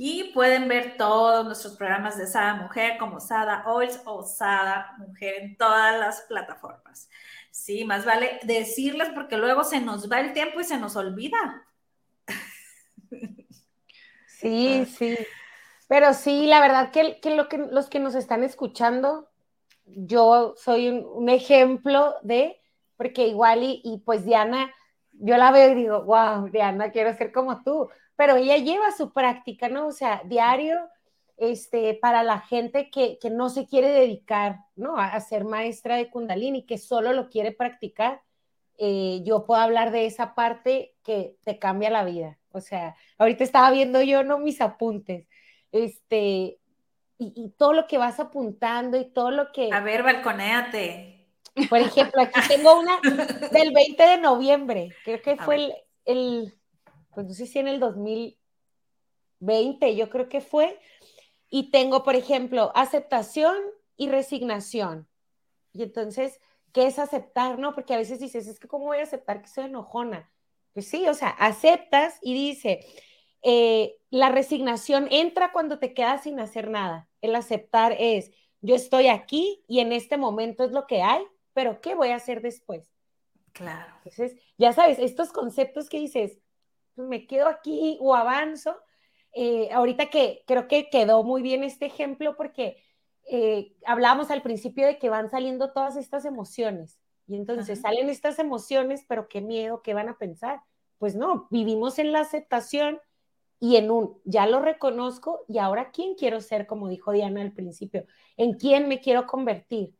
y 0.00 0.30
pueden 0.32 0.68
ver 0.68 0.96
todos 0.96 1.44
nuestros 1.44 1.76
programas 1.76 2.16
de 2.16 2.28
Sada 2.28 2.54
Mujer 2.54 2.98
como 2.98 3.18
Sada 3.18 3.64
Oils 3.66 4.00
o 4.04 4.22
Sada 4.22 4.94
Mujer 4.98 5.34
en 5.40 5.56
todas 5.56 5.98
las 5.98 6.20
plataformas. 6.28 7.10
Sí, 7.50 7.84
más 7.84 8.04
vale 8.04 8.38
decirles 8.44 9.08
porque 9.12 9.36
luego 9.36 9.64
se 9.64 9.80
nos 9.80 10.08
va 10.08 10.20
el 10.20 10.32
tiempo 10.32 10.60
y 10.60 10.64
se 10.64 10.78
nos 10.78 10.94
olvida. 10.94 11.66
Sí, 14.28 14.86
sí. 14.86 15.18
Pero 15.88 16.14
sí, 16.14 16.46
la 16.46 16.60
verdad 16.60 16.92
que, 16.92 17.18
lo 17.34 17.48
que 17.48 17.58
los 17.58 17.90
que 17.90 17.98
nos 17.98 18.14
están 18.14 18.44
escuchando, 18.44 19.28
yo 19.84 20.54
soy 20.56 20.90
un, 20.90 21.28
ejemplo 21.28 22.14
de, 22.22 22.60
porque 22.96 23.26
igual 23.26 23.64
y, 23.64 23.80
y, 23.82 23.98
pues 23.98 24.24
Diana, 24.24 24.72
yo 25.10 25.36
la 25.36 25.50
veo 25.50 25.72
y 25.72 25.74
digo, 25.74 26.04
wow, 26.04 26.48
Diana, 26.50 26.92
quiero 26.92 27.12
ser 27.16 27.32
como 27.32 27.64
tú 27.64 27.90
pero 28.18 28.34
ella 28.34 28.56
lleva 28.56 28.90
su 28.90 29.12
práctica, 29.12 29.68
¿no? 29.68 29.86
O 29.86 29.92
sea, 29.92 30.22
diario, 30.24 30.76
este, 31.36 31.94
para 31.94 32.24
la 32.24 32.40
gente 32.40 32.90
que, 32.90 33.16
no 33.30 33.48
se 33.48 33.64
quiere 33.64 33.92
dedicar, 33.92 34.64
¿no? 34.74 34.96
A, 34.98 35.20
ser 35.20 35.44
maestra 35.44 35.94
de 35.94 36.10
Kundalini, 36.10 36.66
que 36.66 36.78
solo 36.78 37.12
lo 37.12 37.28
quiere 37.28 37.52
practicar, 37.52 38.20
eh, 38.76 39.20
yo 39.24 39.46
puedo 39.46 39.60
hablar 39.60 39.92
de 39.92 40.06
esa 40.06 40.34
parte 40.34 40.96
que 41.04 41.36
te 41.44 41.60
cambia 41.60 41.90
la 41.90 42.02
vida. 42.02 42.40
O 42.50 42.60
sea, 42.60 42.96
ahorita 43.18 43.44
estaba 43.44 43.70
viendo 43.70 44.02
yo, 44.02 44.24
¿no? 44.24 44.38
Mis 44.38 44.60
apuntes, 44.60 45.28
este, 45.70 46.58
y, 47.18 47.54
todo 47.56 47.72
lo 47.72 47.86
que 47.86 47.98
vas 47.98 48.18
apuntando 48.18 48.98
y 48.98 49.04
todo 49.04 49.30
lo 49.30 49.52
que... 49.52 49.70
A 49.72 49.78
ver, 49.78 50.02
balconéate. 50.02 51.28
Por 51.70 51.78
ejemplo, 51.78 52.20
aquí 52.20 52.40
tengo 52.48 52.80
una 52.80 52.98
del 53.52 53.72
20 53.72 54.02
de 54.02 54.18
noviembre, 54.18 54.88
creo 55.04 55.22
que 55.22 55.36
fue 55.36 55.84
el 56.04 56.57
pues 57.18 57.26
no 57.26 57.34
sé 57.34 57.46
si 57.46 57.58
en 57.58 57.66
el 57.66 57.80
2020, 57.80 59.96
yo 59.96 60.08
creo 60.08 60.28
que 60.28 60.40
fue, 60.40 60.78
y 61.50 61.72
tengo, 61.72 62.04
por 62.04 62.14
ejemplo, 62.14 62.70
aceptación 62.76 63.56
y 63.96 64.08
resignación. 64.08 65.08
Y 65.72 65.82
entonces, 65.82 66.38
¿qué 66.72 66.86
es 66.86 67.00
aceptar? 67.00 67.58
No, 67.58 67.74
porque 67.74 67.92
a 67.92 67.96
veces 67.96 68.20
dices, 68.20 68.46
es 68.46 68.60
que 68.60 68.68
¿cómo 68.68 68.84
voy 68.84 68.98
a 68.98 69.02
aceptar 69.02 69.42
que 69.42 69.48
soy 69.48 69.64
enojona? 69.64 70.30
Pues 70.74 70.86
sí, 70.86 71.08
o 71.08 71.14
sea, 71.14 71.30
aceptas 71.30 72.20
y 72.22 72.34
dice, 72.34 72.86
eh, 73.42 73.96
la 74.10 74.28
resignación 74.28 75.08
entra 75.10 75.50
cuando 75.50 75.80
te 75.80 75.94
quedas 75.94 76.22
sin 76.22 76.38
hacer 76.38 76.70
nada. 76.70 77.08
El 77.20 77.34
aceptar 77.34 77.96
es, 77.98 78.30
yo 78.60 78.76
estoy 78.76 79.08
aquí 79.08 79.64
y 79.66 79.80
en 79.80 79.90
este 79.90 80.18
momento 80.18 80.62
es 80.62 80.70
lo 80.70 80.86
que 80.86 81.02
hay, 81.02 81.24
pero 81.52 81.80
¿qué 81.80 81.96
voy 81.96 82.10
a 82.10 82.14
hacer 82.14 82.42
después? 82.42 82.92
Claro. 83.54 83.92
Entonces, 84.04 84.40
ya 84.56 84.72
sabes, 84.72 85.00
estos 85.00 85.32
conceptos 85.32 85.88
que 85.88 85.98
dices, 85.98 86.38
me 86.98 87.26
quedo 87.26 87.48
aquí 87.48 87.96
o 88.00 88.14
avanzo. 88.14 88.76
Eh, 89.32 89.70
ahorita 89.72 90.06
que 90.10 90.42
creo 90.46 90.68
que 90.68 90.90
quedó 90.90 91.22
muy 91.22 91.42
bien 91.42 91.62
este 91.62 91.86
ejemplo 91.86 92.36
porque 92.36 92.82
eh, 93.30 93.74
hablábamos 93.84 94.30
al 94.30 94.42
principio 94.42 94.86
de 94.86 94.98
que 94.98 95.10
van 95.10 95.30
saliendo 95.30 95.72
todas 95.72 95.96
estas 95.96 96.24
emociones. 96.24 96.98
Y 97.26 97.36
entonces 97.36 97.82
salen 97.82 98.08
estas 98.08 98.38
emociones, 98.38 99.04
pero 99.06 99.28
qué 99.28 99.42
miedo, 99.42 99.82
qué 99.82 99.92
van 99.92 100.08
a 100.08 100.16
pensar. 100.16 100.62
Pues 100.98 101.14
no, 101.14 101.46
vivimos 101.50 101.98
en 101.98 102.12
la 102.12 102.20
aceptación 102.20 103.00
y 103.60 103.76
en 103.76 103.90
un, 103.90 104.18
ya 104.24 104.46
lo 104.46 104.60
reconozco 104.60 105.44
y 105.46 105.58
ahora 105.58 105.90
quién 105.90 106.14
quiero 106.14 106.40
ser, 106.40 106.66
como 106.66 106.88
dijo 106.88 107.12
Diana 107.12 107.42
al 107.42 107.52
principio, 107.52 108.06
en 108.36 108.54
quién 108.54 108.88
me 108.88 109.00
quiero 109.00 109.26
convertir. 109.26 109.94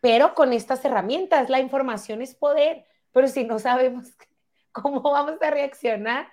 Pero 0.00 0.34
con 0.34 0.52
estas 0.52 0.84
herramientas, 0.84 1.48
la 1.48 1.60
información 1.60 2.22
es 2.22 2.34
poder, 2.34 2.86
pero 3.12 3.28
si 3.28 3.44
no 3.44 3.60
sabemos 3.60 4.08
cómo 4.72 5.00
vamos 5.02 5.40
a 5.40 5.50
reaccionar, 5.50 6.30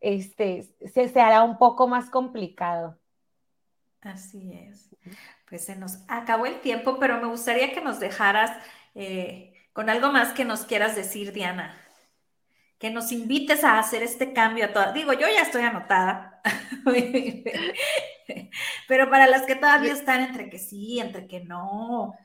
este, 0.00 0.74
se, 0.92 1.08
se 1.08 1.20
hará 1.20 1.42
un 1.42 1.58
poco 1.58 1.88
más 1.88 2.10
complicado. 2.10 2.98
Así 4.00 4.52
es. 4.52 4.88
Pues 5.48 5.64
se 5.64 5.76
nos 5.76 5.98
acabó 6.08 6.46
el 6.46 6.60
tiempo, 6.60 6.98
pero 6.98 7.20
me 7.20 7.28
gustaría 7.28 7.72
que 7.72 7.80
nos 7.80 8.00
dejaras 8.00 8.50
eh, 8.94 9.54
con 9.72 9.90
algo 9.90 10.12
más 10.12 10.32
que 10.32 10.44
nos 10.44 10.64
quieras 10.64 10.96
decir, 10.96 11.32
Diana. 11.32 11.78
Que 12.78 12.90
nos 12.90 13.12
invites 13.12 13.62
a 13.62 13.78
hacer 13.78 14.02
este 14.02 14.32
cambio 14.32 14.64
a 14.64 14.72
todas. 14.72 14.92
Digo, 14.92 15.12
yo 15.12 15.28
ya 15.28 15.42
estoy 15.42 15.62
anotada, 15.62 16.42
pero 18.88 19.08
para 19.08 19.28
las 19.28 19.42
que 19.42 19.54
todavía 19.54 19.92
están 19.92 20.22
entre 20.22 20.50
que 20.50 20.58
sí, 20.58 20.98
entre 20.98 21.28
que 21.28 21.40
no. 21.40 22.16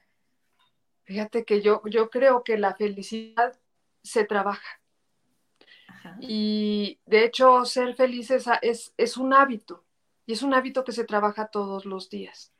Fíjate 1.03 1.45
que 1.45 1.61
yo, 1.61 1.81
yo 1.85 2.09
creo 2.09 2.43
que 2.43 2.57
la 2.57 2.75
felicidad 2.75 3.53
se 4.01 4.25
trabaja. 4.25 4.81
Y 6.19 6.99
de 7.05 7.25
hecho, 7.25 7.65
ser 7.65 7.95
feliz 7.95 8.31
es, 8.31 8.93
es, 8.97 9.17
un 9.17 9.33
hábito 9.33 9.83
y 10.25 10.33
es 10.33 10.41
un 10.41 10.53
hábito 10.53 10.83
que 10.83 10.91
se 10.91 11.03
trabaja 11.03 11.47
todos 11.47 11.85
los 11.85 12.09
días. 12.09 12.53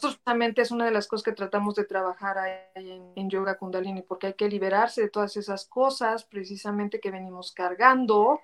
Justamente 0.00 0.62
es 0.62 0.70
una 0.70 0.86
de 0.86 0.90
las 0.90 1.06
cosas 1.06 1.24
que 1.24 1.32
tratamos 1.32 1.74
de 1.74 1.84
trabajar 1.84 2.68
en, 2.74 3.12
en, 3.14 3.30
Yoga 3.30 3.58
Kundalini, 3.58 4.02
porque 4.02 4.28
hay 4.28 4.34
que 4.34 4.48
liberarse 4.48 5.02
de 5.02 5.10
todas 5.10 5.36
esas 5.36 5.66
cosas 5.66 6.24
precisamente 6.24 7.00
que 7.00 7.10
venimos 7.10 7.52
cargando, 7.52 8.40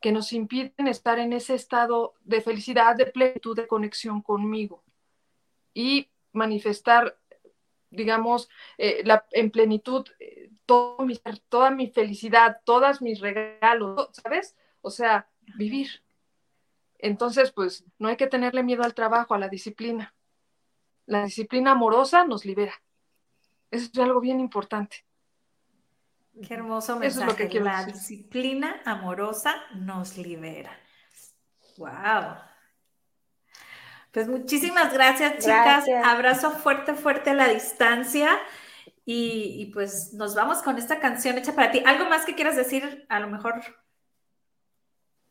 que 0.00 0.12
nos 0.12 0.32
impiden 0.34 0.86
estar 0.86 1.18
en 1.18 1.32
ese 1.32 1.54
estado 1.54 2.14
de 2.20 2.42
felicidad, 2.42 2.94
de 2.96 3.06
plenitud, 3.06 3.56
de 3.56 3.66
conexión 3.66 4.20
conmigo. 4.20 4.84
Y 5.72 6.10
manifestar, 6.32 7.16
digamos, 7.90 8.50
eh, 8.76 9.02
la, 9.04 9.24
en 9.30 9.50
plenitud 9.50 10.06
eh, 10.20 10.50
todo 10.66 11.04
mi, 11.04 11.20
toda 11.48 11.70
mi 11.70 11.88
felicidad, 11.88 12.60
todos 12.64 13.02
mis 13.02 13.20
regalos, 13.20 14.10
¿sabes? 14.12 14.56
O 14.80 14.90
sea, 14.90 15.28
vivir. 15.56 16.02
Entonces, 16.98 17.52
pues 17.52 17.84
no 17.98 18.08
hay 18.08 18.16
que 18.16 18.26
tenerle 18.26 18.62
miedo 18.62 18.82
al 18.82 18.94
trabajo, 18.94 19.34
a 19.34 19.38
la 19.38 19.48
disciplina. 19.48 20.14
La 21.06 21.24
disciplina 21.24 21.72
amorosa 21.72 22.24
nos 22.24 22.44
libera. 22.44 22.74
Eso 23.70 23.90
es 23.92 23.98
algo 23.98 24.20
bien 24.20 24.40
importante. 24.40 25.04
Qué 26.46 26.54
hermoso 26.54 26.96
mensaje. 26.98 27.48
que 27.48 27.60
la 27.60 27.84
disciplina 27.84 28.80
amorosa 28.84 29.54
nos 29.74 30.16
libera. 30.16 30.76
Wow. 31.76 32.36
Pues 34.10 34.28
muchísimas 34.28 34.92
gracias, 34.92 35.38
chicas. 35.38 35.84
Abrazo 36.04 36.52
fuerte, 36.52 36.94
fuerte 36.94 37.30
a 37.30 37.34
la 37.34 37.48
distancia. 37.48 38.38
Y, 39.06 39.70
pues 39.74 40.14
nos 40.14 40.34
vamos 40.34 40.62
con 40.62 40.78
esta 40.78 40.98
canción 40.98 41.36
hecha 41.36 41.54
para 41.54 41.70
ti. 41.70 41.82
¿Algo 41.84 42.06
más 42.06 42.24
que 42.24 42.34
quieras 42.34 42.56
decir? 42.56 43.04
A 43.10 43.20
lo 43.20 43.28
mejor, 43.28 43.54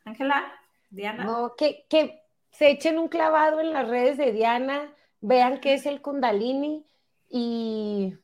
Ángela, 0.06 0.44
Diana. 0.92 1.24
No, 1.24 1.56
que, 1.56 1.86
que 1.90 2.24
se 2.52 2.70
echen 2.70 3.00
un 3.00 3.08
clavado 3.08 3.60
en 3.60 3.74
las 3.74 3.88
redes 3.88 4.18
de 4.18 4.32
Diana, 4.32 4.94
vean 5.22 5.60
qué 5.60 5.74
es 5.74 5.86
el 5.86 6.02
Kundalini 6.02 6.86
y, 7.30 8.16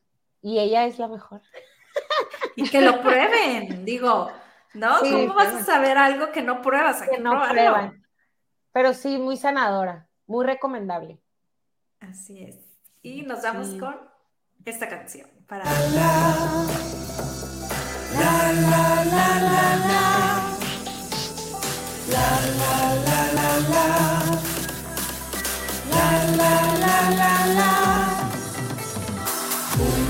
ella 0.42 0.86
es 0.86 0.98
la 0.98 1.08
mejor. 1.08 1.42
Y 2.54 2.68
que 2.70 2.80
lo 2.80 3.00
prueben, 3.02 3.84
digo, 3.84 4.30
¿no? 4.74 5.00
¿Cómo 5.00 5.34
vas 5.34 5.54
a 5.54 5.64
saber 5.64 5.98
algo 5.98 6.30
que 6.30 6.42
no 6.42 6.62
pruebas? 6.62 7.02
que 7.02 7.18
no 7.18 7.42
prueban. 7.48 8.06
Pero 8.72 8.94
sí, 8.94 9.18
muy 9.18 9.36
sanadora, 9.36 10.08
muy 10.26 10.46
recomendable. 10.46 11.20
Así 11.98 12.44
es. 12.44 12.58
Y 13.02 13.22
nos 13.22 13.42
vamos 13.42 13.68
con 13.80 14.09
esta 14.64 14.88
canción 14.88 15.26
para... 15.46 15.64
La, 15.64 15.72
la, 18.12 18.52
la, 18.52 19.04
la, 19.04 19.28
la, 19.40 19.76
la. 19.88 20.02
La, 22.10 22.28
la, 22.60 22.74
la, 23.06 23.20
la, 23.32 23.50
la. 23.72 23.86
La, 25.90 26.06
la, 26.36 26.54
la, 26.78 26.96
la, 27.10 27.34
la. 27.58 27.72
Un 29.78 30.02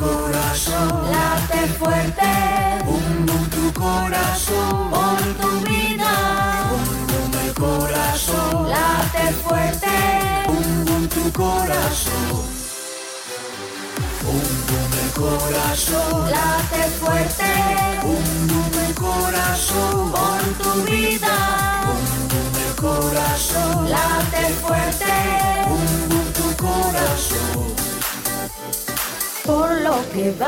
corazón. 0.00 1.10
Late 1.10 1.62
fuerte. 1.78 2.30
Un 2.86 3.26
boom 3.26 3.44
tu 3.50 3.72
corazón. 3.72 4.90
Por 4.90 5.22
tu 5.40 5.50
vida. 5.68 6.12
Un 6.72 7.06
boom 7.06 7.32
el 7.44 7.54
corazón. 7.54 8.68
Late 8.68 9.32
fuerte. 9.44 9.94
Un 10.48 10.84
boom 10.84 11.08
tu 11.08 11.32
corazón 11.32 12.55
corazón. 15.16 16.30
Late 16.30 16.82
fuerte, 17.00 17.50
un 18.04 18.70
el 18.86 18.94
corazón. 18.94 20.12
Por 20.12 20.42
tu 20.62 20.72
vida, 20.90 21.36
un 21.94 22.60
el 22.66 22.74
corazón. 22.76 23.90
Late 23.90 24.44
fuerte, 24.62 25.14
un 25.68 26.32
tu 26.32 26.48
corazón. 26.64 27.66
Por 29.44 29.80
lo 29.80 29.96
que 30.12 30.32
va. 30.32 30.44